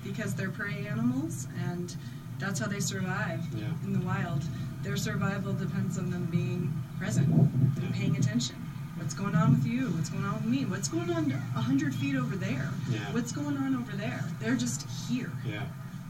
because 0.04 0.34
they're 0.34 0.50
prey 0.50 0.86
animals 0.86 1.46
and 1.70 1.94
that's 2.38 2.60
how 2.60 2.66
they 2.66 2.80
survive 2.80 3.40
Yeah. 3.54 3.66
in 3.84 3.92
the 3.92 4.00
wild. 4.00 4.42
Their 4.82 4.96
survival 4.96 5.52
depends 5.52 5.98
on 5.98 6.10
them 6.10 6.26
being 6.26 6.72
present 6.98 7.28
and 7.28 7.94
paying 7.94 8.16
attention. 8.16 8.56
What's 8.96 9.14
going 9.14 9.34
on 9.34 9.52
with 9.52 9.66
you? 9.66 9.88
What's 9.90 10.08
going 10.10 10.24
on 10.24 10.34
with 10.34 10.44
me? 10.44 10.64
What's 10.64 10.88
going 10.88 11.10
on 11.10 11.30
a 11.32 11.60
hundred 11.60 11.94
feet 11.94 12.16
over 12.16 12.34
there? 12.36 12.70
Yeah. 12.90 13.00
What's 13.12 13.32
going 13.32 13.56
on 13.58 13.74
over 13.76 13.92
there? 13.96 14.24
They're 14.40 14.56
just 14.56 14.86
here. 15.08 15.30
Yeah. 15.46 15.64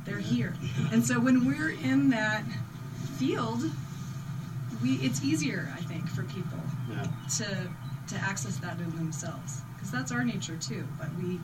They're 0.07 0.19
here. 0.19 0.55
And 0.93 1.05
so 1.05 1.19
when 1.21 1.45
we're 1.45 1.71
in 1.71 2.11
that 2.11 2.45
field, 3.19 3.63
we 4.83 4.95
it's 4.97 5.23
easier, 5.23 5.73
I 5.77 5.81
think, 5.83 6.09
for 6.09 6.23
people 6.25 6.59
Yeah. 6.91 7.07
to 7.39 7.69
to 8.09 8.17
access 8.19 8.57
that 8.59 8.79
in 8.79 8.95
themselves 8.95 9.61
because 9.75 9.91
that's 9.91 10.13
our 10.13 10.25
nature 10.25 10.57
too. 10.57 10.85
But 10.99 11.09
we 11.21 11.41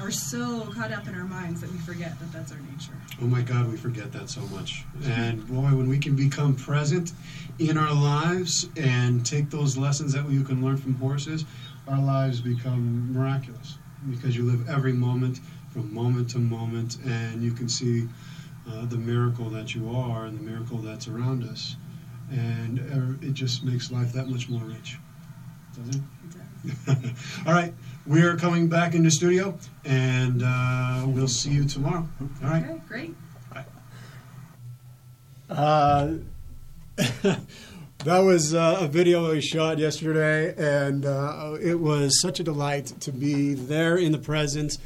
are 0.00 0.10
so 0.10 0.60
caught 0.74 0.90
up 0.92 1.06
in 1.06 1.14
our 1.14 1.24
minds 1.26 1.60
that 1.60 1.70
we 1.70 1.76
forget 1.78 2.18
that 2.20 2.32
that's 2.32 2.50
our 2.52 2.58
nature. 2.72 2.92
Oh 3.20 3.26
my 3.26 3.42
God, 3.42 3.68
we 3.70 3.76
forget 3.76 4.12
that 4.12 4.30
so 4.30 4.40
much. 4.46 4.84
And 5.04 5.46
boy, 5.46 5.74
when 5.76 5.88
we 5.88 5.98
can 5.98 6.14
become 6.16 6.54
present 6.54 7.12
in 7.58 7.76
our 7.76 7.92
lives 7.92 8.68
and 8.76 9.26
take 9.26 9.50
those 9.50 9.76
lessons 9.76 10.12
that 10.14 10.30
you 10.30 10.44
can 10.44 10.64
learn 10.64 10.76
from 10.78 10.94
horses, 10.94 11.44
our 11.88 12.00
lives 12.00 12.40
become 12.40 13.12
miraculous 13.12 13.76
because 14.08 14.36
you 14.36 14.44
live 14.44 14.68
every 14.68 14.92
moment 14.92 15.40
from 15.78 15.94
moment 15.94 16.30
to 16.30 16.38
moment 16.38 16.98
and 17.04 17.42
you 17.42 17.52
can 17.52 17.68
see 17.68 18.08
uh, 18.68 18.84
the 18.86 18.96
miracle 18.96 19.48
that 19.50 19.74
you 19.74 19.90
are 19.90 20.26
and 20.26 20.38
the 20.38 20.42
miracle 20.42 20.78
that's 20.78 21.06
around 21.08 21.44
us. 21.44 21.76
And 22.30 22.80
uh, 22.80 23.26
it 23.26 23.32
just 23.32 23.64
makes 23.64 23.90
life 23.90 24.12
that 24.12 24.28
much 24.28 24.48
more 24.48 24.62
rich. 24.62 24.98
Doesn't 25.76 26.02
it? 26.02 27.14
All 27.46 27.52
right, 27.52 27.72
we're 28.06 28.36
coming 28.36 28.68
back 28.68 28.94
into 28.94 29.10
studio, 29.10 29.56
and 29.84 30.42
uh, 30.44 31.04
we'll 31.06 31.28
see 31.28 31.52
you 31.52 31.64
tomorrow. 31.64 32.06
All 32.20 32.50
right. 32.50 32.64
Okay, 32.64 32.80
great. 32.86 33.14
Uh, 35.48 36.14
that 38.04 38.18
was 38.18 38.52
uh, 38.52 38.78
a 38.80 38.88
video 38.88 39.30
we 39.30 39.40
shot 39.40 39.78
yesterday, 39.78 40.54
and 40.58 41.06
uh, 41.06 41.56
it 41.60 41.80
was 41.80 42.20
such 42.20 42.40
a 42.40 42.42
delight 42.42 42.86
to 43.00 43.12
be 43.12 43.54
there 43.54 43.96
in 43.96 44.12
the 44.12 44.18
presence 44.18 44.78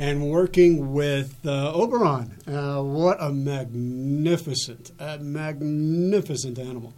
and 0.00 0.30
working 0.30 0.94
with 0.94 1.36
uh, 1.44 1.74
Oberon. 1.74 2.34
Uh, 2.48 2.82
what 2.82 3.18
a 3.20 3.30
magnificent, 3.30 4.92
a 4.98 5.18
magnificent 5.18 6.58
animal. 6.58 6.94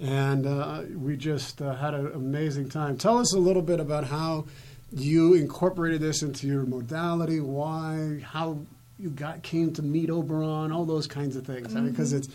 And 0.00 0.46
uh, 0.46 0.84
we 0.94 1.18
just 1.18 1.60
uh, 1.60 1.74
had 1.74 1.92
an 1.92 2.10
amazing 2.14 2.70
time. 2.70 2.96
Tell 2.96 3.18
us 3.18 3.34
a 3.34 3.38
little 3.38 3.60
bit 3.60 3.80
about 3.80 4.04
how 4.04 4.46
you 4.90 5.34
incorporated 5.34 6.00
this 6.00 6.22
into 6.22 6.46
your 6.46 6.64
modality, 6.64 7.40
why, 7.40 8.22
how 8.24 8.60
you 8.98 9.10
got 9.10 9.42
came 9.42 9.74
to 9.74 9.82
meet 9.82 10.08
Oberon, 10.08 10.72
all 10.72 10.86
those 10.86 11.06
kinds 11.06 11.36
of 11.36 11.46
things. 11.46 11.76
I 11.76 11.80
mean, 11.80 11.90
because 11.90 12.14
it's 12.14 12.28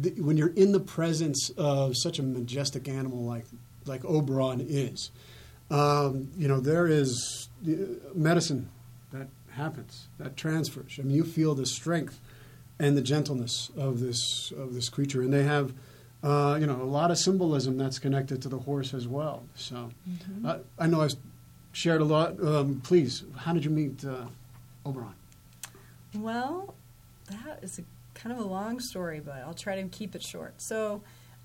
th- 0.00 0.16
when 0.18 0.36
you're 0.36 0.54
in 0.54 0.70
the 0.70 0.80
presence 0.80 1.50
of 1.58 1.96
such 1.96 2.20
a 2.20 2.22
majestic 2.22 2.88
animal 2.88 3.24
like 3.24 3.46
like 3.86 4.04
Oberon 4.04 4.60
is, 4.60 5.10
um, 5.70 6.30
you 6.38 6.46
know 6.46 6.60
there 6.60 6.86
is 6.86 7.48
uh, 7.68 7.72
medicine 8.14 8.68
happens 9.52 10.08
that 10.18 10.36
transfers. 10.36 10.96
I 10.98 11.02
mean, 11.02 11.16
you 11.16 11.24
feel 11.24 11.54
the 11.54 11.66
strength 11.66 12.20
and 12.78 12.96
the 12.96 13.02
gentleness 13.02 13.70
of 13.76 14.00
this 14.00 14.52
of 14.56 14.74
this 14.74 14.88
creature, 14.88 15.22
and 15.22 15.32
they 15.32 15.44
have. 15.44 15.72
Uh, 16.22 16.58
you 16.60 16.66
know, 16.66 16.82
a 16.82 16.84
lot 16.84 17.10
of 17.10 17.16
symbolism 17.16 17.78
that's 17.78 17.98
connected 17.98 18.42
to 18.42 18.48
the 18.50 18.58
horse 18.58 18.92
as 18.92 19.08
well. 19.08 19.42
So, 19.54 19.90
uh, 20.44 20.58
I 20.78 20.86
know 20.86 21.00
I've 21.00 21.14
shared 21.72 22.02
a 22.02 22.04
lot. 22.04 22.38
Um, 22.44 22.82
please, 22.84 23.24
how 23.38 23.54
did 23.54 23.64
you 23.64 23.70
meet 23.70 24.04
uh, 24.04 24.26
Oberon? 24.84 25.14
Well, 26.14 26.74
that 27.30 27.60
is 27.62 27.78
a 27.78 27.84
kind 28.12 28.38
of 28.38 28.44
a 28.44 28.46
long 28.46 28.80
story, 28.80 29.20
but 29.20 29.36
I'll 29.36 29.54
try 29.54 29.80
to 29.80 29.88
keep 29.88 30.14
it 30.14 30.22
short. 30.22 30.60
So, 30.60 31.02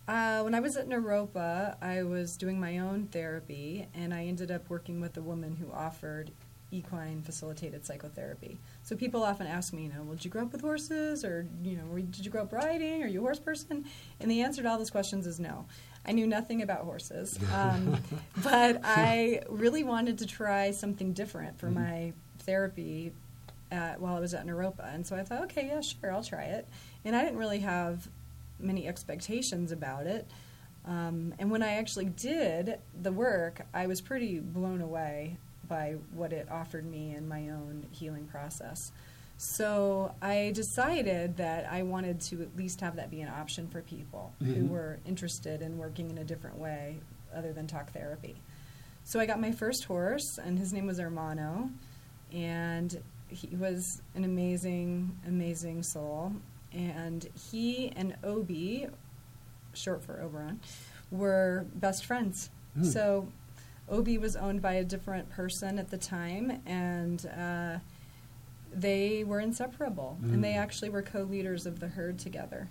uh, 0.07 0.41
when 0.41 0.53
I 0.53 0.59
was 0.59 0.77
at 0.77 0.87
Naropa, 0.87 1.75
I 1.81 2.03
was 2.03 2.37
doing 2.37 2.59
my 2.59 2.77
own 2.79 3.07
therapy, 3.07 3.87
and 3.93 4.13
I 4.13 4.25
ended 4.25 4.51
up 4.51 4.69
working 4.69 5.01
with 5.01 5.17
a 5.17 5.21
woman 5.21 5.55
who 5.55 5.71
offered 5.71 6.31
equine 6.71 7.21
facilitated 7.21 7.85
psychotherapy. 7.85 8.57
So 8.83 8.95
people 8.95 9.23
often 9.23 9.47
ask 9.47 9.73
me, 9.73 9.83
you 9.83 9.89
know, 9.89 10.03
well, 10.03 10.15
did 10.15 10.25
you 10.25 10.31
grow 10.31 10.43
up 10.43 10.51
with 10.51 10.61
horses, 10.61 11.23
or 11.23 11.47
you 11.63 11.77
know, 11.77 11.97
did 11.97 12.25
you 12.25 12.31
grow 12.31 12.43
up 12.43 12.53
riding? 12.53 13.03
Are 13.03 13.07
you 13.07 13.19
a 13.19 13.21
horse 13.21 13.39
person? 13.39 13.85
And 14.19 14.29
the 14.29 14.41
answer 14.41 14.61
to 14.61 14.69
all 14.69 14.77
those 14.77 14.89
questions 14.89 15.27
is 15.27 15.39
no. 15.39 15.65
I 16.07 16.11
knew 16.11 16.27
nothing 16.27 16.61
about 16.61 16.81
horses, 16.81 17.39
um, 17.53 17.97
but 18.43 18.81
I 18.83 19.41
really 19.49 19.83
wanted 19.83 20.19
to 20.19 20.25
try 20.25 20.71
something 20.71 21.13
different 21.13 21.59
for 21.59 21.71
my 21.71 22.13
therapy 22.39 23.11
at, 23.71 23.99
while 23.99 24.15
I 24.15 24.19
was 24.19 24.33
at 24.33 24.45
Naropa. 24.45 24.93
And 24.93 25.05
so 25.05 25.15
I 25.15 25.23
thought, 25.23 25.43
okay, 25.43 25.67
yeah, 25.67 25.81
sure, 25.81 26.11
I'll 26.11 26.23
try 26.23 26.43
it. 26.43 26.67
And 27.03 27.15
I 27.15 27.23
didn't 27.23 27.37
really 27.37 27.59
have 27.59 28.07
many 28.59 28.87
expectations 28.87 29.71
about 29.71 30.07
it. 30.07 30.27
Um, 30.85 31.33
and 31.39 31.49
when 31.49 31.63
I 31.63 31.73
actually 31.73 32.05
did 32.05 32.79
the 33.01 33.11
work, 33.11 33.65
I 33.73 33.87
was 33.87 34.01
pretty 34.01 34.39
blown 34.39 34.81
away 34.81 35.37
by 35.67 35.95
what 36.13 36.31
it 36.33 36.47
offered 36.49 36.85
me 36.85 37.15
in 37.15 37.27
my 37.27 37.49
own 37.49 37.85
healing 37.91 38.25
process. 38.27 38.91
So 39.37 40.13
I 40.21 40.51
decided 40.55 41.37
that 41.37 41.69
I 41.69 41.83
wanted 41.83 42.21
to 42.21 42.41
at 42.41 42.55
least 42.55 42.79
have 42.81 42.95
that 42.95 43.11
be 43.11 43.21
an 43.21 43.27
option 43.27 43.67
for 43.67 43.81
people 43.81 44.33
who 44.39 44.55
Mhm. 44.55 44.69
were 44.69 44.99
interested 45.05 45.61
in 45.61 45.77
working 45.77 46.09
in 46.09 46.17
a 46.17 46.23
different 46.23 46.57
way 46.57 46.99
other 47.33 47.51
than 47.51 47.67
talk 47.67 47.91
therapy. 47.91 48.41
So 49.03 49.19
I 49.19 49.25
got 49.25 49.39
my 49.41 49.51
first 49.51 49.83
horse, 49.85 50.37
and 50.37 50.57
his 50.57 50.71
name 50.71 50.87
was 50.87 50.99
Hermano, 50.99 51.69
and 52.31 53.01
he 53.27 53.55
was 53.55 54.01
an 54.15 54.23
amazing, 54.23 55.19
amazing 55.27 55.83
soul. 55.83 56.33
And 56.71 57.27
he 57.51 57.89
and 57.89 58.15
Obi, 58.23 58.87
short 59.73 60.03
for 60.03 60.21
Oberon, 60.21 60.59
were 61.11 61.65
best 61.75 62.05
friends. 62.05 62.49
Hmm. 62.73 62.83
So 62.83 63.27
Obi 63.89 64.17
was 64.17 64.35
owned 64.35 64.61
by 64.61 64.73
a 64.73 64.83
different 64.83 65.29
person 65.29 65.77
at 65.79 65.89
the 65.91 65.97
time, 65.97 66.61
and 66.65 67.25
uh, 67.27 67.79
they 68.73 69.23
were 69.23 69.39
inseparable. 69.39 70.17
And 70.23 70.43
they 70.43 70.53
Mm. 70.53 70.57
actually 70.57 70.89
were 70.89 71.01
co 71.01 71.21
leaders 71.23 71.65
of 71.65 71.79
the 71.79 71.87
herd 71.89 72.17
together. 72.19 72.67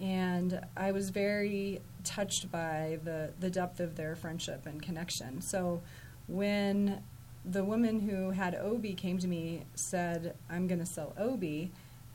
And 0.00 0.60
I 0.76 0.90
was 0.92 1.10
very 1.10 1.80
touched 2.02 2.50
by 2.50 2.98
the, 3.04 3.32
the 3.38 3.50
depth 3.50 3.78
of 3.78 3.94
their 3.96 4.16
friendship 4.16 4.66
and 4.66 4.82
connection. 4.82 5.40
So 5.42 5.82
when 6.26 7.02
the 7.44 7.64
woman 7.64 8.00
who 8.00 8.30
had 8.30 8.54
Obi 8.54 8.94
came 8.94 9.18
to 9.18 9.28
me 9.28 9.62
said, 9.74 10.34
I'm 10.50 10.66
going 10.66 10.80
to 10.80 10.86
sell 10.86 11.12
Obi, 11.18 11.70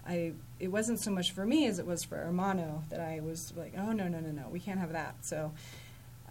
I, 0.05 0.34
it 0.59 0.70
wasn't 0.70 0.99
so 0.99 1.11
much 1.11 1.32
for 1.32 1.45
me 1.45 1.68
as 1.68 1.80
it 1.80 1.86
was 1.86 2.03
for 2.03 2.18
Hermano 2.18 2.84
that 2.89 2.99
I 2.99 3.20
was 3.22 3.53
like, 3.55 3.74
oh, 3.78 3.91
no, 3.91 4.07
no, 4.07 4.20
no, 4.20 4.32
no, 4.32 4.47
we 4.49 4.59
can't 4.59 4.80
have 4.80 4.91
that. 4.93 5.15
So 5.22 5.53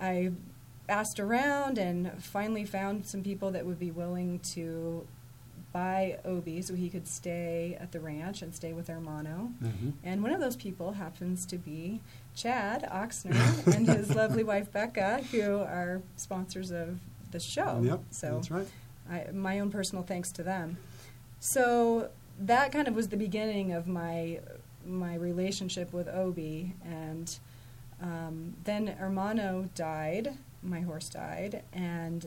I 0.01 0.32
asked 0.89 1.18
around 1.20 1.78
and 1.78 2.22
finally 2.22 2.64
found 2.64 3.07
some 3.07 3.22
people 3.22 3.51
that 3.53 3.66
would 3.66 3.78
be 3.78 3.91
willing 3.91 4.39
to 4.41 5.07
buy 5.72 6.18
Obi 6.24 6.62
so 6.62 6.74
he 6.74 6.89
could 6.89 7.07
stay 7.07 7.76
at 7.78 7.93
the 7.93 8.01
ranch 8.01 8.41
and 8.41 8.55
stay 8.55 8.72
with 8.72 8.89
Hermano. 8.89 9.53
Mhm. 9.62 9.93
And 10.05 10.22
one 10.22 10.32
of 10.32 10.41
those 10.41 10.57
people 10.57 10.93
happens 10.93 11.45
to 11.47 11.59
be 11.59 12.01
Chad 12.34 12.82
Oxner 12.91 13.34
and 13.74 13.87
his 13.89 14.14
lovely 14.14 14.43
wife 14.45 14.72
Becca, 14.72 15.22
who 15.32 15.59
are 15.59 16.01
sponsors 16.16 16.70
of 16.70 16.99
the 17.30 17.41
show. 17.41 17.82
Yep, 17.84 18.01
So 18.11 18.34
that's 18.37 18.51
right. 18.51 18.68
I, 19.11 19.26
my 19.32 19.61
own 19.61 19.70
personal 19.70 20.03
thanks 20.03 20.32
to 20.32 20.43
them. 20.43 20.78
So 21.41 22.11
that 22.39 22.72
kind 22.72 22.89
of 22.89 22.95
was 22.95 23.09
the 23.09 23.16
beginning 23.16 23.72
of 23.72 23.87
my 23.87 24.41
my 24.87 25.16
relationship 25.16 25.93
with 25.93 26.07
Obi, 26.09 26.72
and 26.84 27.39
um, 28.01 28.55
then 28.64 28.87
Hermano 28.87 29.68
died. 29.74 30.39
My 30.63 30.81
horse 30.81 31.09
died, 31.09 31.63
and 31.73 32.27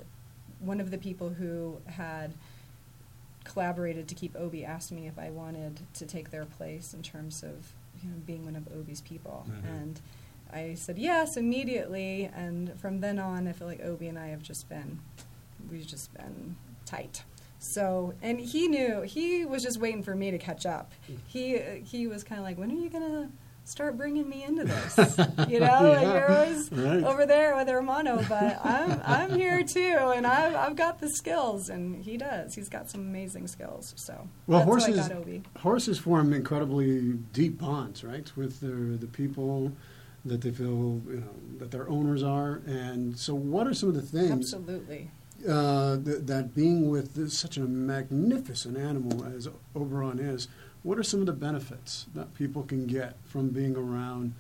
one 0.59 0.79
of 0.79 0.91
the 0.91 0.97
people 0.97 1.29
who 1.29 1.79
had 1.87 2.33
collaborated 3.43 4.07
to 4.07 4.15
keep 4.15 4.35
Obi 4.35 4.63
asked 4.63 4.91
me 4.91 5.07
if 5.07 5.17
I 5.17 5.29
wanted 5.29 5.79
to 5.95 6.05
take 6.05 6.29
their 6.31 6.45
place 6.45 6.93
in 6.93 7.01
terms 7.01 7.43
of 7.43 7.73
you 8.03 8.09
know, 8.09 8.17
being 8.25 8.45
one 8.45 8.55
of 8.55 8.67
Obi's 8.73 9.01
people, 9.01 9.45
Mhm. 9.49 9.65
and 9.81 10.01
I 10.51 10.73
said 10.75 10.97
yes 10.97 11.35
immediately. 11.37 12.25
And 12.33 12.79
from 12.79 13.01
then 13.01 13.19
on, 13.19 13.47
I 13.47 13.51
feel 13.53 13.67
like 13.67 13.81
Obi 13.81 14.07
and 14.07 14.17
I 14.17 14.27
have 14.27 14.41
just 14.41 14.69
been 14.69 14.99
we've 15.69 15.85
just 15.85 16.13
been 16.13 16.55
tight. 16.85 17.23
So, 17.59 18.13
and 18.21 18.39
he 18.39 18.67
knew 18.69 19.01
he 19.01 19.43
was 19.43 19.61
just 19.63 19.79
waiting 19.79 20.01
for 20.01 20.15
me 20.15 20.31
to 20.31 20.37
catch 20.37 20.65
up. 20.65 20.93
He 21.27 21.57
he 21.83 22.07
was 22.07 22.23
kind 22.23 22.39
of 22.39 22.45
like, 22.45 22.57
when 22.57 22.71
are 22.71 22.75
you 22.75 22.89
gonna 22.89 23.29
start 23.69 23.97
bringing 23.97 24.27
me 24.27 24.43
into 24.43 24.63
this? 24.65 24.97
You 25.49 25.59
know, 25.61 25.93
like 25.95 26.01
you're 26.07 26.31
always 26.31 26.71
right. 26.71 27.03
over 27.03 27.25
there 27.25 27.55
with 27.55 27.67
Hermano, 27.67 28.23
but 28.27 28.63
I'm 28.65 29.01
I'm 29.05 29.31
here 29.35 29.63
too, 29.63 29.97
and 30.15 30.27
I've 30.27 30.55
I've 30.55 30.75
got 30.75 30.99
the 30.99 31.09
skills, 31.09 31.69
and 31.69 32.03
he 32.03 32.17
does. 32.17 32.53
He's 32.55 32.69
got 32.69 32.89
some 32.89 33.01
amazing 33.01 33.47
skills. 33.47 33.93
So 33.97 34.27
Well, 34.47 34.63
horses 34.63 34.97
why 34.97 35.05
I 35.05 35.07
got 35.09 35.17
Obi. 35.17 35.43
horses 35.59 35.97
form 35.99 36.33
incredibly 36.33 37.13
deep 37.33 37.57
bonds, 37.59 38.03
right, 38.03 38.31
with 38.35 38.59
the 38.59 38.97
the 38.97 39.07
people 39.07 39.71
that 40.25 40.41
they 40.41 40.51
feel 40.51 41.01
you 41.07 41.23
know 41.25 41.57
that 41.59 41.71
their 41.71 41.89
owners 41.89 42.21
are. 42.23 42.61
And 42.67 43.17
so, 43.17 43.33
what 43.33 43.65
are 43.67 43.73
some 43.73 43.89
of 43.89 43.95
the 43.95 44.01
things 44.01 44.31
Absolutely. 44.31 45.09
uh, 45.47 45.95
that, 45.95 46.27
that 46.27 46.53
being 46.53 46.89
with 46.89 47.15
this, 47.15 47.39
such 47.39 47.57
a 47.57 47.61
magnificent 47.61 48.77
animal 48.77 49.23
as 49.25 49.47
Oberon 49.75 50.19
is? 50.19 50.47
What 50.83 50.97
are 50.97 51.03
some 51.03 51.19
of 51.19 51.25
the 51.25 51.33
benefits 51.33 52.05
that 52.13 52.33
people 52.35 52.63
can 52.63 52.87
get 52.87 53.15
from 53.25 53.49
being 53.49 53.75
around 53.75 54.33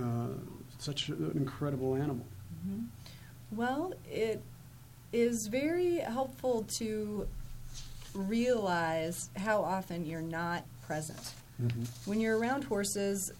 uh, 0.00 0.28
such 0.78 1.08
an 1.08 1.32
incredible 1.34 1.94
animal? 1.94 2.26
Mhm. 2.66 2.86
Well, 3.52 3.94
it 4.10 4.42
is 5.12 5.46
very 5.46 5.96
helpful 5.98 6.64
to 6.64 7.26
realize 8.14 9.30
how 9.36 9.62
often 9.62 10.04
you're 10.06 10.20
not 10.22 10.64
present. 10.82 11.34
When 12.04 12.20
you're 12.20 12.38
around 12.38 12.64
horses, 12.64 13.32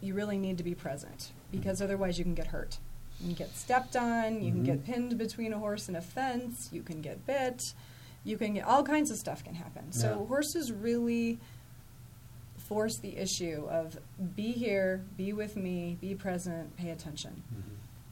you 0.00 0.14
really 0.14 0.38
need 0.38 0.58
to 0.58 0.64
be 0.64 0.74
present 0.74 1.30
because 1.52 1.80
otherwise 1.80 2.18
you 2.18 2.24
can 2.24 2.34
get 2.34 2.48
hurt. 2.48 2.78
You 3.20 3.26
can 3.26 3.34
get 3.34 3.54
stepped 3.56 3.94
on, 3.96 4.42
you 4.42 4.50
can 4.50 4.62
Mhm. 4.62 4.64
get 4.64 4.84
pinned 4.84 5.16
between 5.18 5.52
a 5.52 5.58
horse 5.58 5.86
and 5.86 5.96
a 5.96 6.00
fence, 6.00 6.68
you 6.72 6.82
can 6.82 7.00
get 7.00 7.24
bit, 7.26 7.74
you 8.24 8.36
can 8.36 8.54
get 8.54 8.64
all 8.64 8.82
kinds 8.82 9.10
of 9.12 9.18
stuff 9.18 9.44
can 9.44 9.54
happen. 9.54 9.92
So 9.92 10.24
horses 10.26 10.72
really 10.72 11.38
force 12.70 12.98
the 12.98 13.16
issue 13.16 13.66
of 13.68 13.98
be 14.36 14.52
here, 14.52 15.04
be 15.16 15.32
with 15.32 15.56
me, 15.56 15.98
be 16.00 16.14
present, 16.14 16.76
pay 16.76 16.90
attention. 16.90 17.42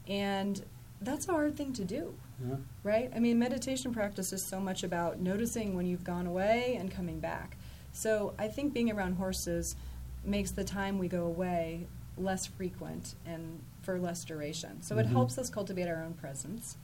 And 0.09 0.61
that's 1.01 1.29
a 1.29 1.31
hard 1.33 1.57
thing 1.57 1.73
to 1.75 1.85
do, 1.85 2.13
Yeah. 2.45 2.57
right? 2.83 3.09
I 3.15 3.21
mean, 3.21 3.39
meditation 3.39 3.93
practice 3.95 4.33
is 4.33 4.45
so 4.45 4.59
much 4.59 4.83
about 4.83 5.21
noticing 5.21 5.77
when 5.77 5.87
you've 5.87 6.03
gone 6.03 6.27
away 6.27 6.75
and 6.75 6.91
coming 6.91 7.21
back. 7.21 7.57
So 7.93 8.35
I 8.37 8.49
think 8.49 8.75
being 8.75 8.91
around 8.91 9.13
horses 9.15 9.77
makes 10.25 10.51
the 10.51 10.65
time 10.65 10.99
we 10.99 11.07
go 11.07 11.25
away 11.25 11.87
less 12.17 12.47
frequent 12.47 13.15
and 13.25 13.61
for 13.83 13.97
less 14.01 14.25
duration. 14.25 14.83
So 14.83 14.99
it 14.99 15.07
Mhm. 15.07 15.11
helps 15.13 15.39
us 15.39 15.49
cultivate 15.51 15.87
our 15.87 16.03
own 16.03 16.15
presence. 16.15 16.77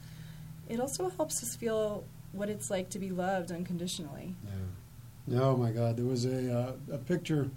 It 0.68 0.78
also 0.78 1.08
helps 1.10 1.42
us 1.42 1.56
feel 1.56 2.04
what 2.30 2.48
it's 2.48 2.70
like 2.70 2.88
to 2.90 3.00
be 3.00 3.10
loved 3.10 3.50
unconditionally. 3.50 4.36
Yeah. 4.44 4.50
Oh 5.32 5.56
my 5.56 5.70
God! 5.70 5.96
There 5.96 6.04
was 6.04 6.26
a 6.26 6.58
uh, 6.58 6.72
a 6.92 6.98
picture 6.98 7.50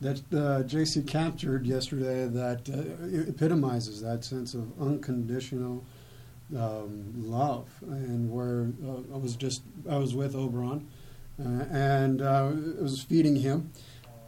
that 0.00 0.20
uh, 0.34 0.62
Jacey 0.64 1.02
captured 1.02 1.66
yesterday 1.66 2.26
that 2.26 2.68
uh, 2.68 3.30
epitomizes 3.30 4.02
that 4.02 4.24
sense 4.24 4.52
of 4.52 4.70
unconditional 4.80 5.84
um, 6.54 7.12
love, 7.16 7.68
and 7.82 8.30
where 8.30 8.68
uh, 8.86 9.14
I 9.14 9.18
was 9.18 9.34
just 9.36 9.62
I 9.88 9.96
was 9.96 10.14
with 10.14 10.34
Oberon, 10.34 10.86
uh, 11.40 11.64
and 11.70 12.20
uh, 12.20 12.52
I 12.78 12.82
was 12.82 13.02
feeding 13.02 13.36
him. 13.36 13.72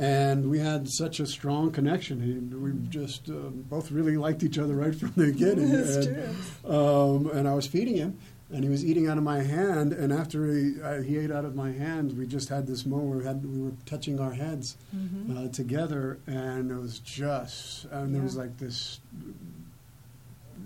And 0.01 0.49
we 0.49 0.61
had 0.61 0.89
such 0.89 1.19
a 1.19 1.27
strong 1.27 1.73
connection. 1.73 2.21
He, 2.23 2.35
we 2.57 2.71
just 2.89 3.27
both 3.69 3.91
really 3.91 4.17
liked 4.17 4.45
each 4.45 4.57
other 4.57 4.77
right 4.77 4.95
from 4.95 5.13
the 5.17 5.33
beginning. 5.33 5.73
That's 5.73 6.07
and, 6.07 6.37
true. 6.63 6.73
um, 6.73 7.31
and 7.37 7.49
I 7.49 7.55
was 7.55 7.67
feeding 7.67 7.97
him, 7.97 8.17
and 8.51 8.65
he 8.65 8.71
was 8.71 8.85
eating 8.85 9.07
out 9.09 9.19
of 9.19 9.25
my 9.25 9.43
hand. 9.43 9.93
And 9.93 10.13
after 10.13 10.51
he, 10.53 10.81
uh, 10.81 11.03
he 11.03 11.19
ate 11.19 11.31
out 11.31 11.45
of 11.45 11.55
my 11.55 11.71
hand, 11.73 12.17
we 12.17 12.27
just 12.27 12.49
had 12.49 12.67
this 12.67 12.87
moment 12.87 13.09
where 13.11 13.19
we, 13.19 13.25
had, 13.25 13.45
we 13.45 13.61
were 13.63 13.73
touching 13.85 14.19
our 14.21 14.33
heads 14.33 14.77
Mhm. 14.97 15.37
uh, 15.37 15.49
together, 15.53 16.19
and 16.27 16.71
it 16.71 16.77
was 16.77 16.99
just, 17.01 17.85
and 17.87 18.15
there 18.15 18.23
was 18.23 18.37
like 18.37 18.57
this 18.59 19.01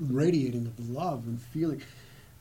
radiating 0.00 0.66
of 0.66 0.90
love 0.90 1.26
and 1.26 1.40
feeling. 1.40 1.82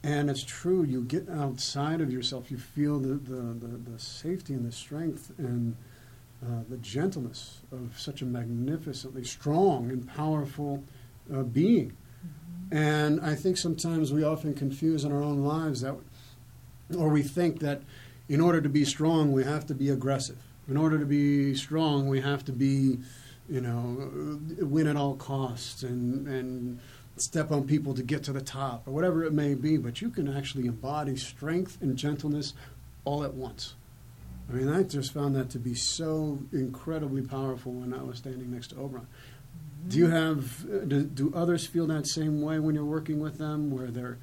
And 0.04 0.30
it's 0.30 0.44
true, 0.44 0.84
you 0.84 1.04
get 1.04 1.30
outside 1.30 2.02
of 2.02 2.12
yourself, 2.12 2.50
you 2.50 2.58
feel 2.58 3.00
the, 3.00 3.16
the, 3.16 3.42
the, 3.68 3.92
the 3.92 4.00
safety 4.00 4.54
and 4.54 4.66
the 4.66 4.72
strength 4.72 5.32
and 5.38 5.76
uh, 6.44 6.62
the 6.70 6.78
gentleness 6.78 7.60
of 7.72 8.00
such 8.00 8.22
a 8.24 8.26
magnificently 8.26 9.24
strong 9.24 9.92
and 9.92 10.08
powerful 10.08 10.84
uh, 11.32 11.44
being. 11.44 11.94
And 12.72 13.20
I 13.20 13.36
think 13.36 13.58
sometimes 13.58 14.14
we 14.14 14.24
often 14.24 14.54
confuse 14.54 15.04
in 15.04 15.12
our 15.12 15.22
own 15.22 15.44
lives 15.44 15.82
that, 15.82 15.96
or 16.98 17.10
we 17.10 17.22
think 17.22 17.60
that 17.60 17.82
in 18.30 18.40
order 18.40 18.62
to 18.62 18.70
be 18.70 18.86
strong, 18.86 19.34
we 19.34 19.44
have 19.44 19.66
to 19.68 19.76
be 19.76 19.90
aggressive. 19.90 20.38
In 20.70 20.78
order 20.78 20.98
to 20.98 21.06
be 21.06 21.54
strong, 21.54 22.08
we 22.08 22.22
have 22.22 22.46
to 22.46 22.54
be, 22.54 23.00
you 23.50 23.60
know, 23.60 24.40
win 24.60 24.88
at 24.88 24.96
all 24.96 25.16
costs 25.16 25.84
and, 25.84 26.26
and 26.28 26.80
step 27.18 27.52
on 27.52 27.68
people 27.68 27.94
to 27.94 28.04
get 28.04 28.24
to 28.24 28.32
the 28.32 28.42
top 28.42 28.88
or 28.88 28.92
whatever 28.92 29.26
it 29.26 29.34
may 29.34 29.54
be. 29.54 29.76
But 29.76 30.02
you 30.02 30.10
can 30.10 30.34
actually 30.34 30.68
embody 30.68 31.18
strength 31.18 31.78
and 31.82 31.98
gentleness 31.98 32.54
all 33.04 33.26
at 33.26 33.34
once. 33.34 33.74
I 34.50 34.54
mean, 34.54 34.70
I 34.70 34.84
just 34.84 35.14
found 35.14 35.36
that 35.36 35.50
to 35.52 35.60
be 35.60 35.76
so 35.76 36.40
incredibly 36.52 37.22
powerful 37.22 37.74
when 37.74 37.94
I 37.94 38.04
was 38.04 38.18
standing 38.18 38.52
next 38.52 38.68
to 38.68 38.78
Oberon. 38.78 39.08
Do 39.88 39.98
you 39.98 40.08
have? 40.08 40.66
uh, 40.66 40.86
Do, 40.86 41.04
do 41.04 41.32
others 41.36 41.66
feel 41.66 41.88
that 41.88 42.08
same 42.08 42.42
way 42.42 42.60
when 42.60 42.76
you're 42.76 42.86
working 42.86 43.20
with 43.20 43.38
them, 43.38 43.72
where 43.72 43.88
they're? 43.88 44.18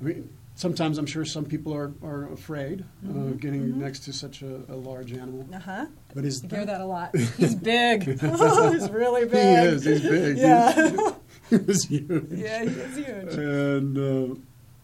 I 0.00 0.04
mean, 0.04 0.28
sometimes 0.54 0.98
I'm 0.98 1.06
sure 1.06 1.24
some 1.24 1.44
people 1.44 1.72
are, 1.74 1.92
are 2.02 2.32
afraid 2.32 2.80
of 3.04 3.10
Mhm, 3.14 3.40
getting 3.40 3.62
mhm. 3.62 3.74
next 3.76 4.00
to 4.00 4.12
such 4.12 4.42
a, 4.42 4.62
a 4.68 4.74
large 4.76 5.12
animal. 5.12 5.46
Uh 5.52 5.58
huh. 5.58 5.86
But 6.14 6.24
is 6.24 6.42
You 6.42 6.48
hear 6.50 6.66
that 6.66 6.80
a 6.80 6.84
lot. 6.86 7.16
He's 7.36 7.54
big. 7.54 8.04
he's 8.20 8.90
really 8.90 9.24
big. 9.26 9.32
He 9.32 9.64
is. 9.74 9.84
He's 9.84 10.00
big. 10.02 10.38
Yeah. 10.38 11.12
He's 11.50 11.84
huge. 11.84 12.26
yeah, 12.30 12.64
he 12.64 12.70
is 12.80 12.96
huge. 12.96 13.34
And 13.34 13.98
uh, 13.98 14.34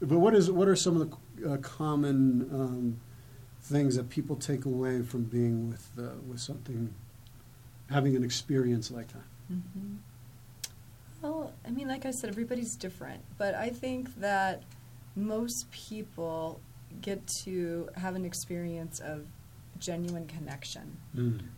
but 0.00 0.18
what 0.18 0.34
is 0.34 0.50
what 0.50 0.68
are 0.68 0.76
some 0.76 1.00
of 1.00 1.10
the 1.40 1.52
uh, 1.52 1.56
common 1.58 2.48
um, 2.52 3.00
things 3.62 3.96
that 3.96 4.08
people 4.10 4.36
take 4.36 4.64
away 4.64 5.02
from 5.02 5.24
being 5.24 5.68
with 5.70 5.88
uh, 5.98 6.12
with 6.28 6.40
something, 6.40 6.94
having 7.90 8.16
an 8.16 8.24
experience 8.24 8.90
like 8.90 9.08
that? 9.08 9.22
Mhm. 9.52 9.98
Well, 11.22 11.52
I 11.66 11.70
mean, 11.70 11.88
like 11.88 12.04
I 12.06 12.10
said, 12.10 12.28
everybody's 12.30 12.76
different, 12.76 13.22
but 13.38 13.54
I 13.54 13.70
think 13.70 14.14
that 14.20 14.62
most 15.16 15.70
people 15.70 16.60
get 17.00 17.26
to 17.44 17.88
have 17.96 18.14
an 18.14 18.24
experience 18.24 19.00
of 19.00 19.26
genuine 19.78 20.26
connection, 20.26 20.96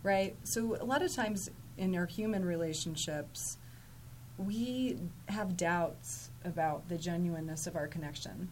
right? 0.02 0.36
So 0.44 0.76
a 0.80 0.84
lot 0.84 1.02
of 1.02 1.12
times 1.12 1.50
in 1.76 1.94
our 1.96 2.06
human 2.06 2.44
relationships, 2.44 3.58
we 4.38 4.98
have 5.28 5.56
doubts 5.56 6.30
about 6.44 6.88
the 6.88 6.96
genuineness 6.96 7.66
of 7.66 7.76
our 7.76 7.86
connection. 7.88 8.48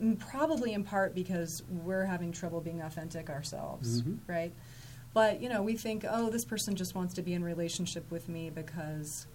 Mhm. 0.00 0.14
Mm, 0.14 0.18
Probably 0.18 0.72
in 0.72 0.84
part 0.84 1.14
because 1.14 1.62
we're 1.68 2.04
having 2.06 2.32
trouble 2.32 2.60
being 2.60 2.80
authentic 2.80 3.28
ourselves, 3.30 4.02
Mhm. 4.02 4.18
right? 4.26 4.52
But 5.14 5.42
you 5.42 5.48
know, 5.48 5.62
we 5.62 5.76
think, 5.76 6.04
oh, 6.08 6.30
this 6.30 6.44
person 6.44 6.74
just 6.74 6.94
wants 6.94 7.14
to 7.14 7.22
be 7.22 7.34
in 7.34 7.44
relationship 7.44 8.10
with 8.10 8.28
me 8.28 8.50
because 8.50 9.26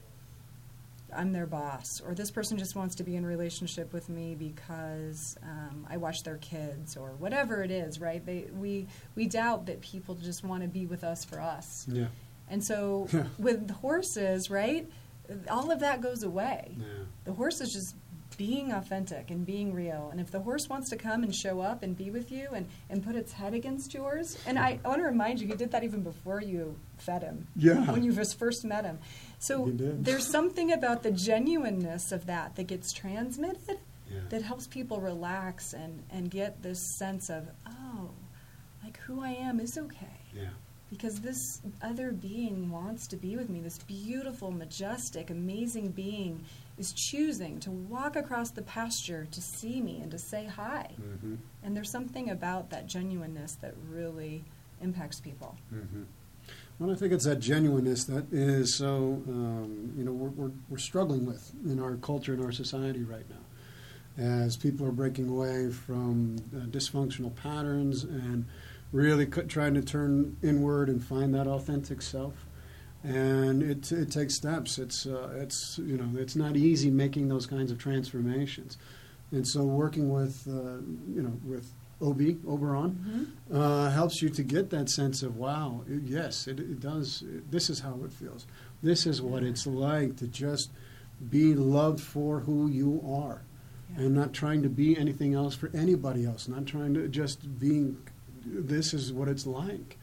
I'm 1.15 1.31
their 1.31 1.45
boss, 1.45 2.01
or 2.05 2.13
this 2.13 2.31
person 2.31 2.57
just 2.57 2.75
wants 2.75 2.95
to 2.95 3.03
be 3.03 3.15
in 3.15 3.25
relationship 3.25 3.93
with 3.93 4.09
me 4.09 4.35
because 4.35 5.37
um, 5.43 5.85
I 5.89 5.97
watch 5.97 6.23
their 6.23 6.37
kids, 6.37 6.97
or 6.97 7.11
whatever 7.19 7.63
it 7.63 7.71
is, 7.71 8.01
right? 8.01 8.25
They 8.25 8.47
we 8.53 8.87
we 9.15 9.27
doubt 9.27 9.67
that 9.67 9.81
people 9.81 10.15
just 10.15 10.43
want 10.43 10.63
to 10.63 10.67
be 10.67 10.85
with 10.85 11.03
us 11.03 11.23
for 11.23 11.39
us, 11.39 11.85
Yeah. 11.89 12.07
and 12.49 12.63
so 12.63 13.07
with 13.37 13.69
horses, 13.69 14.49
right? 14.49 14.87
All 15.49 15.71
of 15.71 15.79
that 15.81 16.01
goes 16.01 16.23
away 16.23 16.71
Yeah. 16.77 16.85
the 17.25 17.33
horses 17.33 17.71
just 17.73 17.95
being 18.37 18.71
authentic 18.71 19.31
and 19.31 19.45
being 19.45 19.73
real. 19.73 20.09
And 20.11 20.19
if 20.19 20.29
the 20.31 20.39
horse 20.41 20.69
wants 20.69 20.89
to 20.91 20.95
come 20.95 21.23
and 21.23 21.33
show 21.35 21.59
up 21.59 21.81
and 21.83 21.97
be 21.97 22.11
with 22.11 22.31
you 22.31 22.49
and, 22.53 22.67
and 22.89 23.03
put 23.03 23.15
its 23.15 23.33
head 23.33 23.53
against 23.53 23.93
yours, 23.93 24.37
and 24.45 24.59
I, 24.59 24.79
I 24.85 24.87
want 24.87 25.01
to 25.01 25.07
remind 25.07 25.39
you, 25.41 25.47
he 25.47 25.55
did 25.55 25.71
that 25.71 25.83
even 25.83 26.03
before 26.03 26.41
you 26.41 26.77
fed 26.97 27.23
him. 27.23 27.47
Yeah. 27.55 27.91
When 27.91 28.03
you 28.03 28.13
just 28.13 28.37
first 28.37 28.63
met 28.63 28.85
him. 28.85 28.99
So 29.39 29.69
there's 29.73 30.29
something 30.31 30.71
about 30.71 31.03
the 31.03 31.11
genuineness 31.11 32.11
of 32.11 32.25
that 32.27 32.55
that 32.55 32.67
gets 32.67 32.93
transmitted 32.93 33.79
Yeah. 34.11 34.19
that 34.29 34.41
helps 34.43 34.67
people 34.67 35.01
relax 35.01 35.73
and, 35.73 36.03
and 36.11 36.29
get 36.31 36.61
this 36.63 36.79
sense 36.97 37.29
of, 37.29 37.47
oh, 37.67 38.09
like 38.83 38.97
who 38.99 39.21
I 39.21 39.31
am 39.31 39.59
is 39.59 39.77
okay 39.77 40.19
Yeah. 40.33 40.49
because 40.89 41.19
this 41.21 41.61
other 41.81 42.11
being 42.11 42.69
wants 42.71 43.07
to 43.07 43.17
be 43.17 43.35
with 43.35 43.49
me. 43.49 43.59
This 43.61 43.79
beautiful, 43.79 44.51
majestic, 44.51 45.29
amazing 45.29 45.89
being 45.89 46.45
is 46.77 46.93
choosing 46.93 47.59
to 47.61 47.71
walk 47.71 48.15
across 48.15 48.51
the 48.51 48.61
pasture 48.61 49.27
to 49.31 49.41
see 49.41 49.81
me 49.81 49.99
and 50.01 50.11
to 50.11 50.19
say 50.19 50.45
hi. 50.45 50.91
Mm-hmm. 51.01 51.35
And 51.63 51.75
there's 51.75 51.91
something 51.91 52.29
about 52.29 52.69
that 52.69 52.87
genuineness 52.87 53.55
that 53.61 53.73
really 53.89 54.43
impacts 54.81 55.19
people. 55.19 55.57
Mm-hmm. 55.73 56.03
Well, 56.79 56.91
I 56.91 56.95
think 56.95 57.11
it's 57.11 57.25
that 57.25 57.39
genuineness 57.39 58.03
that 58.05 58.31
is 58.31 58.75
so, 58.75 59.21
um, 59.27 59.93
you 59.97 60.03
know, 60.03 60.11
we're, 60.11 60.29
we're, 60.29 60.51
we're 60.69 60.77
struggling 60.77 61.25
with 61.25 61.51
in 61.65 61.79
our 61.79 61.95
culture 61.95 62.33
and 62.33 62.43
our 62.43 62.51
society 62.51 63.03
right 63.03 63.25
now. 63.29 64.23
As 64.23 64.55
people 64.55 64.85
are 64.85 64.91
breaking 64.91 65.29
away 65.29 65.71
from 65.71 66.37
uh, 66.55 66.65
dysfunctional 66.67 67.35
patterns 67.35 68.03
and 68.03 68.45
really 68.91 69.25
trying 69.25 69.73
to 69.73 69.81
turn 69.81 70.37
inward 70.43 70.89
and 70.89 71.03
find 71.03 71.33
that 71.33 71.47
authentic 71.47 72.01
self. 72.01 72.45
And 73.03 73.63
it, 73.63 73.91
it 73.91 74.11
takes 74.11 74.35
steps. 74.35 74.77
It's, 74.79 75.05
uh, 75.05 75.29
it's, 75.35 75.79
you 75.79 75.97
know, 75.97 76.19
it's 76.19 76.35
not 76.35 76.57
easy 76.57 76.89
making 76.89 77.27
those 77.29 77.45
kinds 77.45 77.71
of 77.71 77.77
transformations. 77.77 78.77
And 79.31 79.47
so 79.47 79.63
working 79.63 80.09
with, 80.11 80.45
uh, 80.47 80.81
you 81.13 81.21
know, 81.21 81.33
with 81.45 81.71
Obi, 82.01 82.37
Oberon, 82.47 83.31
uh, 83.51 83.89
helps 83.91 84.21
you 84.21 84.29
to 84.29 84.43
get 84.43 84.69
that 84.69 84.87
sense 84.89 85.23
of 85.23 85.35
wow 85.37 85.81
it- 85.89 86.03
yes 86.03 86.47
it, 86.47 86.59
it 86.59 86.79
does 86.79 87.23
it, 87.23 87.49
this 87.49 87.71
is 87.71 87.79
how 87.79 87.97
it 88.05 88.11
feels 88.13 88.45
this 88.83 89.07
is 89.07 89.19
what 89.19 89.41
it's 89.41 89.65
like 89.65 90.15
to 90.17 90.27
just 90.27 90.69
be 91.31 91.55
loved 91.55 91.99
for 91.99 92.41
who 92.41 92.67
you 92.67 93.01
are 93.09 93.41
Yeah. 93.95 94.05
and 94.05 94.13
not 94.13 94.31
trying 94.31 94.61
to 94.61 94.69
be 94.69 94.95
anything 94.95 95.33
else 95.33 95.55
for 95.55 95.71
anybody 95.73 96.23
else 96.23 96.47
not 96.47 96.67
trying 96.67 96.93
to 96.93 97.07
just 97.07 97.57
being 97.59 97.97
this 98.45 98.93
is 98.93 99.11
what 99.11 99.27
it's 99.27 99.47
like 99.47 99.97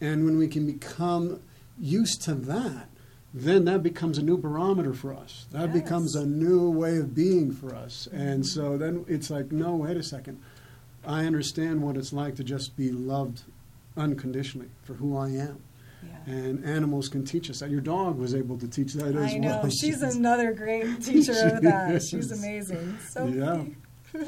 and 0.00 0.24
when 0.24 0.38
we 0.38 0.48
can 0.48 0.66
become 0.66 1.40
used 1.80 2.22
to 2.22 2.34
that 2.34 2.88
then 3.34 3.64
that 3.66 3.82
becomes 3.82 4.16
a 4.18 4.22
new 4.22 4.36
barometer 4.38 4.92
for 4.94 5.12
us 5.14 5.46
that 5.52 5.68
Yes. 5.72 5.82
becomes 5.82 6.14
a 6.14 6.24
new 6.26 6.70
way 6.70 6.96
of 6.96 7.14
being 7.14 7.52
for 7.52 7.74
us 7.74 8.08
and 8.12 8.44
so 8.46 8.76
then 8.78 9.04
it's 9.06 9.30
like 9.30 9.52
no 9.52 9.74
wait 9.76 9.96
a 9.96 10.02
second 10.02 10.40
I 11.06 11.24
understand 11.26 11.82
what 11.82 11.96
it's 11.96 12.12
like 12.12 12.34
to 12.36 12.44
just 12.44 12.76
be 12.76 12.90
loved 12.90 13.42
unconditionally 13.96 14.68
for 14.82 14.94
who 14.94 15.16
I 15.16 15.28
am. 15.28 15.60
Yeah. 16.02 16.32
And 16.34 16.64
animals 16.64 17.08
can 17.08 17.24
teach 17.24 17.48
us 17.50 17.60
that. 17.60 17.70
Your 17.70 17.80
dog 17.80 18.18
was 18.18 18.34
able 18.34 18.58
to 18.58 18.68
teach 18.68 18.92
that 18.94 19.14
as 19.16 19.32
I 19.32 19.38
know. 19.38 19.60
well. 19.62 19.70
She's 19.70 20.02
another 20.16 20.52
great 20.52 21.00
teacher 21.02 21.32
of 21.54 21.62
that. 21.62 22.02
She's 22.02 22.30
amazing. 22.32 22.98
So 23.08 23.26
Yeah. 23.26 23.64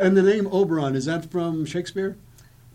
and 0.00 0.16
the 0.16 0.22
name 0.22 0.46
Oberon, 0.50 0.94
is 0.94 1.04
that 1.06 1.30
from 1.30 1.64
Shakespeare? 1.66 2.16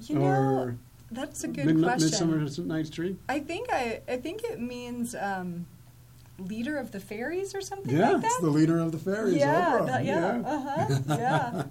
You 0.01 0.15
know, 0.19 0.21
or 0.25 0.77
that's 1.11 1.43
a 1.43 1.47
good 1.47 1.65
Midni- 1.67 1.83
question. 1.83 2.29
Midsummer 2.39 2.65
Night's 2.67 2.89
Dream? 2.89 3.19
I 3.29 3.39
think 3.39 3.69
I, 3.71 4.01
I 4.07 4.17
think 4.17 4.43
it 4.43 4.59
means 4.59 5.15
um, 5.15 5.65
leader 6.39 6.77
of 6.77 6.91
the 6.91 6.99
fairies 6.99 7.55
or 7.55 7.61
something 7.61 7.95
Yeah, 7.95 8.11
like 8.11 8.21
that. 8.21 8.27
it's 8.27 8.39
the 8.41 8.49
leader 8.49 8.79
of 8.79 8.91
the 8.91 8.99
fairies, 8.99 9.35
yeah, 9.35 9.81
that- 9.85 10.05
yeah, 10.05 10.41
uh-huh, 10.45 10.99
yeah. 11.09 11.63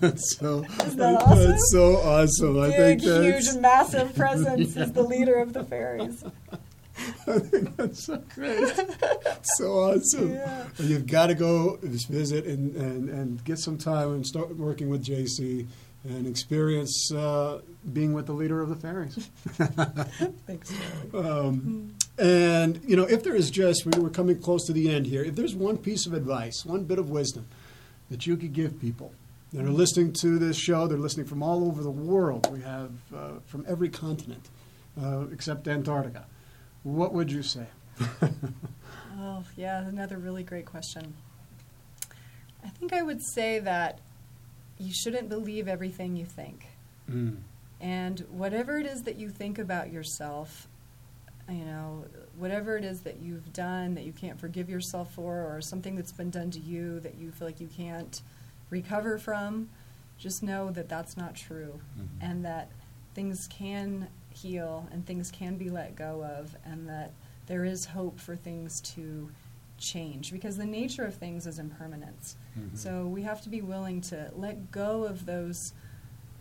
That's 0.00 0.36
so, 0.38 0.64
Isn't 0.64 0.96
that 0.96 1.20
awesome? 1.22 1.50
That's 1.50 1.70
so 1.72 1.96
awesome. 1.96 2.58
I 2.60 2.70
think 2.70 3.02
that's, 3.02 3.46
huge, 3.52 3.60
massive 3.60 4.14
presence 4.16 4.74
is 4.76 4.92
the 4.92 5.02
leader 5.02 5.34
of 5.34 5.52
the 5.52 5.64
fairies. 5.64 6.24
I 7.26 7.38
think 7.40 7.76
that's 7.76 8.06
so 8.06 8.22
great. 8.34 8.72
so 9.42 9.64
awesome. 9.72 10.32
Yeah. 10.34 10.64
You've 10.78 11.06
got 11.06 11.26
to 11.26 11.34
go 11.34 11.78
visit 11.82 12.46
and, 12.46 12.74
and, 12.76 13.08
and 13.10 13.44
get 13.44 13.58
some 13.58 13.76
time 13.76 14.12
and 14.14 14.26
start 14.26 14.56
working 14.56 14.88
with 14.88 15.02
Jacey 15.02 15.66
and 16.04 16.26
experience 16.26 17.10
uh, 17.12 17.60
being 17.92 18.12
with 18.12 18.26
the 18.26 18.32
leader 18.32 18.60
of 18.60 18.68
the 18.68 18.76
fairies. 18.76 19.30
Thanks, 20.46 20.72
Um, 21.14 21.94
and, 22.18 22.80
you 22.86 22.94
know, 22.96 23.04
if 23.04 23.22
there 23.24 23.34
is 23.34 23.50
just, 23.50 23.86
we- 23.86 23.98
we're 23.98 24.10
coming 24.10 24.38
close 24.38 24.64
to 24.66 24.72
the 24.72 24.90
end 24.90 25.06
here, 25.06 25.24
if 25.24 25.34
there's 25.34 25.54
one 25.54 25.78
piece 25.78 26.06
of 26.06 26.12
advice, 26.12 26.64
one 26.64 26.84
bit 26.84 26.98
of 26.98 27.08
wisdom 27.10 27.46
that 28.10 28.26
you 28.26 28.36
could 28.36 28.52
give 28.52 28.78
people 28.80 29.12
that 29.52 29.64
are 29.64 29.70
listening 29.70 30.12
to 30.12 30.38
this 30.38 30.56
show, 30.58 30.86
they're 30.86 30.98
listening 30.98 31.26
from 31.26 31.42
all 31.42 31.64
over 31.64 31.82
the 31.82 31.90
world. 31.90 32.52
We 32.52 32.60
have 32.62 32.90
uh, 33.14 33.28
from 33.46 33.64
every 33.66 33.88
continent 33.88 34.48
uh, 35.00 35.24
except 35.32 35.66
Antarctica. 35.68 36.26
What 36.82 37.12
would 37.14 37.32
you 37.32 37.42
say? 37.42 37.66
Oh, 39.16 39.44
yeah, 39.56 39.86
another 39.86 40.18
really 40.18 40.42
great 40.42 40.66
question. 40.66 41.14
I 42.64 42.68
think 42.68 42.92
I 42.92 43.00
would 43.00 43.22
say 43.22 43.60
that 43.60 44.00
you 44.78 44.92
shouldn't 44.92 45.28
believe 45.28 45.68
everything 45.68 46.16
you 46.16 46.24
think. 46.24 46.66
Mm. 47.10 47.38
And 47.80 48.20
whatever 48.30 48.78
it 48.78 48.86
is 48.86 49.02
that 49.02 49.16
you 49.16 49.28
think 49.28 49.58
about 49.58 49.92
yourself, 49.92 50.68
you 51.48 51.64
know, 51.64 52.04
whatever 52.36 52.76
it 52.76 52.84
is 52.84 53.02
that 53.02 53.20
you've 53.20 53.52
done 53.52 53.94
that 53.94 54.04
you 54.04 54.12
can't 54.12 54.40
forgive 54.40 54.70
yourself 54.70 55.12
for, 55.12 55.54
or 55.54 55.60
something 55.60 55.94
that's 55.94 56.12
been 56.12 56.30
done 56.30 56.50
to 56.52 56.60
you 56.60 57.00
that 57.00 57.16
you 57.16 57.30
feel 57.30 57.46
like 57.46 57.60
you 57.60 57.68
can't 57.68 58.22
recover 58.70 59.18
from, 59.18 59.68
just 60.18 60.42
know 60.42 60.70
that 60.70 60.88
that's 60.88 61.16
not 61.16 61.34
true. 61.34 61.80
And 62.20 62.44
that 62.44 62.70
things 63.14 63.46
can 63.48 64.08
heal 64.30 64.88
and 64.90 65.06
things 65.06 65.30
can 65.30 65.56
be 65.56 65.68
let 65.68 65.94
go 65.94 66.24
of, 66.24 66.56
and 66.64 66.88
that 66.88 67.12
there 67.46 67.64
is 67.64 67.84
hope 67.84 68.18
for 68.18 68.34
things 68.34 68.80
to 68.80 69.30
change 69.76 70.32
because 70.32 70.56
the 70.56 70.64
nature 70.64 71.04
of 71.04 71.14
things 71.14 71.46
is 71.46 71.58
impermanence. 71.58 72.36
Mm-hmm. 72.58 72.76
So 72.76 73.06
we 73.06 73.22
have 73.22 73.42
to 73.42 73.48
be 73.48 73.60
willing 73.60 74.00
to 74.02 74.30
let 74.36 74.70
go 74.70 75.04
of 75.04 75.26
those 75.26 75.72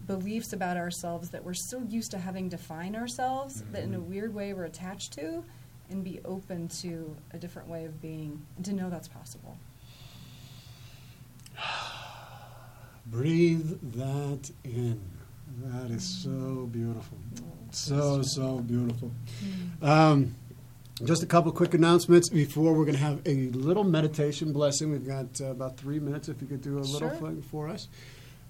beliefs 0.06 0.54
about 0.54 0.78
ourselves 0.78 1.30
that 1.30 1.44
we're 1.44 1.54
so 1.54 1.82
used 1.90 2.12
to 2.12 2.18
having 2.18 2.50
define 2.50 2.96
ourselves 2.96 3.64
that 3.72 3.84
in 3.84 3.94
a 3.94 3.98
mm-hmm. 3.98 4.10
weird 4.10 4.34
way 4.34 4.54
we're 4.54 4.66
attached 4.66 5.14
to 5.14 5.44
and 5.90 6.04
be 6.04 6.20
open 6.26 6.68
to 6.68 7.16
a 7.32 7.38
different 7.38 7.68
way 7.68 7.86
of 7.86 8.02
being 8.02 8.46
and 8.58 8.66
to 8.66 8.74
know 8.74 8.90
that's 8.90 9.08
possible. 9.08 9.58
Breathe 13.06 13.80
that 13.94 14.52
in. 14.64 15.02
That 15.62 15.92
is 15.92 16.04
mm. 16.04 16.24
so 16.24 16.66
beautiful. 16.68 17.18
Mm. 17.36 17.76
So, 17.76 18.22
so 18.22 18.60
beautiful. 18.60 19.12
Mm. 19.82 19.88
Um, 19.88 20.36
just 21.04 21.24
a 21.24 21.26
couple 21.26 21.52
quick 21.52 21.74
announcements 21.74 22.30
before 22.30 22.74
we're 22.74 22.86
going 22.86 22.98
to 22.98 23.04
have 23.04 23.20
a 23.26 23.48
little 23.50 23.84
meditation 23.84 24.54
blessing. 24.54 24.92
We've 24.92 25.08
got 25.08 25.42
uh, 25.42 25.46
about 25.46 25.78
three 25.78 26.00
minutes 26.00 26.30
if 26.30 26.40
you 26.42 26.48
could 26.48 26.62
do 26.62 26.78
a 26.78 26.82
little 26.82 27.10
Sure. 27.10 27.10
thing 27.10 27.42
for 27.42 27.68
us. 27.68 27.88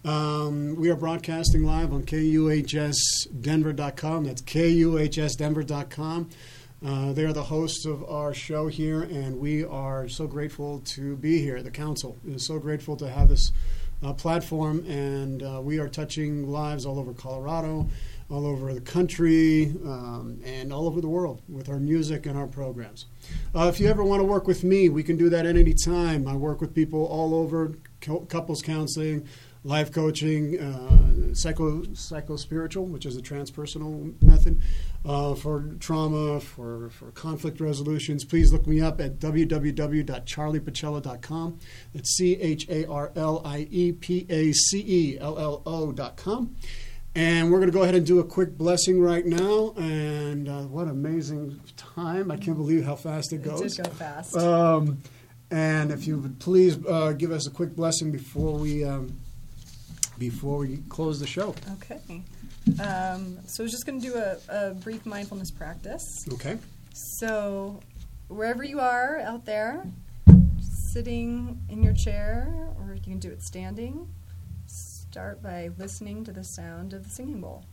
Um, 0.05 0.75
we 0.75 0.89
are 0.89 0.97
broadcasting 0.97 1.63
live 1.63 1.93
on 1.93 2.03
KUHSdenver.com. 2.03 4.25
That's 4.25 4.41
KUHSdenver.com. 4.41 6.29
Uh, 6.85 7.13
they 7.13 7.23
are 7.23 7.31
the 7.31 7.43
hosts 7.43 7.85
of 7.85 8.03
our 8.09 8.33
show 8.33 8.67
here, 8.67 9.03
and 9.03 9.39
we 9.39 9.63
are 9.63 10.09
so 10.09 10.27
grateful 10.27 10.79
to 10.79 11.15
be 11.15 11.39
here. 11.39 11.63
The 11.63 11.71
council 11.71 12.17
is 12.27 12.45
so 12.45 12.59
grateful 12.59 12.97
to 12.97 13.09
have 13.09 13.29
this 13.29 13.53
uh, 14.03 14.11
platform, 14.11 14.83
and 14.85 15.41
uh, 15.41 15.61
we 15.63 15.79
are 15.79 15.87
touching 15.87 16.49
lives 16.49 16.85
all 16.85 16.99
over 16.99 17.13
Colorado, 17.13 17.87
all 18.29 18.45
over 18.45 18.73
the 18.73 18.81
country, 18.81 19.73
um, 19.85 20.39
and 20.43 20.73
all 20.73 20.87
over 20.87 21.01
the 21.01 21.07
world 21.07 21.41
with 21.47 21.69
our 21.69 21.79
music 21.79 22.25
and 22.25 22.37
our 22.37 22.47
programs. 22.47 23.05
Uh, 23.55 23.67
if 23.67 23.79
you 23.79 23.87
ever 23.87 24.03
want 24.03 24.19
to 24.19 24.25
work 24.25 24.47
with 24.47 24.63
me, 24.63 24.89
we 24.89 25.03
can 25.03 25.17
do 25.17 25.29
that 25.29 25.45
at 25.45 25.55
any 25.55 25.73
time. 25.73 26.27
I 26.27 26.35
work 26.35 26.61
with 26.61 26.73
people 26.73 27.05
all 27.05 27.35
over, 27.35 27.73
co- 28.01 28.21
couples 28.21 28.61
counseling, 28.61 29.27
life 29.63 29.91
coaching, 29.91 30.59
uh, 30.59 31.33
psycho 31.33 32.35
spiritual, 32.35 32.85
which 32.85 33.05
is 33.05 33.15
a 33.17 33.21
transpersonal 33.21 34.13
method 34.21 34.61
uh, 35.05 35.35
for 35.35 35.75
trauma, 35.79 36.39
for 36.39 36.89
for 36.89 37.11
conflict 37.11 37.61
resolutions. 37.61 38.25
Please 38.25 38.53
look 38.53 38.67
me 38.67 38.79
up 38.81 39.01
at 39.01 39.19
www.charliepacello.com. 39.19 41.59
That's 41.93 42.15
C 42.15 42.35
H 42.35 42.69
A 42.69 42.85
R 42.87 43.11
L 43.15 43.41
I 43.45 43.67
E 43.71 43.91
P 43.93 44.25
A 44.29 44.51
C 44.51 44.83
E 44.85 45.17
L 45.19 45.39
L 45.39 45.63
O 45.65 45.91
dot 45.91 46.17
com. 46.17 46.55
And 47.15 47.51
we're 47.51 47.59
going 47.59 47.69
to 47.71 47.73
go 47.77 47.83
ahead 47.83 47.93
and 47.93 48.05
do 48.05 48.19
a 48.19 48.23
quick 48.23 48.57
blessing 48.57 48.99
right 48.99 49.25
now. 49.25 49.73
And 49.77 50.49
uh, 50.49 50.61
what 50.63 50.87
amazing 50.87 51.59
time! 51.77 52.31
I 52.31 52.37
can't 52.37 52.57
believe 52.57 52.83
how 52.85 52.95
fast 52.95 53.31
it 53.33 53.37
It 53.37 53.43
goes. 53.43 53.75
did 53.75 53.85
go 53.85 53.89
fast. 53.91 54.35
Um, 54.35 54.97
and 55.51 55.91
if 55.91 56.07
you 56.07 56.17
would 56.17 56.39
please 56.39 56.83
uh, 56.87 57.11
give 57.11 57.31
us 57.31 57.45
a 57.45 57.51
quick 57.51 57.75
blessing 57.75 58.11
before 58.11 58.57
we 58.57 58.83
um, 58.83 59.15
before 60.17 60.57
we 60.59 60.77
close 60.89 61.19
the 61.19 61.27
show. 61.27 61.53
okay. 61.73 62.23
Um, 62.81 63.37
so 63.45 63.61
I 63.61 63.65
was 63.65 63.71
just 63.71 63.85
going 63.85 63.99
to 64.01 64.07
do 64.07 64.15
a, 64.15 64.37
a 64.49 64.73
brief 64.73 65.05
mindfulness 65.05 65.51
practice. 65.51 66.25
Okay. 66.33 66.57
So, 66.93 67.79
wherever 68.29 68.63
you 68.63 68.79
are 68.79 69.19
out 69.19 69.45
there, 69.45 69.83
sitting 70.61 71.59
in 71.69 71.83
your 71.83 71.93
chair, 71.93 72.69
or 72.79 72.93
you 72.95 73.01
can 73.01 73.19
do 73.19 73.29
it 73.29 73.43
standing. 73.43 74.07
Start 75.13 75.43
by 75.43 75.69
listening 75.77 76.23
to 76.23 76.31
the 76.31 76.43
sound 76.43 76.91
of 76.91 77.03
the 77.03 77.09
singing 77.11 77.39
bowl. 77.39 77.63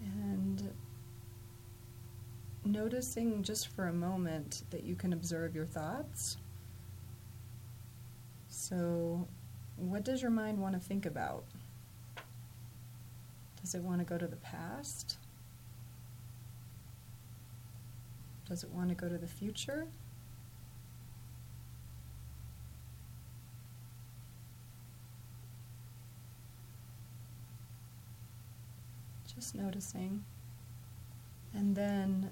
And 0.00 0.72
noticing 2.64 3.42
just 3.42 3.66
for 3.66 3.88
a 3.88 3.92
moment 3.92 4.62
that 4.70 4.84
you 4.84 4.94
can 4.94 5.12
observe 5.12 5.52
your 5.52 5.66
thoughts. 5.66 6.36
So, 8.46 9.26
what 9.78 10.04
does 10.04 10.22
your 10.22 10.30
mind 10.30 10.58
want 10.58 10.74
to 10.74 10.80
think 10.80 11.06
about? 11.06 11.44
Does 13.60 13.74
it 13.74 13.82
want 13.82 14.00
to 14.00 14.04
go 14.04 14.18
to 14.18 14.26
the 14.26 14.36
past? 14.36 15.18
Does 18.48 18.64
it 18.64 18.70
want 18.70 18.88
to 18.88 18.94
go 18.94 19.08
to 19.08 19.18
the 19.18 19.26
future? 19.26 19.86
Just 29.34 29.54
noticing. 29.54 30.24
And 31.54 31.76
then 31.76 32.30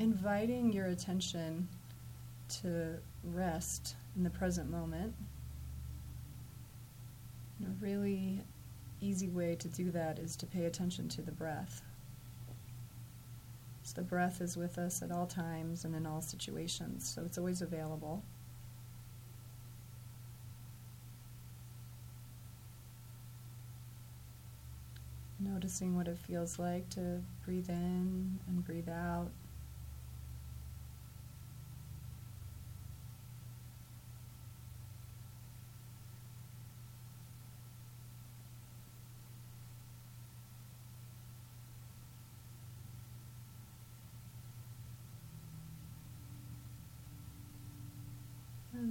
inviting 0.00 0.72
your 0.72 0.86
attention 0.86 1.68
to 2.60 2.98
rest 3.24 3.94
in 4.16 4.24
the 4.24 4.30
present 4.30 4.70
moment. 4.70 5.14
A 7.60 7.70
really 7.80 8.40
easy 9.00 9.28
way 9.28 9.54
to 9.56 9.68
do 9.68 9.90
that 9.90 10.18
is 10.18 10.36
to 10.36 10.46
pay 10.46 10.64
attention 10.64 11.08
to 11.10 11.22
the 11.22 11.32
breath. 11.32 11.82
So 13.82 13.94
the 13.96 14.02
breath 14.02 14.40
is 14.40 14.56
with 14.56 14.78
us 14.78 15.02
at 15.02 15.10
all 15.10 15.26
times 15.26 15.84
and 15.84 15.94
in 15.94 16.06
all 16.06 16.22
situations, 16.22 17.08
so 17.08 17.22
it's 17.24 17.36
always 17.38 17.62
available. 17.62 18.22
Noticing 25.40 25.96
what 25.96 26.06
it 26.06 26.18
feels 26.18 26.58
like 26.58 26.88
to 26.90 27.20
breathe 27.44 27.68
in 27.68 28.38
and 28.46 28.64
breathe 28.64 28.88
out. 28.88 29.30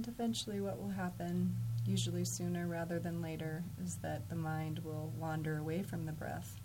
And 0.02 0.08
eventually, 0.08 0.60
what 0.60 0.82
will 0.82 0.88
happen, 0.88 1.54
usually 1.86 2.24
sooner 2.24 2.66
rather 2.66 2.98
than 2.98 3.22
later, 3.22 3.62
is 3.84 3.94
that 4.02 4.28
the 4.28 4.34
mind 4.34 4.80
will 4.80 5.12
wander 5.16 5.58
away 5.58 5.84
from 5.84 6.06
the 6.06 6.12
breath. 6.12 6.60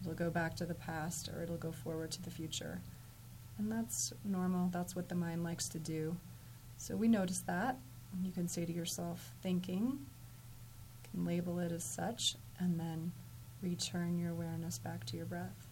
It'll 0.00 0.14
go 0.14 0.30
back 0.30 0.54
to 0.56 0.64
the 0.64 0.72
past 0.72 1.28
or 1.28 1.42
it'll 1.42 1.56
go 1.56 1.72
forward 1.72 2.12
to 2.12 2.22
the 2.22 2.30
future. 2.30 2.80
And 3.58 3.72
that's 3.72 4.12
normal, 4.24 4.68
that's 4.72 4.94
what 4.94 5.08
the 5.08 5.16
mind 5.16 5.42
likes 5.42 5.68
to 5.70 5.80
do. 5.80 6.16
So 6.76 6.94
we 6.94 7.08
notice 7.08 7.40
that. 7.48 7.78
You 8.22 8.30
can 8.30 8.46
say 8.46 8.64
to 8.64 8.72
yourself, 8.72 9.34
thinking, 9.42 9.98
you 9.98 11.10
can 11.10 11.24
label 11.24 11.58
it 11.58 11.72
as 11.72 11.82
such, 11.82 12.36
and 12.60 12.78
then 12.78 13.10
return 13.60 14.20
your 14.20 14.30
awareness 14.30 14.78
back 14.78 15.04
to 15.06 15.16
your 15.16 15.26
breath. 15.26 15.71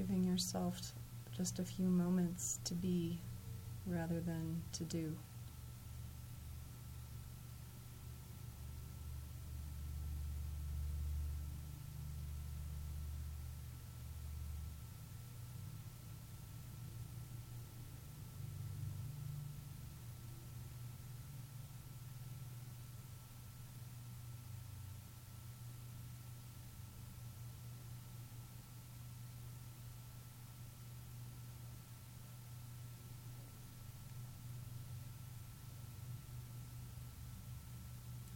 Giving 0.00 0.24
yourself 0.24 0.94
just 1.36 1.58
a 1.58 1.64
few 1.64 1.86
moments 1.86 2.58
to 2.64 2.74
be 2.74 3.18
rather 3.86 4.18
than 4.20 4.62
to 4.72 4.84
do. 4.84 5.14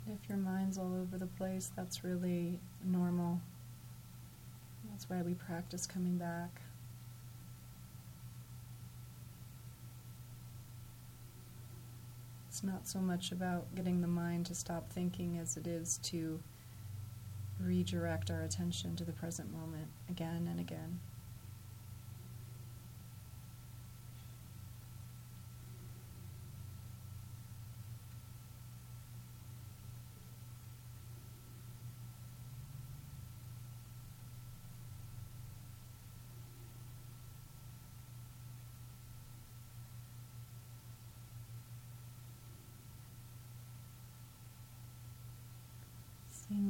If 0.06 0.23
your 0.34 0.42
mind's 0.42 0.78
all 0.78 0.92
over 1.00 1.16
the 1.16 1.26
place, 1.26 1.70
that's 1.76 2.02
really 2.02 2.58
normal. 2.84 3.40
That's 4.90 5.08
why 5.08 5.22
we 5.22 5.34
practice 5.34 5.86
coming 5.86 6.18
back. 6.18 6.60
It's 12.48 12.64
not 12.64 12.88
so 12.88 12.98
much 12.98 13.30
about 13.30 13.72
getting 13.76 14.00
the 14.00 14.08
mind 14.08 14.46
to 14.46 14.54
stop 14.54 14.90
thinking 14.90 15.38
as 15.38 15.56
it 15.56 15.68
is 15.68 15.98
to 16.04 16.40
redirect 17.60 18.28
our 18.30 18.42
attention 18.42 18.96
to 18.96 19.04
the 19.04 19.12
present 19.12 19.52
moment 19.52 19.86
again 20.10 20.48
and 20.50 20.58
again. 20.58 20.98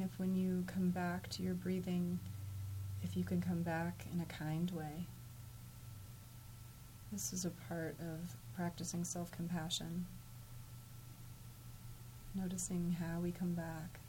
If 0.02 0.18
when 0.18 0.34
you 0.34 0.64
come 0.66 0.90
back 0.90 1.28
to 1.30 1.42
your 1.42 1.54
breathing, 1.54 2.18
if 3.02 3.16
you 3.16 3.24
can 3.24 3.40
come 3.40 3.62
back 3.62 4.06
in 4.12 4.20
a 4.20 4.24
kind 4.26 4.70
way. 4.72 5.06
This 7.12 7.32
is 7.32 7.44
a 7.44 7.50
part 7.50 7.96
of 8.00 8.36
practicing 8.56 9.04
self 9.04 9.30
compassion. 9.30 10.06
Noticing 12.34 12.92
how 12.92 13.20
we 13.20 13.32
come 13.32 13.54
back. 13.54 14.00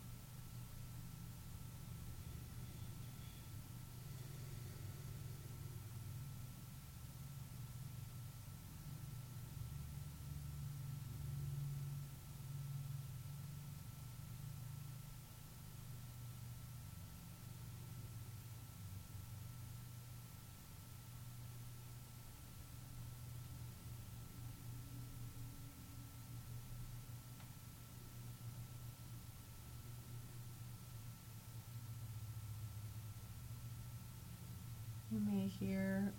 You 35.11 35.19
hear 35.47 36.11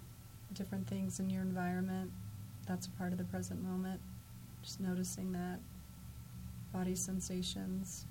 different 0.52 0.86
things 0.86 1.20
in 1.20 1.30
your 1.30 1.42
environment. 1.42 2.10
That's 2.66 2.86
a 2.86 2.90
part 2.90 3.12
of 3.12 3.18
the 3.18 3.24
present 3.24 3.62
moment. 3.62 4.00
Just 4.62 4.80
noticing 4.80 5.32
that. 5.32 5.60
Body 6.72 6.94
sensations, 6.94 8.04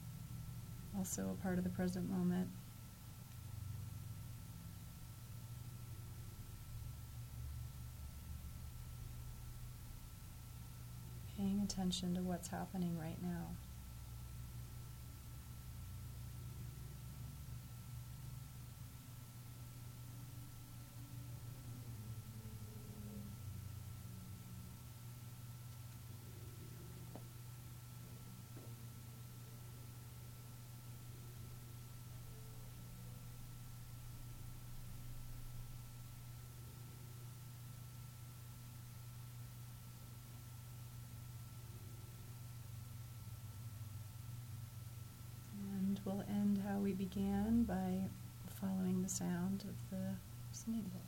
also 0.98 1.36
a 1.38 1.44
part 1.44 1.58
of 1.58 1.64
the 1.64 1.70
present 1.70 2.10
moment. 2.10 2.48
Paying 11.38 11.62
attention 11.64 12.16
to 12.16 12.22
what's 12.22 12.48
happening 12.48 12.98
right 12.98 13.22
now. 13.22 13.48
We 46.74 46.94
began 46.94 47.64
by 47.64 48.10
following 48.60 49.02
the 49.04 49.10
sound 49.10 49.64
of 49.68 49.76
the 49.92 50.16
singing 50.52 50.84
bowl. 50.92 51.02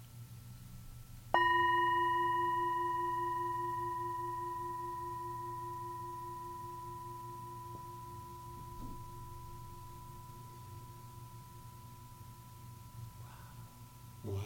Wow, 14.24 14.42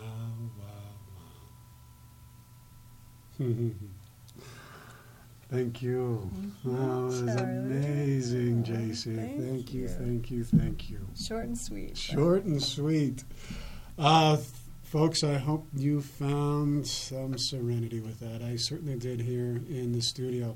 wow, 0.60 0.96
wow. 3.40 3.76
Thank 5.52 5.82
you. 5.82 6.30
You, 6.64 6.72
That 6.72 7.02
was 7.02 7.20
Charlie. 7.36 7.42
amazing, 7.58 8.64
Jacey. 8.64 9.16
Thank 9.16 9.42
Thank 9.42 9.74
you, 9.74 9.82
you. 9.82 9.88
thank 9.90 10.32
you, 10.32 10.44
thank 10.46 10.90
you. 10.90 11.00
Short 11.22 11.44
and 11.46 11.58
sweet. 11.58 11.98
Short 11.98 12.46
and 12.46 12.64
sweet. 12.64 13.24
Uh, 14.00 14.38
th- 14.38 14.48
folks, 14.84 15.24
I 15.26 15.38
hope 15.38 15.68
you 15.76 16.00
found 16.02 16.88
some 16.88 17.38
serenity 17.38 18.00
with 18.00 18.20
that. 18.22 18.42
I 18.42 18.56
certainly 18.56 18.96
did 18.98 19.20
here 19.22 19.62
in 19.70 19.92
the 19.92 20.02
studio. 20.02 20.56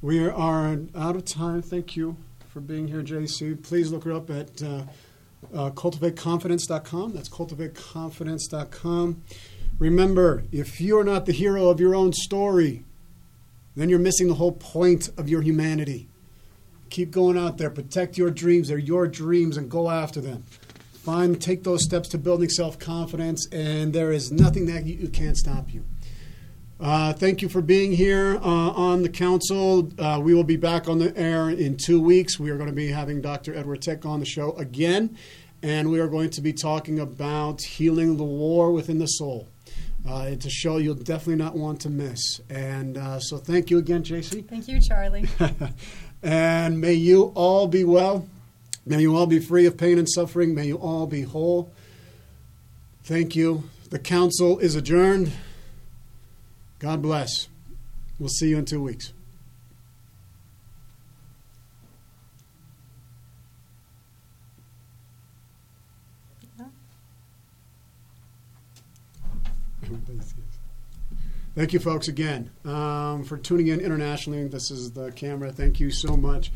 We 0.00 0.24
are 0.28 0.78
out 0.94 1.16
of 1.16 1.24
time. 1.24 1.60
Thank 1.62 1.96
you 1.96 2.16
for 2.48 2.60
being 2.60 2.86
here, 2.88 3.02
Jacey. 3.02 3.56
Please 3.56 3.90
look 3.90 4.04
her 4.04 4.12
up 4.12 4.30
at 4.30 4.62
uh, 4.62 4.82
uh, 5.52 5.70
cultivateconfidence.com. 5.70 7.12
That's 7.14 7.28
cultivateconfidence.com. 7.28 9.22
Remember, 9.78 10.44
if 10.52 10.80
you're 10.80 11.04
not 11.04 11.26
the 11.26 11.32
hero 11.32 11.68
of 11.68 11.80
your 11.80 11.94
own 11.96 12.12
story, 12.12 12.84
then 13.76 13.88
you're 13.88 13.98
missing 13.98 14.28
the 14.28 14.34
whole 14.34 14.52
point 14.52 15.08
of 15.16 15.28
your 15.28 15.42
humanity. 15.42 16.08
Keep 16.90 17.12
going 17.12 17.38
out 17.38 17.56
there, 17.56 17.70
protect 17.70 18.18
your 18.18 18.30
dreams. 18.30 18.68
They're 18.68 18.78
your 18.78 19.06
dreams, 19.06 19.56
and 19.56 19.70
go 19.70 19.90
after 19.90 20.20
them. 20.20 20.44
Find, 20.92 21.40
take 21.40 21.62
those 21.62 21.84
steps 21.84 22.08
to 22.10 22.18
building 22.18 22.48
self 22.48 22.78
confidence, 22.78 23.48
and 23.52 23.92
there 23.92 24.12
is 24.12 24.32
nothing 24.32 24.66
that 24.66 24.84
you, 24.84 25.08
can't 25.08 25.36
stop 25.36 25.72
you. 25.72 25.84
Uh, 26.80 27.12
thank 27.12 27.42
you 27.42 27.48
for 27.48 27.62
being 27.62 27.92
here 27.92 28.36
uh, 28.42 28.70
on 28.70 29.02
the 29.02 29.08
council. 29.08 29.90
Uh, 29.98 30.20
we 30.22 30.34
will 30.34 30.44
be 30.44 30.56
back 30.56 30.88
on 30.88 30.98
the 30.98 31.16
air 31.16 31.48
in 31.48 31.76
two 31.76 32.00
weeks. 32.00 32.40
We 32.40 32.50
are 32.50 32.56
going 32.56 32.68
to 32.68 32.74
be 32.74 32.88
having 32.88 33.20
Dr. 33.20 33.54
Edward 33.54 33.82
Tick 33.82 34.04
on 34.04 34.18
the 34.18 34.26
show 34.26 34.52
again, 34.54 35.16
and 35.62 35.90
we 35.90 36.00
are 36.00 36.08
going 36.08 36.30
to 36.30 36.40
be 36.40 36.52
talking 36.52 36.98
about 36.98 37.62
healing 37.62 38.16
the 38.16 38.24
war 38.24 38.72
within 38.72 38.98
the 38.98 39.06
soul. 39.06 39.48
Uh, 40.08 40.26
it's 40.28 40.46
a 40.46 40.50
show 40.50 40.78
you'll 40.78 40.94
definitely 40.94 41.36
not 41.36 41.54
want 41.56 41.80
to 41.82 41.90
miss. 41.90 42.40
And 42.48 42.96
uh, 42.96 43.20
so, 43.20 43.36
thank 43.36 43.70
you 43.70 43.78
again, 43.78 44.02
Jacey. 44.02 44.42
Thank 44.42 44.66
you, 44.66 44.80
Charlie. 44.80 45.28
and 46.22 46.80
may 46.80 46.94
you 46.94 47.32
all 47.34 47.66
be 47.66 47.84
well. 47.84 48.26
May 48.86 49.02
you 49.02 49.14
all 49.16 49.26
be 49.26 49.40
free 49.40 49.66
of 49.66 49.76
pain 49.76 49.98
and 49.98 50.08
suffering. 50.08 50.54
May 50.54 50.68
you 50.68 50.76
all 50.76 51.06
be 51.06 51.22
whole. 51.22 51.72
Thank 53.04 53.36
you. 53.36 53.64
The 53.90 53.98
council 53.98 54.58
is 54.58 54.74
adjourned. 54.74 55.32
God 56.78 57.02
bless. 57.02 57.48
We'll 58.18 58.28
see 58.28 58.48
you 58.48 58.58
in 58.58 58.64
two 58.64 58.82
weeks. 58.82 59.12
Thank 71.54 71.72
you, 71.72 71.80
folks, 71.80 72.08
again 72.08 72.50
um, 72.64 73.24
for 73.24 73.36
tuning 73.36 73.68
in 73.68 73.80
internationally. 73.80 74.46
This 74.46 74.70
is 74.70 74.92
the 74.92 75.10
camera. 75.12 75.50
Thank 75.50 75.80
you 75.80 75.90
so 75.90 76.16
much. 76.16 76.52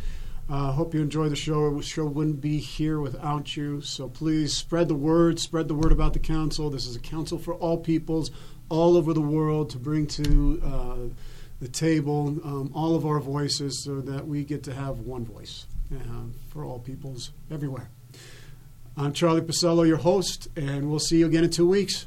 Uh, 0.49 0.73
hope 0.73 0.95
you 0.95 1.01
enjoy 1.01 1.29
the 1.29 1.37
show. 1.37 1.75
The 1.75 1.83
show 1.83 2.05
wouldn't 2.05 2.41
be 2.41 2.59
here 2.59 3.01
without 3.01 3.57
you. 3.57 3.81
So 3.81 4.09
please 4.09 4.55
spread 4.55 4.89
the 4.89 4.95
word. 4.95 5.41
Spread 5.41 5.69
the 5.69 5.75
word 5.75 5.91
about 5.91 6.13
the 6.13 6.19
council. 6.19 6.71
This 6.71 6.87
is 6.87 6.97
a 6.97 7.01
council 7.01 7.39
for 7.39 7.55
all 7.55 7.79
peoples 7.79 8.31
all 8.69 8.97
over 8.97 9.13
the 9.13 9.21
world 9.21 9.71
to 9.71 9.79
bring 9.79 10.07
to 10.07 10.63
uh, 10.65 11.15
the 11.61 11.69
table 11.69 12.29
um, 12.45 12.71
all 12.75 12.95
of 12.95 13.07
our 13.07 13.21
voices 13.21 13.83
so 13.83 14.01
that 14.01 14.27
we 14.27 14.45
get 14.45 14.63
to 14.65 14.75
have 14.75 15.01
one 15.01 15.25
voice 15.25 15.67
uh, 15.95 15.99
for 16.49 16.65
all 16.65 16.79
peoples 16.79 17.31
everywhere. 17.51 17.89
I'm 18.97 19.13
Charlie 19.13 19.41
Pacello, 19.41 19.87
your 19.87 19.97
host, 19.97 20.49
and 20.57 20.89
we'll 20.89 20.99
see 20.99 21.19
you 21.19 21.27
again 21.27 21.45
in 21.45 21.51
two 21.51 21.67
weeks. 21.67 22.07